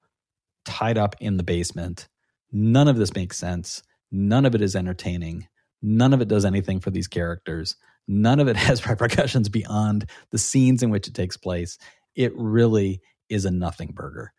tied 0.64 0.98
up 0.98 1.16
in 1.20 1.36
the 1.36 1.42
basement. 1.42 2.08
None 2.52 2.88
of 2.88 2.96
this 2.96 3.14
makes 3.14 3.38
sense. 3.38 3.82
None 4.12 4.44
of 4.44 4.54
it 4.54 4.60
is 4.60 4.76
entertaining. 4.76 5.48
None 5.82 6.12
of 6.12 6.20
it 6.20 6.28
does 6.28 6.44
anything 6.44 6.80
for 6.80 6.90
these 6.90 7.08
characters. 7.08 7.76
None 8.06 8.40
of 8.40 8.48
it 8.48 8.56
has 8.68 8.86
repercussions 8.86 9.48
beyond 9.48 10.10
the 10.30 10.38
scenes 10.38 10.82
in 10.82 10.90
which 10.90 11.08
it 11.08 11.14
takes 11.14 11.36
place. 11.36 11.78
It 12.14 12.32
really 12.36 13.00
is 13.28 13.44
a 13.44 13.50
nothing 13.50 13.92
burger. 13.94 14.32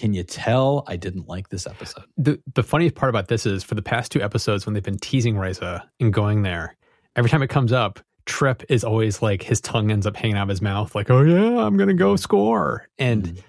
Can 0.00 0.14
you 0.14 0.22
tell 0.22 0.82
I 0.86 0.96
didn't 0.96 1.28
like 1.28 1.50
this 1.50 1.66
episode? 1.66 2.04
the 2.16 2.40
the 2.54 2.62
funniest 2.62 2.94
part 2.94 3.10
about 3.10 3.28
this 3.28 3.44
is 3.44 3.62
for 3.62 3.74
the 3.74 3.82
past 3.82 4.10
two 4.10 4.22
episodes 4.22 4.64
when 4.64 4.72
they've 4.72 4.82
been 4.82 4.98
teasing 4.98 5.34
Risa 5.34 5.82
and 6.00 6.10
going 6.10 6.40
there, 6.40 6.74
every 7.16 7.28
time 7.30 7.42
it 7.42 7.48
comes 7.50 7.70
up, 7.70 8.00
Trip 8.24 8.62
is 8.70 8.82
always 8.82 9.20
like 9.20 9.42
his 9.42 9.60
tongue 9.60 9.90
ends 9.90 10.06
up 10.06 10.16
hanging 10.16 10.38
out 10.38 10.44
of 10.44 10.48
his 10.48 10.62
mouth, 10.62 10.94
like, 10.94 11.10
"Oh 11.10 11.20
yeah, 11.20 11.58
I'm 11.66 11.76
gonna 11.76 11.92
go 11.92 12.16
score," 12.16 12.88
and 12.98 13.24
Mhm. 13.24 13.42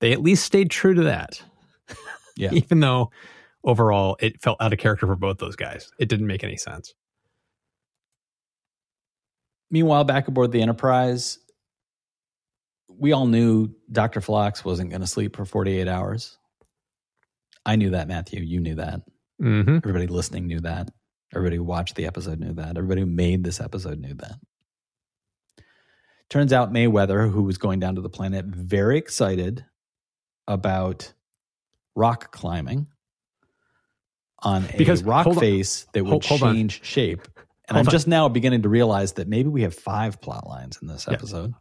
they 0.00 0.10
at 0.12 0.20
least 0.22 0.44
stayed 0.44 0.72
true 0.72 0.94
to 0.94 1.04
that. 1.04 1.40
Yeah. 2.36 2.50
even 2.52 2.80
though 2.80 3.12
overall 3.62 4.16
it 4.18 4.42
felt 4.42 4.60
out 4.60 4.72
of 4.72 4.80
character 4.80 5.06
for 5.06 5.14
both 5.14 5.38
those 5.38 5.54
guys. 5.54 5.88
It 6.00 6.08
didn't 6.08 6.26
make 6.26 6.42
any 6.42 6.56
sense. 6.56 6.94
Meanwhile, 9.70 10.02
back 10.02 10.26
aboard 10.26 10.50
the 10.50 10.62
Enterprise, 10.62 11.38
we 12.88 13.12
all 13.12 13.26
knew 13.26 13.74
Dr. 13.90 14.20
Phlox 14.20 14.64
wasn't 14.64 14.90
going 14.90 15.00
to 15.00 15.06
sleep 15.06 15.36
for 15.36 15.44
48 15.44 15.88
hours. 15.88 16.38
I 17.64 17.76
knew 17.76 17.90
that, 17.90 18.08
Matthew. 18.08 18.40
You 18.42 18.60
knew 18.60 18.74
that. 18.76 19.00
Mm-hmm. 19.40 19.76
Everybody 19.76 20.06
listening 20.06 20.46
knew 20.46 20.60
that. 20.60 20.90
Everybody 21.34 21.56
who 21.56 21.64
watched 21.64 21.94
the 21.96 22.06
episode 22.06 22.38
knew 22.40 22.52
that. 22.54 22.76
Everybody 22.76 23.00
who 23.02 23.06
made 23.06 23.44
this 23.44 23.60
episode 23.60 23.98
knew 23.98 24.14
that. 24.14 24.34
Turns 26.28 26.52
out 26.52 26.72
Mayweather, 26.72 27.30
who 27.30 27.42
was 27.42 27.58
going 27.58 27.78
down 27.80 27.94
to 27.96 28.00
the 28.00 28.08
planet, 28.08 28.46
very 28.46 28.98
excited 28.98 29.64
about 30.48 31.12
rock 31.94 32.32
climbing 32.32 32.86
on 34.42 34.64
a 34.72 34.76
Because- 34.76 35.02
rock 35.02 35.26
on. 35.26 35.34
face 35.36 35.86
that 35.92 36.02
would 36.02 36.10
Hold- 36.10 36.24
hold 36.24 36.42
on. 36.42 36.54
change 36.54 36.84
shape. 36.84 37.20
And 37.68 37.76
Hold 37.76 37.86
I'm 37.86 37.88
on. 37.88 37.92
just 37.92 38.08
now 38.08 38.28
beginning 38.28 38.62
to 38.62 38.68
realize 38.68 39.12
that 39.14 39.28
maybe 39.28 39.48
we 39.48 39.62
have 39.62 39.74
five 39.74 40.20
plot 40.20 40.46
lines 40.48 40.78
in 40.82 40.88
this 40.88 41.06
episode. 41.06 41.50
Yeah. 41.50 41.56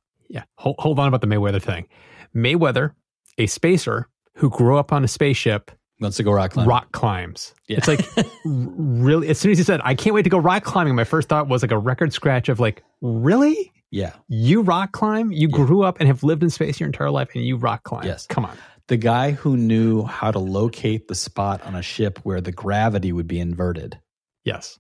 Hold, 0.57 0.75
hold 0.79 0.99
on 0.99 1.07
about 1.07 1.21
the 1.21 1.27
Mayweather 1.27 1.61
thing. 1.61 1.87
Mayweather, 2.35 2.91
a 3.37 3.47
spacer 3.47 4.07
who 4.35 4.49
grew 4.49 4.77
up 4.77 4.91
on 4.93 5.03
a 5.03 5.07
spaceship, 5.07 5.71
Wants 5.99 6.17
to 6.17 6.23
go 6.23 6.31
rock 6.31 6.51
climbing. 6.53 6.69
rock 6.69 6.91
climbs. 6.93 7.53
Yeah. 7.67 7.77
It's 7.77 7.87
like 7.87 8.05
really. 8.45 9.27
As 9.29 9.37
soon 9.39 9.51
as 9.51 9.57
he 9.59 9.63
said, 9.63 9.81
"I 9.83 9.93
can't 9.95 10.13
wait 10.15 10.23
to 10.23 10.29
go 10.29 10.37
rock 10.39 10.63
climbing," 10.63 10.95
my 10.95 11.03
first 11.03 11.29
thought 11.29 11.47
was 11.47 11.61
like 11.61 11.71
a 11.71 11.77
record 11.77 12.11
scratch 12.13 12.49
of 12.49 12.59
like, 12.59 12.83
"Really? 13.01 13.71
yeah. 13.91 14.13
You 14.27 14.61
rock 14.61 14.93
climb? 14.93 15.31
You 15.31 15.47
Yeah. 15.49 15.55
grew 15.65 15.83
up 15.83 15.99
and 15.99 16.07
have 16.07 16.23
lived 16.23 16.41
in 16.43 16.49
space 16.49 16.79
your 16.79 16.87
entire 16.87 17.11
life, 17.11 17.29
and 17.35 17.43
you 17.45 17.55
rock 17.57 17.83
climb? 17.83 18.05
Yes. 18.05 18.25
Come 18.27 18.45
on. 18.45 18.57
The 18.87 18.97
guy 18.97 19.31
who 19.31 19.55
knew 19.57 20.03
how 20.03 20.31
to 20.31 20.39
locate 20.39 21.07
the 21.07 21.15
spot 21.15 21.61
on 21.63 21.75
a 21.75 21.81
ship 21.83 22.19
where 22.23 22.41
the 22.41 22.51
gravity 22.51 23.11
would 23.13 23.27
be 23.27 23.39
inverted 23.39 23.99
Yes. 24.43 24.79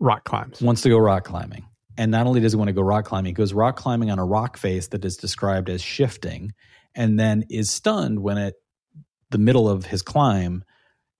Rock 0.00 0.24
climbs. 0.24 0.60
wants 0.60 0.82
to 0.82 0.88
go 0.90 0.98
rock 0.98 1.24
climbing. 1.24 1.64
And 1.98 2.10
not 2.10 2.26
only 2.26 2.40
does 2.40 2.52
he 2.52 2.56
want 2.56 2.68
to 2.68 2.72
go 2.74 2.82
rock 2.82 3.04
climbing, 3.04 3.30
he 3.30 3.34
goes 3.34 3.52
rock 3.52 3.76
climbing 3.76 4.10
on 4.10 4.18
a 4.18 4.24
rock 4.24 4.56
face 4.56 4.88
that 4.88 5.04
is 5.04 5.16
described 5.16 5.68
as 5.68 5.82
shifting 5.82 6.52
and 6.94 7.18
then 7.18 7.44
is 7.50 7.70
stunned 7.70 8.20
when 8.20 8.38
at 8.38 8.54
the 9.30 9.38
middle 9.38 9.68
of 9.68 9.86
his 9.86 10.02
climb, 10.02 10.64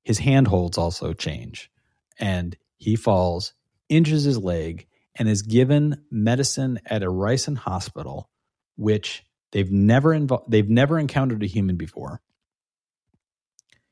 his 0.05 0.19
handholds 0.19 0.79
also 0.79 1.13
change. 1.13 1.71
And 2.19 2.57
he 2.77 2.97
falls, 2.97 3.55
injures 3.89 4.25
his 4.25 4.39
leg, 4.39 4.87
and 5.15 5.29
is 5.29 5.43
given 5.43 6.03
medicine 6.11 6.81
at 6.87 7.03
a 7.03 7.11
Risan 7.11 7.57
hospital, 7.57 8.31
which 8.77 9.25
they've 9.53 9.71
never 9.71 10.11
invo- 10.11 10.45
they've 10.49 10.69
never 10.69 10.99
encountered 10.99 11.43
a 11.43 11.47
human 11.47 11.77
before. 11.77 12.21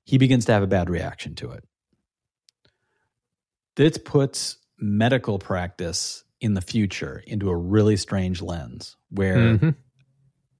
He 0.04 0.18
begins 0.18 0.46
to 0.46 0.52
have 0.52 0.62
a 0.62 0.66
bad 0.66 0.88
reaction 0.90 1.34
to 1.36 1.52
it. 1.52 1.64
This 3.76 3.98
puts 3.98 4.56
medical 4.78 5.38
practice 5.38 6.24
in 6.40 6.54
the 6.54 6.60
future 6.60 7.22
into 7.26 7.50
a 7.50 7.56
really 7.56 7.96
strange 7.96 8.40
lens 8.40 8.96
where 9.10 9.58
Mhm. 9.58 9.74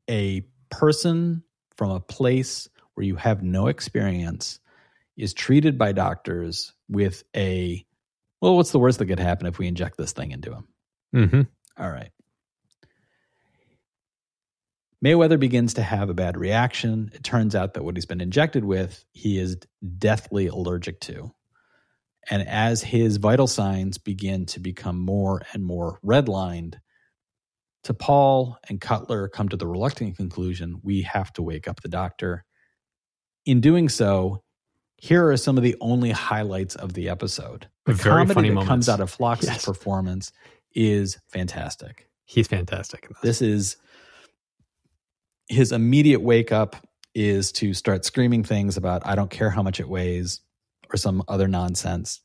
a 0.08 0.42
person 0.70 1.42
from 1.76 1.90
a 1.90 2.00
place 2.00 2.68
where 2.94 3.06
you 3.06 3.16
have 3.16 3.42
no 3.42 3.66
experience 3.66 4.60
is 5.16 5.32
treated 5.34 5.78
by 5.78 5.92
doctors 5.92 6.74
with 6.88 7.24
a 7.36 7.84
well 8.40 8.56
what's 8.56 8.72
the 8.72 8.78
worst 8.78 8.98
that 8.98 9.06
could 9.06 9.18
happen 9.18 9.46
if 9.46 9.58
we 9.58 9.66
inject 9.66 9.96
this 9.96 10.12
thing 10.12 10.30
into 10.32 10.52
him 10.54 10.68
Mhm. 11.14 11.48
all 11.78 11.90
right 11.90 12.10
mayweather 15.04 15.38
begins 15.40 15.74
to 15.74 15.82
have 15.82 16.10
a 16.10 16.14
bad 16.14 16.36
reaction 16.36 17.10
it 17.14 17.24
turns 17.24 17.54
out 17.54 17.74
that 17.74 17.84
what 17.84 17.96
he's 17.96 18.06
been 18.06 18.20
injected 18.20 18.64
with 18.64 19.04
he 19.12 19.38
is 19.38 19.56
deathly 19.98 20.46
allergic 20.46 21.00
to 21.00 21.32
and 22.28 22.46
as 22.46 22.82
his 22.82 23.16
vital 23.16 23.46
signs 23.46 23.96
begin 23.98 24.44
to 24.46 24.60
become 24.60 24.98
more 24.98 25.42
and 25.52 25.64
more 25.64 25.98
redlined 26.04 26.74
T'Pol 27.84 28.56
and 28.68 28.78
Cutler 28.80 29.28
come 29.28 29.48
to 29.48 29.56
the 29.56 29.66
reluctant 29.66 30.16
conclusion 30.16 30.80
we 30.82 31.00
have 31.02 31.32
to 31.32 31.42
wake 31.42 31.66
up 31.66 31.80
the 31.80 31.88
doctor. 31.88 32.44
In 33.46 33.62
doing 33.62 33.88
so, 33.88 34.42
here 34.98 35.26
are 35.30 35.36
some 35.38 35.56
of 35.56 35.62
the 35.62 35.76
only 35.80 36.10
highlights 36.10 36.74
of 36.74 36.92
the 36.92 37.08
episode. 37.08 37.68
The 37.86 37.94
Very 37.94 38.16
comedy 38.26 38.34
funny 38.34 38.48
that 38.50 38.54
moments. 38.56 38.68
comes 38.68 38.88
out 38.90 39.00
of 39.00 39.10
Phlox's 39.10 39.48
Yes. 39.48 39.64
performance 39.64 40.30
is 40.74 41.18
fantastic. 41.28 42.10
He's 42.26 42.46
fantastic. 42.48 43.08
this. 43.08 43.40
This 43.40 43.42
is 43.42 43.76
his 45.48 45.72
immediate 45.72 46.20
wake 46.20 46.52
up 46.52 46.76
is 47.14 47.50
to 47.52 47.72
start 47.72 48.04
screaming 48.04 48.44
things 48.44 48.76
about 48.76 49.02
I 49.06 49.14
don't 49.14 49.30
care 49.30 49.48
how 49.50 49.62
much 49.62 49.80
it 49.80 49.88
weighs 49.88 50.42
or 50.93 50.97
some 50.97 51.22
other 51.28 51.49
nonsense. 51.49 52.20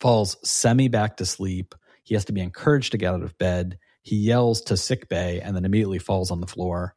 Falls 0.00 0.36
semi 0.48 0.88
back 0.88 1.16
to 1.18 1.26
sleep. 1.26 1.74
He 2.02 2.14
has 2.14 2.24
to 2.26 2.32
be 2.32 2.40
encouraged 2.40 2.92
to 2.92 2.98
get 2.98 3.14
out 3.14 3.22
of 3.22 3.38
bed. 3.38 3.78
He 4.02 4.16
yells 4.16 4.60
to 4.62 4.76
sick 4.76 5.08
bay 5.08 5.40
and 5.40 5.56
then 5.56 5.64
immediately 5.64 5.98
falls 5.98 6.30
on 6.30 6.40
the 6.40 6.46
floor. 6.46 6.94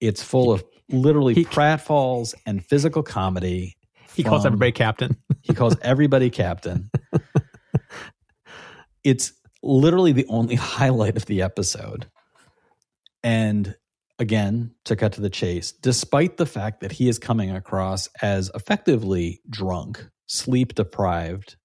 It's 0.00 0.22
full 0.22 0.52
of 0.52 0.64
literally 0.88 1.34
he- 1.34 1.44
pratfalls 1.44 2.34
and 2.44 2.64
physical 2.64 3.02
comedy. 3.02 3.76
He 4.14 4.24
calls 4.24 4.46
everybody 4.46 4.72
captain. 4.72 5.16
he 5.42 5.54
calls 5.54 5.76
everybody 5.82 6.30
captain. 6.30 6.90
It's 9.06 9.32
literally 9.62 10.10
the 10.10 10.26
only 10.26 10.54
highlight 10.56 11.16
of 11.16 11.26
the 11.26 11.42
episode. 11.42 12.06
And 13.22 13.76
again, 14.18 14.74
to 14.84 14.96
cut 14.96 15.12
to 15.12 15.20
the 15.20 15.30
chase, 15.30 15.72
despite 15.72 16.36
the 16.36 16.46
fact 16.46 16.80
that 16.80 16.92
he 16.92 17.08
is 17.08 17.18
coming 17.18 17.50
across 17.50 18.08
as 18.22 18.50
effectively 18.54 19.40
drunk, 19.48 20.06
sleep 20.26 20.74
deprived, 20.74 21.56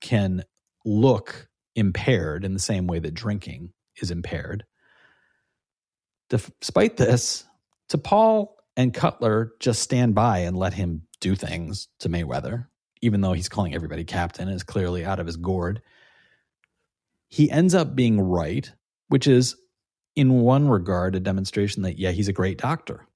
can 0.00 0.42
look 0.84 1.48
impaired 1.74 2.44
in 2.44 2.54
the 2.54 2.58
same 2.58 2.86
way 2.86 2.98
that 2.98 3.14
drinking 3.14 3.72
is 4.00 4.10
impaired. 4.10 4.64
Despite 6.30 6.96
this, 6.96 7.44
T'Pol 7.90 8.48
and 8.76 8.94
Cutler 8.94 9.52
just 9.60 9.82
stand 9.82 10.14
by 10.14 10.38
and 10.40 10.56
let 10.56 10.74
him 10.74 11.02
do 11.20 11.34
things 11.34 11.88
to 12.00 12.08
Mayweather, 12.08 12.66
even 13.02 13.20
though 13.20 13.32
he's 13.32 13.48
calling 13.48 13.74
everybody 13.74 14.04
captain 14.04 14.48
and 14.48 14.54
is 14.54 14.62
clearly 14.62 15.04
out 15.04 15.20
of 15.20 15.26
his 15.26 15.36
gourd. 15.36 15.82
He 17.28 17.50
ends 17.50 17.74
up 17.74 17.94
being 17.94 18.20
right, 18.20 18.70
which 19.08 19.26
is, 19.26 19.56
in 20.18 20.40
one 20.40 20.68
regard, 20.68 21.14
a 21.14 21.20
demonstration 21.20 21.82
that, 21.84 21.98
yeah, 21.98 22.10
he's 22.10 22.28
a 22.28 22.32
great 22.32 22.58
doctor. 22.58 23.06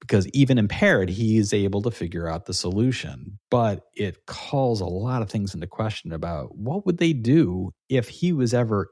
Because 0.00 0.28
even 0.28 0.58
impaired, 0.58 1.08
he 1.08 1.38
is 1.38 1.54
able 1.54 1.80
to 1.82 1.90
figure 1.90 2.28
out 2.28 2.46
the 2.46 2.54
solution. 2.54 3.38
But 3.50 3.86
it 3.94 4.26
calls 4.26 4.80
a 4.80 4.86
lot 4.86 5.22
of 5.22 5.30
things 5.30 5.54
into 5.54 5.66
question 5.66 6.12
about 6.12 6.56
what 6.56 6.84
would 6.84 6.98
they 6.98 7.12
do 7.14 7.72
if 7.88 8.08
he 8.08 8.32
was 8.32 8.52
ever 8.52 8.90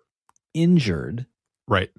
injured 0.54 1.26
Right. 1.68 1.90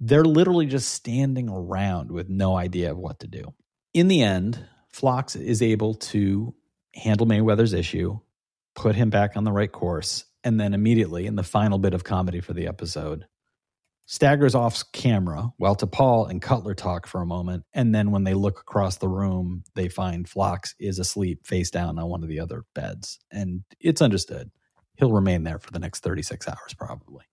they're 0.00 0.24
literally 0.24 0.66
just 0.66 0.90
standing 0.92 1.48
around 1.48 2.10
with 2.10 2.28
no 2.28 2.56
idea 2.56 2.90
of 2.90 2.98
what 2.98 3.20
to 3.20 3.26
do. 3.28 3.54
In 3.94 4.08
the 4.08 4.22
end, 4.22 4.64
Phlox 4.90 5.36
is 5.36 5.62
able 5.62 5.94
to 5.94 6.54
handle 6.94 7.26
Mayweather's 7.26 7.72
issue, 7.72 8.18
put 8.74 8.96
him 8.96 9.10
back 9.10 9.36
on 9.36 9.44
the 9.44 9.52
right 9.52 9.70
course, 9.72 10.24
and 10.44 10.60
then 10.60 10.74
immediately, 10.74 11.26
in 11.26 11.36
the 11.36 11.42
final 11.42 11.78
bit 11.78 11.94
of 11.94 12.04
comedy 12.04 12.40
for 12.40 12.52
the 12.52 12.66
episode, 12.68 13.26
staggers 14.08 14.54
off 14.54 14.82
camera 14.92 15.52
while 15.58 15.76
T'Pol 15.76 16.30
and 16.30 16.40
Cutler 16.40 16.74
talk 16.74 17.06
for 17.06 17.20
a 17.20 17.26
moment. 17.26 17.64
And 17.74 17.94
then 17.94 18.10
when 18.10 18.24
they 18.24 18.32
look 18.32 18.58
across 18.58 18.96
the 18.96 19.08
room, 19.08 19.64
they 19.74 19.88
find 19.88 20.26
Phlox 20.26 20.74
is 20.80 20.98
asleep 20.98 21.46
face 21.46 21.70
down 21.70 21.98
on 21.98 22.08
one 22.08 22.22
of 22.22 22.30
the 22.30 22.40
other 22.40 22.64
beds. 22.74 23.18
And 23.30 23.64
it's 23.78 24.00
understood. 24.00 24.50
He'll 24.96 25.12
remain 25.12 25.44
there 25.44 25.58
for 25.58 25.70
the 25.72 25.78
next 25.78 26.02
36 26.02 26.48
hours, 26.48 26.74
probably. 26.76 27.26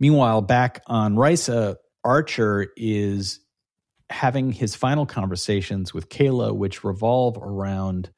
Meanwhile, 0.00 0.40
back 0.42 0.82
on 0.86 1.14
Risa, 1.14 1.72
uh, 1.72 1.74
Archer 2.02 2.68
is 2.74 3.38
having 4.08 4.50
his 4.50 4.74
final 4.74 5.04
conversations 5.04 5.92
with 5.92 6.08
Keyla, 6.08 6.56
which 6.56 6.84
revolve 6.84 7.36
around 7.36 8.10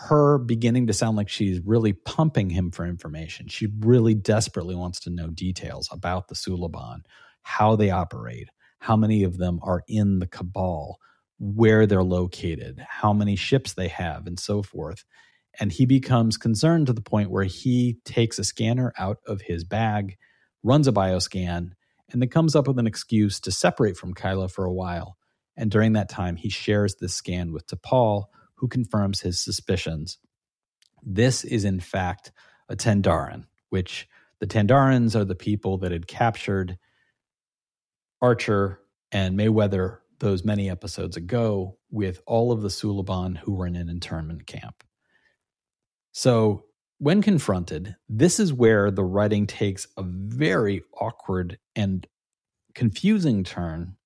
her 0.00 0.38
beginning 0.38 0.86
to 0.86 0.92
sound 0.92 1.16
like 1.16 1.28
she's 1.28 1.60
really 1.64 1.92
pumping 1.92 2.50
him 2.50 2.70
for 2.70 2.86
information. 2.86 3.48
She 3.48 3.68
really 3.80 4.14
desperately 4.14 4.76
wants 4.76 5.00
to 5.00 5.10
know 5.10 5.28
details 5.28 5.88
about 5.90 6.28
the 6.28 6.36
Suliban, 6.36 7.00
how 7.42 7.74
they 7.74 7.90
operate, 7.90 8.48
how 8.78 8.96
many 8.96 9.24
of 9.24 9.38
them 9.38 9.58
are 9.62 9.82
in 9.88 10.20
the 10.20 10.28
cabal, 10.28 10.98
where 11.40 11.84
they're 11.84 12.04
located, 12.04 12.84
how 12.88 13.12
many 13.12 13.34
ships 13.34 13.74
they 13.74 13.88
have, 13.88 14.26
and 14.28 14.38
so 14.38 14.62
forth. 14.62 15.04
And 15.58 15.72
he 15.72 15.84
becomes 15.84 16.36
concerned 16.36 16.86
to 16.86 16.92
the 16.92 17.00
point 17.00 17.30
where 17.30 17.44
he 17.44 17.98
takes 18.04 18.38
a 18.38 18.44
scanner 18.44 18.92
out 18.98 19.18
of 19.26 19.40
his 19.40 19.64
bag 19.64 20.16
runs 20.62 20.88
a 20.88 20.92
bioscan, 20.92 21.70
and 22.10 22.22
then 22.22 22.28
comes 22.28 22.56
up 22.56 22.68
with 22.68 22.78
an 22.78 22.86
excuse 22.86 23.40
to 23.40 23.50
separate 23.50 23.96
from 23.96 24.14
Keyla 24.14 24.50
for 24.50 24.64
a 24.64 24.72
while. 24.72 25.16
And 25.56 25.70
during 25.70 25.94
that 25.94 26.08
time, 26.08 26.36
he 26.36 26.48
shares 26.48 26.96
this 26.96 27.14
scan 27.14 27.52
with 27.52 27.66
T'Pol, 27.66 28.24
who 28.58 28.68
confirms 28.68 29.20
his 29.20 29.40
suspicions. 29.40 30.18
This 31.02 31.44
is, 31.44 31.64
in 31.64 31.80
fact, 31.80 32.32
a 32.68 32.76
Tandaran, 32.76 33.46
which 33.70 34.08
the 34.40 34.46
Tandarans 34.46 35.14
are 35.14 35.24
the 35.24 35.34
people 35.34 35.78
that 35.78 35.92
had 35.92 36.06
captured 36.06 36.78
Archer 38.20 38.80
and 39.12 39.38
Mayweather 39.38 39.98
those 40.18 40.44
many 40.44 40.68
episodes 40.68 41.16
ago 41.16 41.78
with 41.90 42.20
all 42.26 42.50
of 42.50 42.62
the 42.62 42.68
Suliban 42.68 43.38
who 43.38 43.54
were 43.54 43.66
in 43.66 43.76
an 43.76 43.88
internment 43.88 44.46
camp. 44.46 44.82
So 46.12 46.64
when 46.98 47.22
confronted, 47.22 47.94
this 48.08 48.40
is 48.40 48.52
where 48.52 48.90
the 48.90 49.04
writing 49.04 49.46
takes 49.46 49.86
a 49.96 50.02
very 50.02 50.82
awkward 51.00 51.58
and 51.76 52.06
confusing 52.74 53.44
turn, 53.44 53.96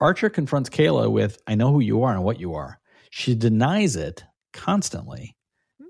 Archer 0.00 0.30
confronts 0.30 0.70
Keyla 0.70 1.10
with, 1.10 1.38
I 1.46 1.56
know 1.56 1.72
who 1.72 1.80
you 1.80 2.02
are 2.04 2.12
and 2.12 2.22
what 2.22 2.38
you 2.38 2.54
are. 2.54 2.78
She 3.18 3.34
denies 3.34 3.96
it 3.96 4.24
constantly 4.52 5.38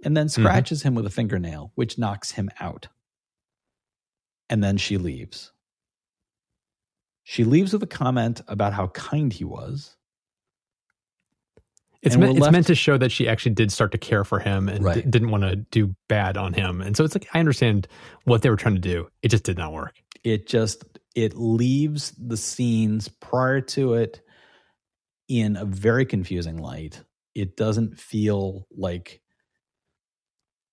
and 0.04 0.16
then 0.16 0.28
scratches 0.28 0.78
mm-hmm. 0.78 0.88
him 0.90 0.94
with 0.94 1.06
a 1.06 1.10
fingernail, 1.10 1.72
which 1.74 1.98
knocks 1.98 2.30
him 2.30 2.50
out. 2.60 2.86
And 4.48 4.62
then 4.62 4.76
she 4.76 4.96
leaves. 4.96 5.50
She 7.24 7.42
leaves 7.42 7.72
with 7.72 7.82
a 7.82 7.88
comment 7.88 8.42
about 8.46 8.74
how 8.74 8.86
kind 8.86 9.32
he 9.32 9.42
was. 9.42 9.96
It's, 12.00 12.16
meant, 12.16 12.38
it's 12.38 12.48
meant 12.52 12.68
to 12.68 12.76
show 12.76 12.96
that 12.96 13.10
she 13.10 13.26
actually 13.26 13.56
did 13.56 13.72
start 13.72 13.90
to 13.90 13.98
care 13.98 14.22
for 14.22 14.38
him 14.38 14.68
and 14.68 14.84
right. 14.84 15.02
d- 15.02 15.10
didn't 15.10 15.32
want 15.32 15.42
to 15.42 15.56
do 15.56 15.96
bad 16.08 16.36
on 16.36 16.52
him. 16.52 16.80
And 16.80 16.96
so 16.96 17.02
it's 17.02 17.16
like 17.16 17.26
I 17.34 17.40
understand 17.40 17.88
what 18.22 18.42
they 18.42 18.50
were 18.50 18.56
trying 18.56 18.76
to 18.76 18.80
do. 18.80 19.08
It 19.22 19.32
just 19.32 19.42
did 19.42 19.58
not 19.58 19.72
work. 19.72 19.96
It 20.22 20.46
just 20.46 20.84
it 21.16 21.34
leaves 21.34 22.12
the 22.12 22.36
scenes 22.36 23.08
prior 23.08 23.62
to 23.62 23.94
it 23.94 24.20
in 25.26 25.56
a 25.56 25.64
very 25.64 26.06
confusing 26.06 26.58
light. 26.58 27.02
It 27.36 27.54
doesn't 27.54 28.00
feel 28.00 28.66
like 28.74 29.20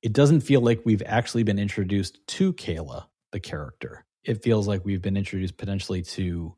it 0.01 0.13
doesn't 0.13 0.41
feel 0.41 0.61
like 0.61 0.81
we've 0.85 1.03
actually 1.05 1.43
been 1.43 1.59
introduced 1.59 2.25
to 2.27 2.53
Keyla, 2.53 3.05
the 3.33 3.41
character. 3.41 4.05
It 4.23 4.43
feels 4.43 4.65
like 4.65 4.85
we've 4.85 5.01
been 5.01 5.17
introduced 5.17 5.57
potentially 5.57 6.03
to 6.03 6.55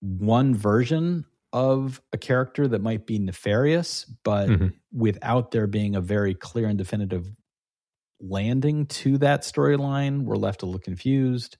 one 0.00 0.54
version 0.54 1.26
of 1.52 2.00
a 2.14 2.18
character 2.18 2.66
that 2.68 2.80
might 2.80 3.06
be 3.06 3.18
nefarious, 3.18 4.06
but 4.24 4.48
mm-hmm. 4.48 4.68
without 4.90 5.50
there 5.50 5.66
being 5.66 5.94
a 5.94 6.00
very 6.00 6.34
clear 6.34 6.66
and 6.66 6.78
definitive 6.78 7.30
landing 8.20 8.86
to 8.86 9.18
that 9.18 9.42
storyline, 9.42 10.22
we're 10.22 10.36
left 10.36 10.62
a 10.62 10.66
little 10.66 10.80
confused. 10.80 11.58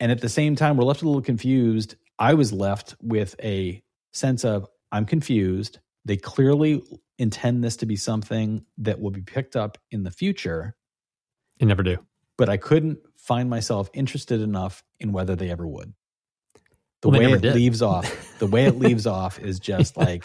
And 0.00 0.10
at 0.10 0.22
the 0.22 0.28
same 0.30 0.56
time, 0.56 0.78
we're 0.78 0.84
left 0.84 1.02
a 1.02 1.06
little 1.06 1.20
confused. 1.20 1.96
I 2.18 2.32
was 2.32 2.50
left 2.50 2.94
with 3.02 3.36
a 3.42 3.82
sense 4.12 4.44
of 4.44 4.66
I'm 4.92 5.04
confused. 5.04 5.78
They 6.04 6.16
clearly 6.16 6.82
intend 7.18 7.62
this 7.62 7.76
to 7.78 7.86
be 7.86 7.96
something 7.96 8.64
that 8.78 9.00
will 9.00 9.10
be 9.10 9.22
picked 9.22 9.56
up 9.56 9.78
in 9.90 10.04
the 10.04 10.10
future. 10.10 10.76
They 11.58 11.66
never 11.66 11.82
do. 11.82 11.98
But 12.36 12.48
I 12.48 12.56
couldn't 12.56 12.98
find 13.16 13.50
myself 13.50 13.90
interested 13.92 14.40
enough 14.40 14.82
in 15.00 15.12
whether 15.12 15.34
they 15.36 15.50
ever 15.50 15.66
would. 15.66 15.92
The 17.02 17.10
well, 17.10 17.20
way 17.20 17.32
it 17.32 17.42
did. 17.42 17.54
leaves 17.54 17.82
off, 17.82 18.38
the 18.38 18.46
way 18.46 18.64
it 18.64 18.78
leaves 18.78 19.06
off 19.06 19.38
is 19.38 19.60
just 19.60 19.96
like, 19.96 20.24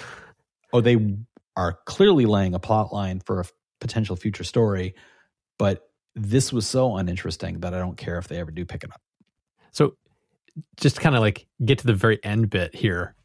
oh, 0.71 0.81
they 0.81 1.17
are 1.55 1.79
clearly 1.85 2.25
laying 2.25 2.55
a 2.55 2.59
plot 2.59 2.93
line 2.93 3.19
for 3.19 3.41
a 3.41 3.45
potential 3.79 4.15
future 4.15 4.43
story, 4.43 4.95
but 5.59 5.89
this 6.15 6.53
was 6.53 6.67
so 6.67 6.95
uninteresting 6.95 7.59
that 7.59 7.73
I 7.73 7.79
don't 7.79 7.97
care 7.97 8.17
if 8.17 8.27
they 8.27 8.37
ever 8.37 8.51
do 8.51 8.65
pick 8.65 8.83
it 8.83 8.91
up. 8.91 9.01
So 9.71 9.95
just 10.77 10.99
kind 10.99 11.15
of 11.15 11.21
like 11.21 11.47
get 11.63 11.79
to 11.79 11.87
the 11.87 11.93
very 11.93 12.23
end 12.23 12.49
bit 12.49 12.75
here, 12.75 13.15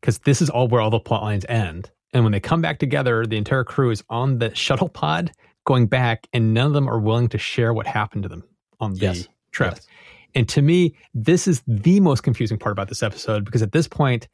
because 0.00 0.18
this 0.20 0.40
is 0.40 0.50
all 0.50 0.68
where 0.68 0.80
all 0.80 0.90
the 0.90 1.00
plot 1.00 1.22
lines 1.22 1.44
end. 1.48 1.90
And 2.12 2.24
when 2.24 2.32
they 2.32 2.40
come 2.40 2.62
back 2.62 2.78
together, 2.78 3.26
the 3.26 3.36
entire 3.36 3.64
crew 3.64 3.90
is 3.90 4.02
on 4.08 4.38
the 4.38 4.54
shuttle 4.54 4.88
pod 4.88 5.32
going 5.64 5.86
back, 5.86 6.26
and 6.32 6.54
none 6.54 6.66
of 6.66 6.72
them 6.72 6.88
are 6.88 6.98
willing 6.98 7.28
to 7.28 7.38
share 7.38 7.74
what 7.74 7.86
happened 7.86 8.22
to 8.22 8.28
them 8.28 8.42
on 8.80 8.94
the 8.94 9.00
yes. 9.00 9.28
trip. 9.52 9.74
Yes. 9.74 9.86
And 10.34 10.48
to 10.50 10.62
me, 10.62 10.94
this 11.14 11.46
is 11.46 11.62
the 11.66 12.00
most 12.00 12.22
confusing 12.22 12.58
part 12.58 12.72
about 12.72 12.88
this 12.88 13.02
episode 13.02 13.44
because 13.44 13.62
at 13.62 13.72
this 13.72 13.88
point, 13.88 14.28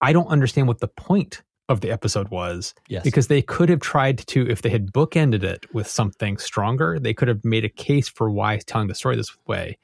I 0.00 0.12
don't 0.12 0.28
understand 0.28 0.68
what 0.68 0.80
the 0.80 0.88
point 0.88 1.42
of 1.68 1.80
the 1.80 1.90
episode 1.90 2.28
was. 2.28 2.74
Yes. 2.88 3.02
Because 3.02 3.26
they 3.26 3.42
could 3.42 3.68
have 3.68 3.80
tried 3.80 4.18
to, 4.28 4.48
if 4.48 4.62
they 4.62 4.68
had 4.68 4.92
bookended 4.92 5.42
it 5.42 5.66
with 5.74 5.88
something 5.88 6.36
stronger, 6.38 6.98
they 7.00 7.14
could 7.14 7.26
have 7.26 7.44
made 7.44 7.64
a 7.64 7.68
case 7.68 8.08
for 8.08 8.30
why 8.30 8.58
telling 8.58 8.86
the 8.86 8.94
story 8.94 9.16
this 9.16 9.36
way 9.46 9.78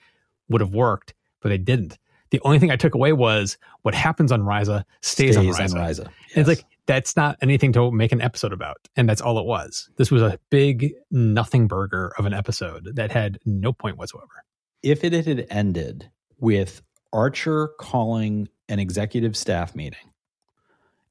would 0.48 0.60
have 0.60 0.74
worked 0.74 1.14
but 1.42 1.50
they 1.50 1.58
didn't. 1.58 1.98
The 2.32 2.40
only 2.44 2.58
thing 2.58 2.70
I 2.70 2.76
took 2.76 2.94
away 2.94 3.12
was 3.12 3.58
what 3.82 3.94
happens 3.94 4.32
on 4.32 4.40
Risa 4.40 4.84
stays, 5.02 5.34
stays 5.34 5.36
on 5.36 5.44
Risa. 5.44 5.74
On 5.74 5.80
Risa. 5.86 6.04
Yes. 6.04 6.14
It's 6.34 6.48
like 6.48 6.64
that's 6.86 7.14
not 7.14 7.36
anything 7.42 7.74
to 7.74 7.90
make 7.90 8.10
an 8.10 8.22
episode 8.22 8.54
about, 8.54 8.88
and 8.96 9.06
that's 9.06 9.20
all 9.20 9.38
it 9.38 9.44
was. 9.44 9.90
This 9.96 10.10
was 10.10 10.22
a 10.22 10.38
big 10.48 10.94
nothing 11.10 11.68
burger 11.68 12.10
of 12.18 12.24
an 12.24 12.32
episode 12.32 12.96
that 12.96 13.12
had 13.12 13.38
no 13.44 13.74
point 13.74 13.98
whatsoever. 13.98 14.44
If 14.82 15.04
it 15.04 15.12
had 15.12 15.46
ended 15.50 16.10
with 16.40 16.80
Archer 17.12 17.68
calling 17.78 18.48
an 18.66 18.78
executive 18.78 19.36
staff 19.36 19.76
meeting, 19.76 20.10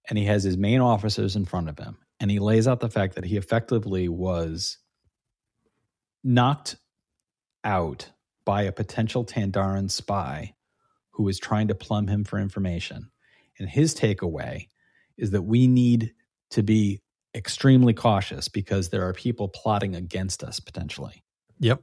and 0.09 0.17
he 0.17 0.25
has 0.25 0.43
his 0.43 0.57
main 0.57 0.81
officers 0.81 1.35
in 1.35 1.45
front 1.45 1.69
of 1.69 1.77
him, 1.77 1.99
and 2.19 2.31
he 2.31 2.39
lays 2.39 2.67
out 2.67 2.79
the 2.79 2.89
fact 2.89 3.13
that 3.13 3.25
he 3.25 3.37
effectively 3.37 4.09
was 4.09 4.79
knocked 6.23 6.77
out 7.63 8.09
by 8.43 8.63
a 8.63 8.71
potential 8.71 9.23
Tandaran 9.23 9.91
spy 9.91 10.55
who 11.11 11.27
is 11.27 11.39
trying 11.39 11.67
to 11.67 11.75
plumb 11.75 12.07
him 12.07 12.23
for 12.23 12.39
information. 12.39 13.11
And 13.59 13.69
his 13.69 13.93
takeaway 13.95 14.67
is 15.17 15.31
that 15.31 15.43
we 15.43 15.67
need 15.67 16.13
to 16.51 16.63
be 16.63 17.01
extremely 17.35 17.93
cautious 17.93 18.47
because 18.47 18.89
there 18.89 19.07
are 19.07 19.13
people 19.13 19.47
plotting 19.47 19.95
against 19.95 20.43
us 20.43 20.59
potentially. 20.59 21.23
Yep. 21.59 21.81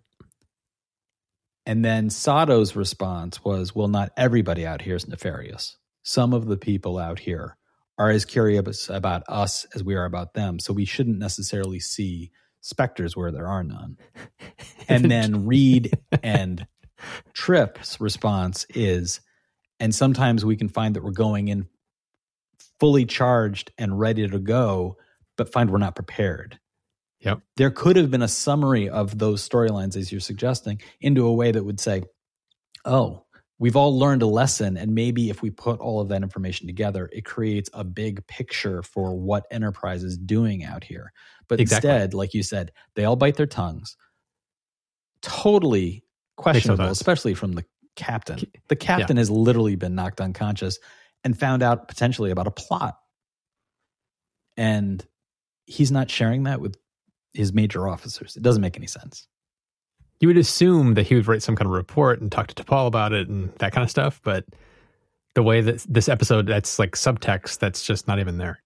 And 1.64 1.84
then 1.84 2.10
Sato's 2.10 2.74
response 2.74 3.44
was, 3.44 3.74
well, 3.74 3.88
not 3.88 4.10
everybody 4.16 4.66
out 4.66 4.82
here 4.82 4.96
is 4.96 5.06
nefarious. 5.06 5.76
Some 6.02 6.32
of 6.32 6.46
the 6.46 6.56
people 6.56 6.98
out 6.98 7.18
here 7.18 7.56
are 7.98 8.10
as 8.10 8.24
curious 8.24 8.88
about 8.88 9.22
us 9.28 9.66
as 9.74 9.84
we 9.84 9.94
are 9.94 10.04
about 10.04 10.34
them. 10.34 10.58
So 10.58 10.72
we 10.72 10.84
shouldn't 10.84 11.18
necessarily 11.18 11.80
see 11.80 12.30
specters 12.60 13.16
where 13.16 13.32
there 13.32 13.48
are 13.48 13.62
none. 13.62 13.98
And 14.90 15.10
then 15.10 15.44
Reed 15.44 15.92
and 16.22 16.66
Trip's 17.32 18.00
response 18.00 18.66
is, 18.70 19.20
and 19.80 19.94
sometimes 19.94 20.44
we 20.44 20.56
can 20.56 20.68
find 20.68 20.96
that 20.96 21.04
we're 21.04 21.10
going 21.10 21.48
in 21.48 21.66
fully 22.80 23.04
charged 23.04 23.72
and 23.78 23.98
ready 23.98 24.28
to 24.28 24.38
go, 24.38 24.96
but 25.36 25.52
find 25.52 25.70
we're 25.70 25.78
not 25.78 25.94
prepared. 25.94 26.58
Yep. 27.20 27.40
There 27.56 27.70
could 27.70 27.96
have 27.96 28.10
been 28.10 28.22
a 28.22 28.28
summary 28.28 28.88
of 28.88 29.18
those 29.18 29.46
storylines, 29.46 29.96
as 29.96 30.12
you're 30.12 30.20
suggesting, 30.20 30.80
into 31.00 31.26
a 31.26 31.32
way 31.32 31.50
that 31.50 31.64
would 31.64 31.80
say, 31.80 32.04
oh, 32.84 33.24
we've 33.58 33.76
all 33.76 33.98
learned 33.98 34.22
a 34.22 34.26
lesson. 34.26 34.76
And 34.76 34.94
maybe 34.94 35.30
if 35.30 35.42
we 35.42 35.50
put 35.50 35.80
all 35.80 36.00
of 36.00 36.08
that 36.08 36.22
information 36.22 36.68
together, 36.68 37.08
it 37.12 37.24
creates 37.24 37.68
a 37.72 37.82
big 37.82 38.24
picture 38.28 38.82
for 38.82 39.16
what 39.16 39.46
Enterprise 39.50 40.04
is 40.04 40.16
doing 40.16 40.64
out 40.64 40.84
here. 40.84 41.12
But 41.48 41.60
exactly. 41.60 41.90
instead, 41.90 42.14
like 42.14 42.34
you 42.34 42.44
said, 42.44 42.72
they 42.94 43.04
all 43.04 43.16
bite 43.16 43.36
their 43.36 43.46
tongues. 43.46 43.96
Totally 45.22 46.04
questionable, 46.38 46.86
especially 46.86 47.34
from 47.34 47.52
the 47.52 47.64
captain. 47.96 48.40
The 48.68 48.76
captain 48.76 49.16
yeah. 49.16 49.20
has 49.20 49.30
literally 49.30 49.76
been 49.76 49.94
knocked 49.94 50.20
unconscious 50.20 50.78
and 51.24 51.38
found 51.38 51.62
out 51.62 51.88
potentially 51.88 52.30
about 52.30 52.46
a 52.46 52.50
plot. 52.50 52.96
And 54.56 55.04
he's 55.66 55.90
not 55.90 56.10
sharing 56.10 56.44
that 56.44 56.60
with 56.60 56.76
his 57.34 57.52
major 57.52 57.86
officers. 57.88 58.36
It 58.36 58.42
doesn't 58.42 58.62
make 58.62 58.76
any 58.76 58.86
sense. 58.86 59.26
You 60.20 60.28
would 60.28 60.38
assume 60.38 60.94
that 60.94 61.06
he 61.06 61.14
would 61.14 61.28
write 61.28 61.42
some 61.42 61.54
kind 61.54 61.66
of 61.66 61.72
report 61.72 62.20
and 62.20 62.32
talk 62.32 62.48
to 62.48 62.64
T'Pol 62.64 62.86
about 62.86 63.12
it 63.12 63.28
and 63.28 63.52
that 63.58 63.72
kind 63.72 63.84
of 63.84 63.90
stuff, 63.90 64.20
but 64.24 64.44
the 65.34 65.42
way 65.42 65.60
that 65.60 65.84
this 65.88 66.08
episode 66.08 66.46
that's 66.46 66.78
like 66.78 66.92
subtext 66.92 67.58
that's 67.58 67.84
just 67.84 68.08
not 68.08 68.18
even 68.18 68.38
there. 68.38 68.60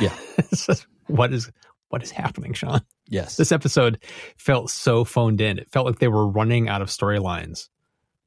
Yeah. 0.00 0.16
what 1.06 1.32
is 1.32 1.50
what 1.88 2.02
is 2.02 2.10
happening, 2.10 2.52
Sean? 2.52 2.80
Yes. 3.08 3.36
This 3.36 3.52
episode 3.52 4.02
felt 4.36 4.70
so 4.70 5.04
phoned 5.04 5.40
in. 5.40 5.58
It 5.58 5.70
felt 5.70 5.86
like 5.86 5.98
they 5.98 6.08
were 6.08 6.28
running 6.28 6.68
out 6.68 6.82
of 6.82 6.88
storylines 6.88 7.68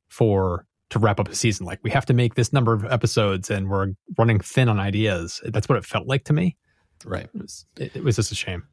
for 0.08 0.66
to 0.90 1.00
wrap 1.00 1.20
up 1.20 1.28
a 1.28 1.36
season. 1.36 1.66
Like 1.66 1.80
we 1.84 1.92
have 1.92 2.06
to 2.08 2.14
make 2.14 2.36
this 2.36 2.52
number 2.52 2.74
of 2.74 2.86
episodes 2.86 3.50
and 3.50 3.70
we're 3.70 3.94
running 4.18 4.40
thin 4.40 4.70
on 4.70 4.80
ideas. 4.80 5.42
That's 5.46 5.70
what 5.70 5.78
it 5.78 5.86
felt 5.86 6.08
like 6.08 6.24
to 6.26 6.34
me. 6.34 6.58
Right. 7.06 7.30
It 7.34 7.42
was, 7.42 7.66
it, 7.78 7.96
it 7.98 8.04
was 8.04 8.16
just 8.16 8.32
a 8.32 8.36
shame. 8.36 8.64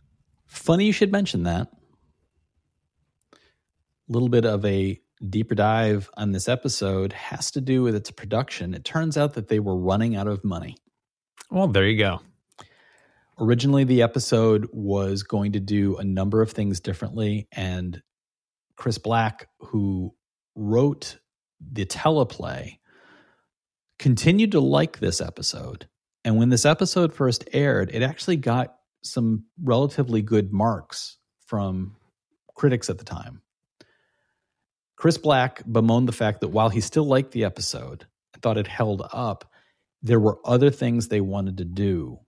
Funny 0.47 0.87
you 0.87 0.93
should 0.93 1.13
mention 1.13 1.43
that. 1.43 1.69
A 3.35 4.13
little 4.13 4.29
bit 4.29 4.47
of 4.47 4.65
a 4.65 5.01
deeper 5.29 5.55
dive 5.55 6.09
on 6.17 6.33
this 6.33 6.49
episode 6.49 7.13
has 7.13 7.51
to 7.51 7.61
do 7.61 7.83
with 7.83 7.95
its 7.95 8.11
production. 8.11 8.75
It 8.75 8.85
turns 8.85 9.17
out 9.17 9.35
that 9.35 9.49
they 9.49 9.59
were 9.59 9.77
running 9.77 10.17
out 10.17 10.29
of 10.29 10.45
money. 10.45 10.77
Well, 11.51 11.69
there 11.69 11.87
you 11.87 11.99
go. 11.99 12.21
Originally, 13.39 13.85
the 13.85 14.03
episode 14.03 14.67
was 14.73 15.23
going 15.23 15.53
to 15.53 15.61
do 15.61 15.97
a 15.97 16.05
number 16.05 16.41
of 16.41 16.53
things 16.53 16.81
differently, 16.81 17.49
and 17.53 18.03
Chris 18.77 18.97
Black, 18.97 19.49
who 19.61 20.15
wrote 20.55 21.19
the 21.61 21.85
teleplay, 21.85 22.79
continued 23.99 24.53
to 24.53 24.61
like 24.61 24.99
this 24.99 25.21
episode. 25.21 25.87
And 26.25 26.39
when 26.39 26.49
this 26.49 26.65
episode 26.65 27.13
first 27.13 27.47
aired, 27.53 27.91
it 27.93 28.03
actually 28.03 28.37
got 28.37 28.75
some 29.03 29.45
relatively 29.63 30.23
good 30.23 30.53
marks 30.53 31.19
from 31.47 31.97
critics 32.55 32.89
at 32.89 32.99
the 32.99 33.05
time. 33.05 33.43
Chris 34.97 35.19
Black 35.19 35.63
bemoaned 35.71 36.09
the 36.09 36.13
fact 36.13 36.41
that 36.41 36.49
while 36.49 36.71
he 36.71 36.81
still 36.81 37.05
liked 37.05 37.33
the 37.33 37.45
episode 37.45 38.07
and 38.33 38.43
thought 38.43 38.57
it 38.57 38.67
held 38.67 39.07
up, 39.13 39.51
there 40.03 40.21
were 40.21 40.39
other 40.45 40.71
things 40.71 41.09
they 41.09 41.21
wanted 41.21 41.59
to 41.59 41.65
do 41.65 42.19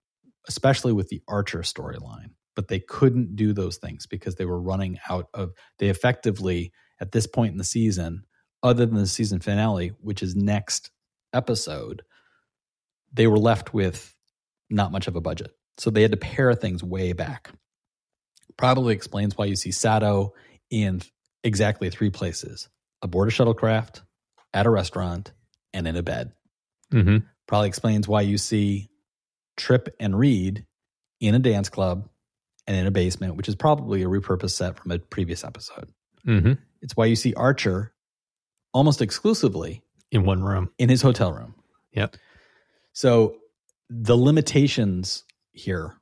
especially 0.48 0.92
with 0.92 1.08
the 1.08 1.22
Archer 1.28 1.60
storyline. 1.60 2.30
But 2.56 2.68
they 2.68 2.80
couldn't 2.80 3.36
do 3.36 3.52
those 3.52 3.76
things 3.76 4.06
because 4.06 4.34
they 4.34 4.44
were 4.44 4.60
running 4.60 4.98
out 5.08 5.28
of, 5.32 5.52
they 5.78 5.88
effectively, 5.88 6.72
at 7.00 7.12
this 7.12 7.26
point 7.26 7.52
in 7.52 7.58
the 7.58 7.64
season, 7.64 8.24
other 8.62 8.84
than 8.84 8.96
the 8.96 9.06
season 9.06 9.38
finale, 9.38 9.92
which 10.00 10.22
is 10.22 10.34
next 10.34 10.90
episode, 11.32 12.02
they 13.12 13.26
were 13.28 13.38
left 13.38 13.72
with 13.72 14.12
not 14.68 14.90
much 14.90 15.06
of 15.06 15.14
a 15.14 15.20
budget. 15.20 15.52
So 15.76 15.90
they 15.90 16.02
had 16.02 16.10
to 16.10 16.16
pare 16.16 16.54
things 16.54 16.82
way 16.82 17.12
back. 17.12 17.50
Probably 18.56 18.94
explains 18.94 19.38
why 19.38 19.44
you 19.44 19.54
see 19.54 19.70
Sato 19.70 20.34
in 20.70 21.00
exactly 21.44 21.90
three 21.90 22.10
places 22.10 22.68
aboard 23.00 23.28
a 23.28 23.30
shuttlecraft, 23.30 24.02
at 24.52 24.66
a 24.66 24.70
restaurant, 24.70 25.32
and 25.72 25.86
in 25.86 25.96
a 25.96 26.02
bed. 26.02 26.32
Mm-hmm. 26.92 27.18
Probably 27.46 27.68
explains 27.68 28.08
why 28.08 28.22
you 28.22 28.38
see 28.38 28.88
Trip 29.58 29.94
and 30.00 30.18
Reed 30.18 30.64
in 31.20 31.34
a 31.34 31.38
dance 31.38 31.68
club 31.68 32.08
and 32.66 32.76
in 32.76 32.86
a 32.86 32.90
basement, 32.90 33.36
which 33.36 33.48
is 33.48 33.54
probably 33.54 34.02
a 34.02 34.06
repurposed 34.06 34.52
set 34.52 34.78
from 34.78 34.90
a 34.90 34.98
previous 34.98 35.44
episode. 35.44 35.90
Mm-hmm. 36.26 36.52
It's 36.82 36.96
why 36.96 37.06
you 37.06 37.16
see 37.16 37.34
Archer 37.34 37.92
almost 38.72 39.02
exclusively 39.02 39.82
In 40.10 40.24
one 40.24 40.42
room. 40.42 40.70
in 40.78 40.88
his 40.88 41.02
hotel 41.02 41.32
room. 41.32 41.54
Yep. 41.92 42.16
So 42.92 43.36
the 43.90 44.16
limitations 44.16 45.24
here 45.52 45.94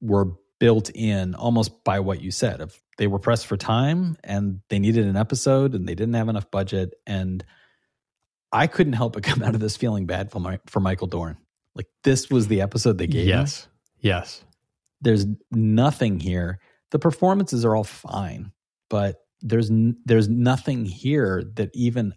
were 0.00 0.32
built 0.60 0.90
in 0.94 1.34
almost 1.34 1.82
by 1.84 2.00
what 2.00 2.20
you 2.20 2.30
said 2.30 2.60
of 2.60 2.78
they 2.98 3.06
were 3.06 3.18
pressed 3.18 3.46
for 3.46 3.56
time 3.56 4.16
and 4.22 4.60
they 4.68 4.78
needed 4.78 5.06
an 5.06 5.16
episode 5.16 5.74
and 5.74 5.88
they 5.88 5.94
didn't 5.94 6.14
have 6.14 6.28
enough 6.28 6.50
budget 6.50 6.94
and 7.06 7.44
I 8.52 8.66
couldn't 8.66 8.92
help 8.92 9.14
but 9.14 9.22
come 9.24 9.42
out 9.42 9.54
of 9.54 9.60
this 9.60 9.76
feeling 9.76 10.06
bad 10.06 10.30
for 10.30 10.40
my, 10.40 10.60
for 10.66 10.80
Michael 10.80 11.06
Dorn. 11.06 11.36
Like 11.74 11.88
this 12.04 12.30
was 12.30 12.48
the 12.48 12.60
episode 12.60 12.98
they 12.98 13.06
gave. 13.06 13.26
Yes. 13.26 13.68
Yes. 14.00 14.44
There's 15.00 15.26
nothing 15.50 16.20
here. 16.20 16.60
The 16.90 16.98
performances 16.98 17.64
are 17.64 17.74
all 17.74 17.84
fine, 17.84 18.52
but 18.90 19.16
there's 19.40 19.70
n- 19.70 19.96
there's 20.04 20.28
nothing 20.28 20.84
here 20.84 21.42
that 21.54 21.70
even 21.74 22.14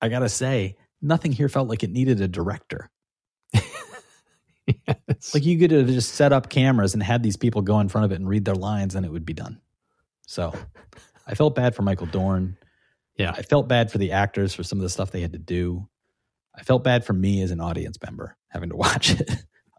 I 0.00 0.08
got 0.08 0.20
to 0.20 0.28
say, 0.28 0.76
nothing 1.02 1.32
here 1.32 1.48
felt 1.48 1.68
like 1.68 1.82
it 1.82 1.90
needed 1.90 2.20
a 2.20 2.28
director. 2.28 2.90
yes. 3.52 5.34
Like 5.34 5.44
you 5.44 5.58
could 5.58 5.70
have 5.70 5.88
just 5.88 6.14
set 6.14 6.32
up 6.32 6.48
cameras 6.48 6.94
and 6.94 7.02
had 7.02 7.22
these 7.22 7.36
people 7.36 7.62
go 7.62 7.80
in 7.80 7.88
front 7.88 8.04
of 8.04 8.12
it 8.12 8.16
and 8.16 8.28
read 8.28 8.44
their 8.44 8.54
lines 8.54 8.94
and 8.94 9.04
it 9.04 9.12
would 9.12 9.26
be 9.26 9.32
done. 9.32 9.60
So 10.26 10.54
I 11.26 11.34
felt 11.34 11.54
bad 11.54 11.74
for 11.74 11.82
Michael 11.82 12.06
Dorn. 12.06 12.56
Yeah. 13.16 13.32
I 13.32 13.42
felt 13.42 13.68
bad 13.68 13.90
for 13.90 13.98
the 13.98 14.12
actors 14.12 14.54
for 14.54 14.62
some 14.62 14.78
of 14.78 14.82
the 14.82 14.88
stuff 14.88 15.10
they 15.10 15.20
had 15.20 15.32
to 15.32 15.38
do. 15.38 15.88
I 16.54 16.62
felt 16.62 16.84
bad 16.84 17.04
for 17.04 17.12
me 17.12 17.42
as 17.42 17.50
an 17.50 17.60
audience 17.60 17.98
member 18.02 18.36
having 18.50 18.70
to 18.70 18.76
watch 18.76 19.18
it. 19.18 19.30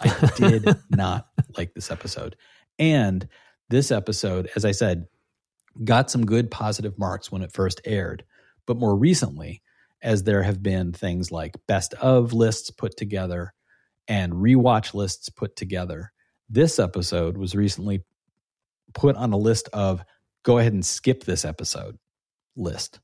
I 0.02 0.32
did 0.38 0.68
not 0.90 1.28
like 1.58 1.74
this 1.74 1.92
episode. 1.92 2.36
And 2.80 3.28
this 3.70 3.92
episode, 3.92 4.50
as 4.56 4.66
I 4.66 4.72
said, 4.72 5.06
got 5.84 6.12
some 6.12 6.26
good 6.26 6.52
positive 6.52 6.98
marks 6.98 7.32
when 7.32 7.42
it 7.42 7.54
first 7.54 7.82
aired. 7.86 8.24
But 8.66 8.78
more 8.78 8.96
recently, 8.96 9.62
as 10.02 10.24
there 10.24 10.44
have 10.44 10.64
been 10.64 10.92
things 10.92 11.32
like 11.32 11.56
best 11.68 11.94
of 11.96 12.34
lists 12.34 12.72
put 12.72 12.98
together 12.98 13.54
and 14.08 14.34
rewatch 14.34 14.94
lists 14.94 15.30
put 15.30 15.56
together, 15.56 16.12
this 16.50 16.80
episode 16.80 17.38
was 17.38 17.56
recently 17.56 18.04
put 18.94 19.16
on 19.16 19.32
a 19.32 19.38
list 19.38 19.70
of 19.74 20.04
go 20.44 20.58
ahead 20.58 20.74
and 20.74 20.86
skip 20.86 21.24
this 21.24 21.46
episode 21.46 21.98
list 22.56 23.00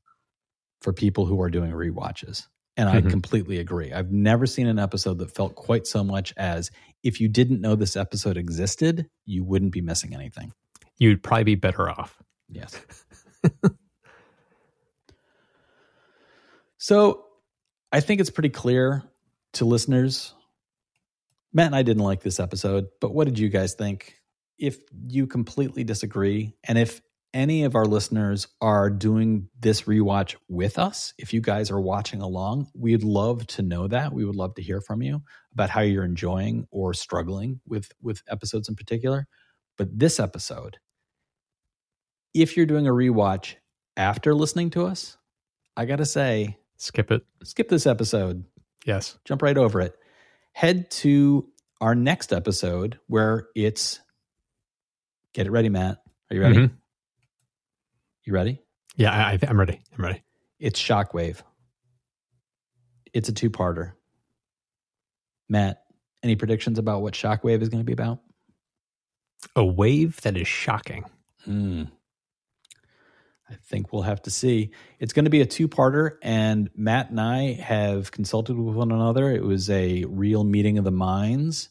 for 0.82 0.92
people 0.92 1.26
who 1.26 1.40
are 1.40 1.50
doing 1.50 1.72
rewatches. 1.72 2.46
And 2.78 2.88
I 2.88 3.00
Mhm. 3.02 3.10
completely 3.10 3.58
agree. 3.58 3.92
I've 3.92 4.12
never 4.12 4.46
seen 4.46 4.66
an 4.68 4.78
episode 4.78 5.18
that 5.18 5.34
felt 5.34 5.54
quite 5.56 5.86
so 5.86 6.02
much 6.04 6.32
as 6.36 6.70
if 7.02 7.20
you 7.20 7.28
didn't 7.28 7.60
know 7.60 7.74
this 7.74 7.96
episode 7.96 8.36
existed, 8.38 9.08
you 9.26 9.44
wouldn't 9.44 9.72
be 9.72 9.80
missing 9.82 10.14
anything. 10.14 10.52
You'd 10.96 11.22
probably 11.22 11.44
be 11.44 11.54
better 11.56 11.90
off. 11.90 12.16
Yes. 12.48 12.80
so 16.78 17.24
I 17.92 18.00
think 18.00 18.20
it's 18.20 18.30
pretty 18.30 18.50
clear 18.50 19.02
to 19.54 19.64
listeners. 19.64 20.34
Matt 21.52 21.66
and 21.66 21.76
I 21.76 21.82
didn't 21.82 22.02
like 22.04 22.22
this 22.22 22.38
episode, 22.40 22.86
but 23.00 23.14
what 23.14 23.26
did 23.26 23.38
you 23.38 23.48
guys 23.48 23.74
think? 23.74 24.14
If 24.58 24.78
you 25.08 25.26
completely 25.26 25.84
disagree, 25.84 26.54
and 26.64 26.78
if 26.78 27.00
any 27.34 27.64
of 27.64 27.74
our 27.74 27.84
listeners 27.84 28.48
are 28.60 28.88
doing 28.90 29.48
this 29.60 29.82
rewatch 29.82 30.34
with 30.48 30.78
us, 30.78 31.12
if 31.18 31.32
you 31.32 31.40
guys 31.40 31.70
are 31.70 31.80
watching 31.80 32.22
along, 32.22 32.68
we'd 32.74 33.02
love 33.04 33.46
to 33.48 33.62
know 33.62 33.86
that. 33.88 34.12
We 34.12 34.24
would 34.24 34.36
love 34.36 34.54
to 34.54 34.62
hear 34.62 34.80
from 34.80 35.02
you 35.02 35.22
about 35.52 35.70
how 35.70 35.80
you're 35.82 36.04
enjoying 36.04 36.66
or 36.70 36.94
struggling 36.94 37.60
with 37.66 37.90
with 38.00 38.22
episodes 38.28 38.68
in 38.68 38.76
particular. 38.76 39.26
But 39.76 39.98
this 39.98 40.18
episode, 40.18 40.78
if 42.34 42.56
you're 42.56 42.66
doing 42.66 42.86
a 42.86 42.92
rewatch 42.92 43.54
after 43.96 44.34
listening 44.34 44.70
to 44.70 44.86
us, 44.86 45.16
I 45.76 45.84
got 45.84 45.96
to 45.96 46.06
say, 46.06 46.58
Skip 46.78 47.10
it. 47.10 47.22
skip 47.44 47.68
this 47.68 47.86
episode, 47.86 48.44
Yes. 48.86 49.18
jump 49.24 49.42
right 49.42 49.56
over 49.56 49.80
it. 49.80 49.94
Head 50.52 50.90
to 50.92 51.48
our 51.80 51.94
next 51.94 52.32
episode 52.32 52.98
where 53.06 53.48
it's 53.54 54.00
get 55.34 55.46
it 55.46 55.50
ready, 55.50 55.68
Matt. 55.68 55.98
Are 56.30 56.34
you 56.36 56.42
ready? 56.42 56.56
Mhm. 56.56 56.70
You 58.28 58.34
ready? 58.34 58.60
Yeah, 58.94 59.10
I, 59.10 59.38
I'm 59.48 59.58
ready. 59.58 59.80
I'm 59.96 60.04
ready. 60.04 60.22
It's 60.60 60.78
Shockwave. 60.78 61.40
It's 63.14 63.30
a 63.30 63.32
two 63.32 63.48
parter. 63.48 63.92
Matt, 65.48 65.84
any 66.22 66.36
predictions 66.36 66.78
about 66.78 67.00
what 67.00 67.14
Shockwave 67.14 67.62
is 67.62 67.70
going 67.70 67.80
to 67.80 67.86
be 67.86 67.94
about? 67.94 68.18
A 69.56 69.64
wave 69.64 70.20
that 70.20 70.36
is 70.36 70.46
shocking. 70.46 71.06
Hmm. 71.46 71.84
I 73.48 73.54
think 73.64 73.94
we'll 73.94 74.02
have 74.02 74.20
to 74.24 74.30
see. 74.30 74.72
It's 74.98 75.14
going 75.14 75.24
to 75.24 75.30
be 75.30 75.40
a 75.40 75.46
two 75.46 75.66
parter, 75.66 76.18
and 76.20 76.68
Matt 76.76 77.08
and 77.08 77.22
I 77.22 77.54
have 77.54 78.12
consulted 78.12 78.58
with 78.58 78.76
one 78.76 78.92
another. 78.92 79.32
It 79.32 79.42
was 79.42 79.70
a 79.70 80.04
real 80.04 80.44
meeting 80.44 80.76
of 80.76 80.84
the 80.84 80.90
minds 80.90 81.70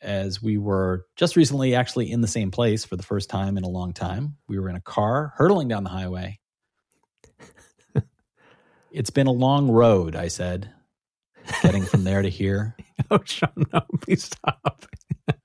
as 0.00 0.42
we 0.42 0.58
were 0.58 1.06
just 1.16 1.36
recently 1.36 1.74
actually 1.74 2.10
in 2.10 2.20
the 2.20 2.28
same 2.28 2.50
place 2.50 2.84
for 2.84 2.96
the 2.96 3.02
first 3.02 3.30
time 3.30 3.56
in 3.56 3.64
a 3.64 3.68
long 3.68 3.92
time. 3.92 4.36
We 4.48 4.58
were 4.58 4.68
in 4.68 4.76
a 4.76 4.80
car 4.80 5.32
hurtling 5.36 5.68
down 5.68 5.84
the 5.84 5.90
highway. 5.90 6.38
it's 8.92 9.10
been 9.10 9.26
a 9.26 9.32
long 9.32 9.70
road, 9.70 10.14
I 10.16 10.28
said, 10.28 10.70
getting 11.62 11.84
from 11.84 12.04
there 12.04 12.22
to 12.22 12.28
here. 12.28 12.76
Oh, 13.12 13.20
Sean, 13.24 13.64
no, 13.72 13.80
please 14.02 14.24
stop. 14.24 14.84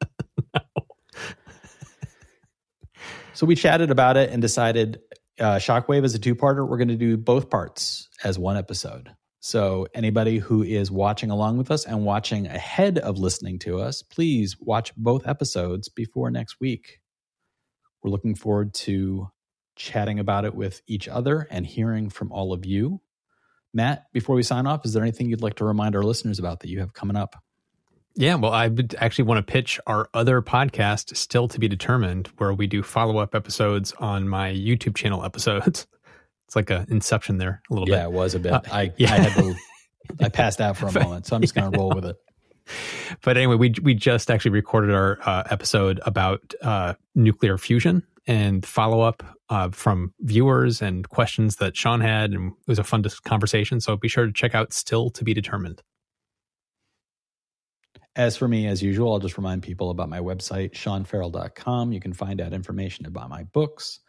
So 3.34 3.48
we 3.48 3.56
chatted 3.56 3.92
about 3.92 4.16
it 4.16 4.30
and 4.30 4.42
decided 4.42 5.02
uh, 5.40 5.56
Shockwave 5.56 6.06
is 6.06 6.16
a 6.16 6.20
two 6.20 6.36
parter. 6.36 6.68
We're 6.68 6.78
going 6.78 6.90
to 6.90 6.96
do 6.96 7.18
both 7.18 7.50
parts 7.50 8.08
as 8.24 8.38
one 8.38 8.58
episode. 8.58 9.10
So 9.46 9.88
anybody 9.94 10.38
who 10.38 10.64
is 10.64 10.90
watching 10.90 11.30
along 11.30 11.58
with 11.58 11.70
us 11.70 11.86
and 11.86 12.06
watching 12.06 12.48
ahead 12.48 12.98
of 13.00 13.18
listening 13.18 13.60
to 13.60 13.82
us, 13.82 14.02
please 14.02 14.56
watch 14.58 14.96
both 14.96 15.28
episodes 15.28 15.90
before 15.90 16.32
next 16.32 16.62
week. 16.62 17.02
We're 18.02 18.12
looking 18.12 18.36
forward 18.36 18.74
to 18.76 19.28
chatting 19.76 20.18
about 20.18 20.46
it 20.46 20.56
with 20.56 20.82
each 20.88 21.10
other 21.10 21.46
and 21.52 21.66
hearing 21.66 22.10
from 22.10 22.32
all 22.32 22.54
of 22.54 22.66
you. 22.66 23.02
Matt, 23.74 24.06
before 24.14 24.38
we 24.38 24.44
sign 24.44 24.66
off, 24.66 24.86
is 24.86 24.94
there 24.94 25.04
anything 25.04 25.30
you'd 25.30 25.42
like 25.42 25.56
to 25.56 25.66
remind 25.66 25.98
our 25.98 26.04
listeners 26.04 26.40
about 26.40 26.62
that 26.62 26.70
you 26.70 26.80
have 26.80 26.94
coming 26.94 27.18
up? 27.18 27.36
Yeah, 28.16 28.36
well, 28.36 28.54
I 28.54 28.72
actually 28.98 29.26
want 29.26 29.46
to 29.46 29.52
pitch 29.52 29.78
our 29.86 30.08
other 30.14 30.42
podcast, 30.42 31.18
Still 31.18 31.50
to 31.50 31.60
Be 31.60 31.68
Determined, 31.68 32.28
where 32.38 32.54
we 32.54 32.66
do 32.66 32.82
follow 32.82 33.18
up 33.18 33.36
episodes 33.36 33.92
on 34.00 34.30
my 34.30 34.54
YouTube 34.54 34.96
channel 34.96 35.26
episodes. 35.26 35.86
It's 36.54 36.56
like 36.56 36.70
a 36.70 36.86
inception 36.88 37.40
there 37.40 37.64
a 37.72 37.74
little 37.74 37.90
Yeah, 37.90 38.04
bit. 38.04 38.06
it 38.06 38.12
was 38.12 38.36
a 38.36 38.40
bit. 38.40 38.54
Uh, 38.54 38.62
I, 38.72 38.94
yeah. 38.98 39.12
I 39.12 39.18
had 39.18 39.34
to, 39.42 39.56
I 40.22 40.30
passed 40.30 40.62
out 40.62 40.78
for 40.78 40.86
a 40.86 40.92
moment, 41.04 41.26
so 41.26 41.36
I'm 41.36 41.42
just 41.42 41.56
going 41.56 41.72
to 41.72 41.76
roll 41.78 41.90
with 41.90 42.06
it. 42.06 42.16
But 43.24 43.36
anyway, 43.36 43.56
we 43.56 43.74
we 43.82 43.94
just 43.94 44.32
actually 44.32 44.52
recorded 44.52 44.96
our 44.96 45.18
uh, 45.24 45.44
episode 45.50 46.00
about 46.06 46.54
uh, 46.62 46.94
nuclear 47.14 47.58
fusion 47.58 48.04
and 48.26 48.66
follow 48.66 49.02
up 49.02 49.22
uh, 49.50 49.70
from 49.72 50.14
viewers 50.22 50.82
and 50.82 51.10
questions 51.10 51.58
that 51.58 51.76
Sean 51.76 52.00
had, 52.00 52.32
and 52.32 52.52
it 52.54 52.68
was 52.68 52.80
a 52.80 52.84
fun 52.86 53.04
conversation. 53.26 53.82
So 53.82 53.98
be 53.98 54.08
sure 54.08 54.26
to 54.28 54.32
check 54.32 54.56
out 54.56 54.72
Still 54.72 55.10
to 55.10 55.26
Be 55.26 55.34
Determined. 55.34 55.82
As 58.16 58.38
for 58.38 58.48
me, 58.48 58.66
as 58.68 58.82
usual, 58.82 59.12
I'll 59.12 59.20
just 59.20 59.38
remind 59.38 59.62
people 59.64 59.90
about 59.90 60.08
my 60.08 60.20
website, 60.20 60.72
seanferrell.com. 60.72 61.92
You 61.92 62.00
can 62.00 62.14
find 62.14 62.40
out 62.40 62.54
information 62.54 63.06
about 63.08 63.30
my 63.30 63.44
books. 63.44 64.00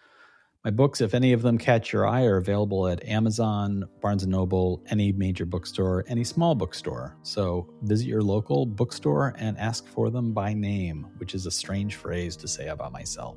My 0.65 0.71
books, 0.71 1.03
if 1.03 1.13
any 1.13 1.35
of 1.35 1.43
them 1.43 1.59
catch 1.59 1.93
your 1.93 2.07
eye, 2.07 2.25
are 2.25 2.39
available 2.39 2.89
at 2.89 3.05
Amazon, 3.05 3.85
Barnes 4.01 4.27
& 4.27 4.27
Noble, 4.27 4.83
any 4.89 5.13
major 5.13 5.45
bookstore, 5.45 6.07
any 6.09 6.25
small 6.25 6.55
bookstore. 6.55 7.19
So 7.23 7.69
visit 7.83 8.07
your 8.07 8.23
local 8.23 8.65
bookstore 8.65 9.35
and 9.37 9.59
ask 9.59 9.87
for 9.87 10.09
them 10.09 10.33
by 10.33 10.55
name, 10.55 11.07
which 11.19 11.35
is 11.35 11.45
a 11.45 11.51
strange 11.51 11.97
phrase 11.97 12.35
to 12.37 12.49
say 12.49 12.69
about 12.69 12.93
myself. 12.93 13.37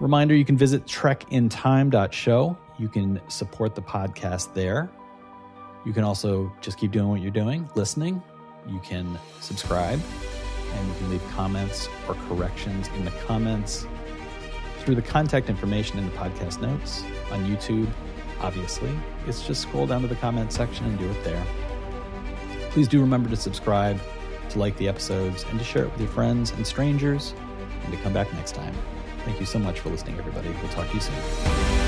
Reminder, 0.00 0.34
you 0.34 0.44
can 0.44 0.58
visit 0.58 0.84
trekintime.show. 0.84 2.58
You 2.78 2.88
can 2.90 3.22
support 3.30 3.74
the 3.74 3.82
podcast 3.82 4.52
there. 4.52 4.90
You 5.86 5.94
can 5.94 6.04
also 6.04 6.54
just 6.60 6.76
keep 6.76 6.90
doing 6.90 7.08
what 7.08 7.22
you're 7.22 7.30
doing, 7.30 7.66
listening. 7.74 8.22
You 8.68 8.80
can 8.80 9.18
subscribe 9.40 9.98
and 10.74 10.88
you 10.88 10.94
can 10.98 11.10
leave 11.10 11.26
comments 11.30 11.88
or 12.06 12.16
corrections 12.28 12.88
in 12.96 13.06
the 13.06 13.10
comments 13.26 13.86
through 14.90 15.00
the 15.00 15.08
contact 15.08 15.48
information 15.48 16.00
in 16.00 16.04
the 16.04 16.16
podcast 16.16 16.60
notes 16.60 17.04
on 17.30 17.44
YouTube 17.44 17.88
obviously, 18.40 18.90
It's 19.26 19.46
just 19.46 19.62
scroll 19.62 19.86
down 19.86 20.00
to 20.00 20.08
the 20.08 20.16
comment 20.16 20.52
section 20.52 20.86
and 20.86 20.98
do 20.98 21.08
it 21.08 21.24
there. 21.24 21.44
Please 22.70 22.88
do 22.88 23.00
remember 23.00 23.28
to 23.28 23.36
subscribe, 23.36 24.00
to 24.48 24.58
like 24.58 24.76
the 24.78 24.88
episodes, 24.88 25.44
and 25.50 25.58
to 25.58 25.64
share 25.64 25.84
it 25.84 25.92
with 25.92 26.00
your 26.00 26.10
friends 26.10 26.50
and 26.52 26.66
strangers, 26.66 27.34
and 27.84 27.92
to 27.92 27.98
come 28.00 28.12
back 28.12 28.32
next 28.32 28.54
time. 28.54 28.74
Thank 29.24 29.38
you 29.38 29.46
so 29.46 29.58
much 29.58 29.78
for 29.80 29.90
listening, 29.90 30.18
everybody. 30.18 30.48
We'll 30.48 30.72
talk 30.72 30.88
to 30.88 30.94
you 30.94 31.00
soon. 31.00 31.79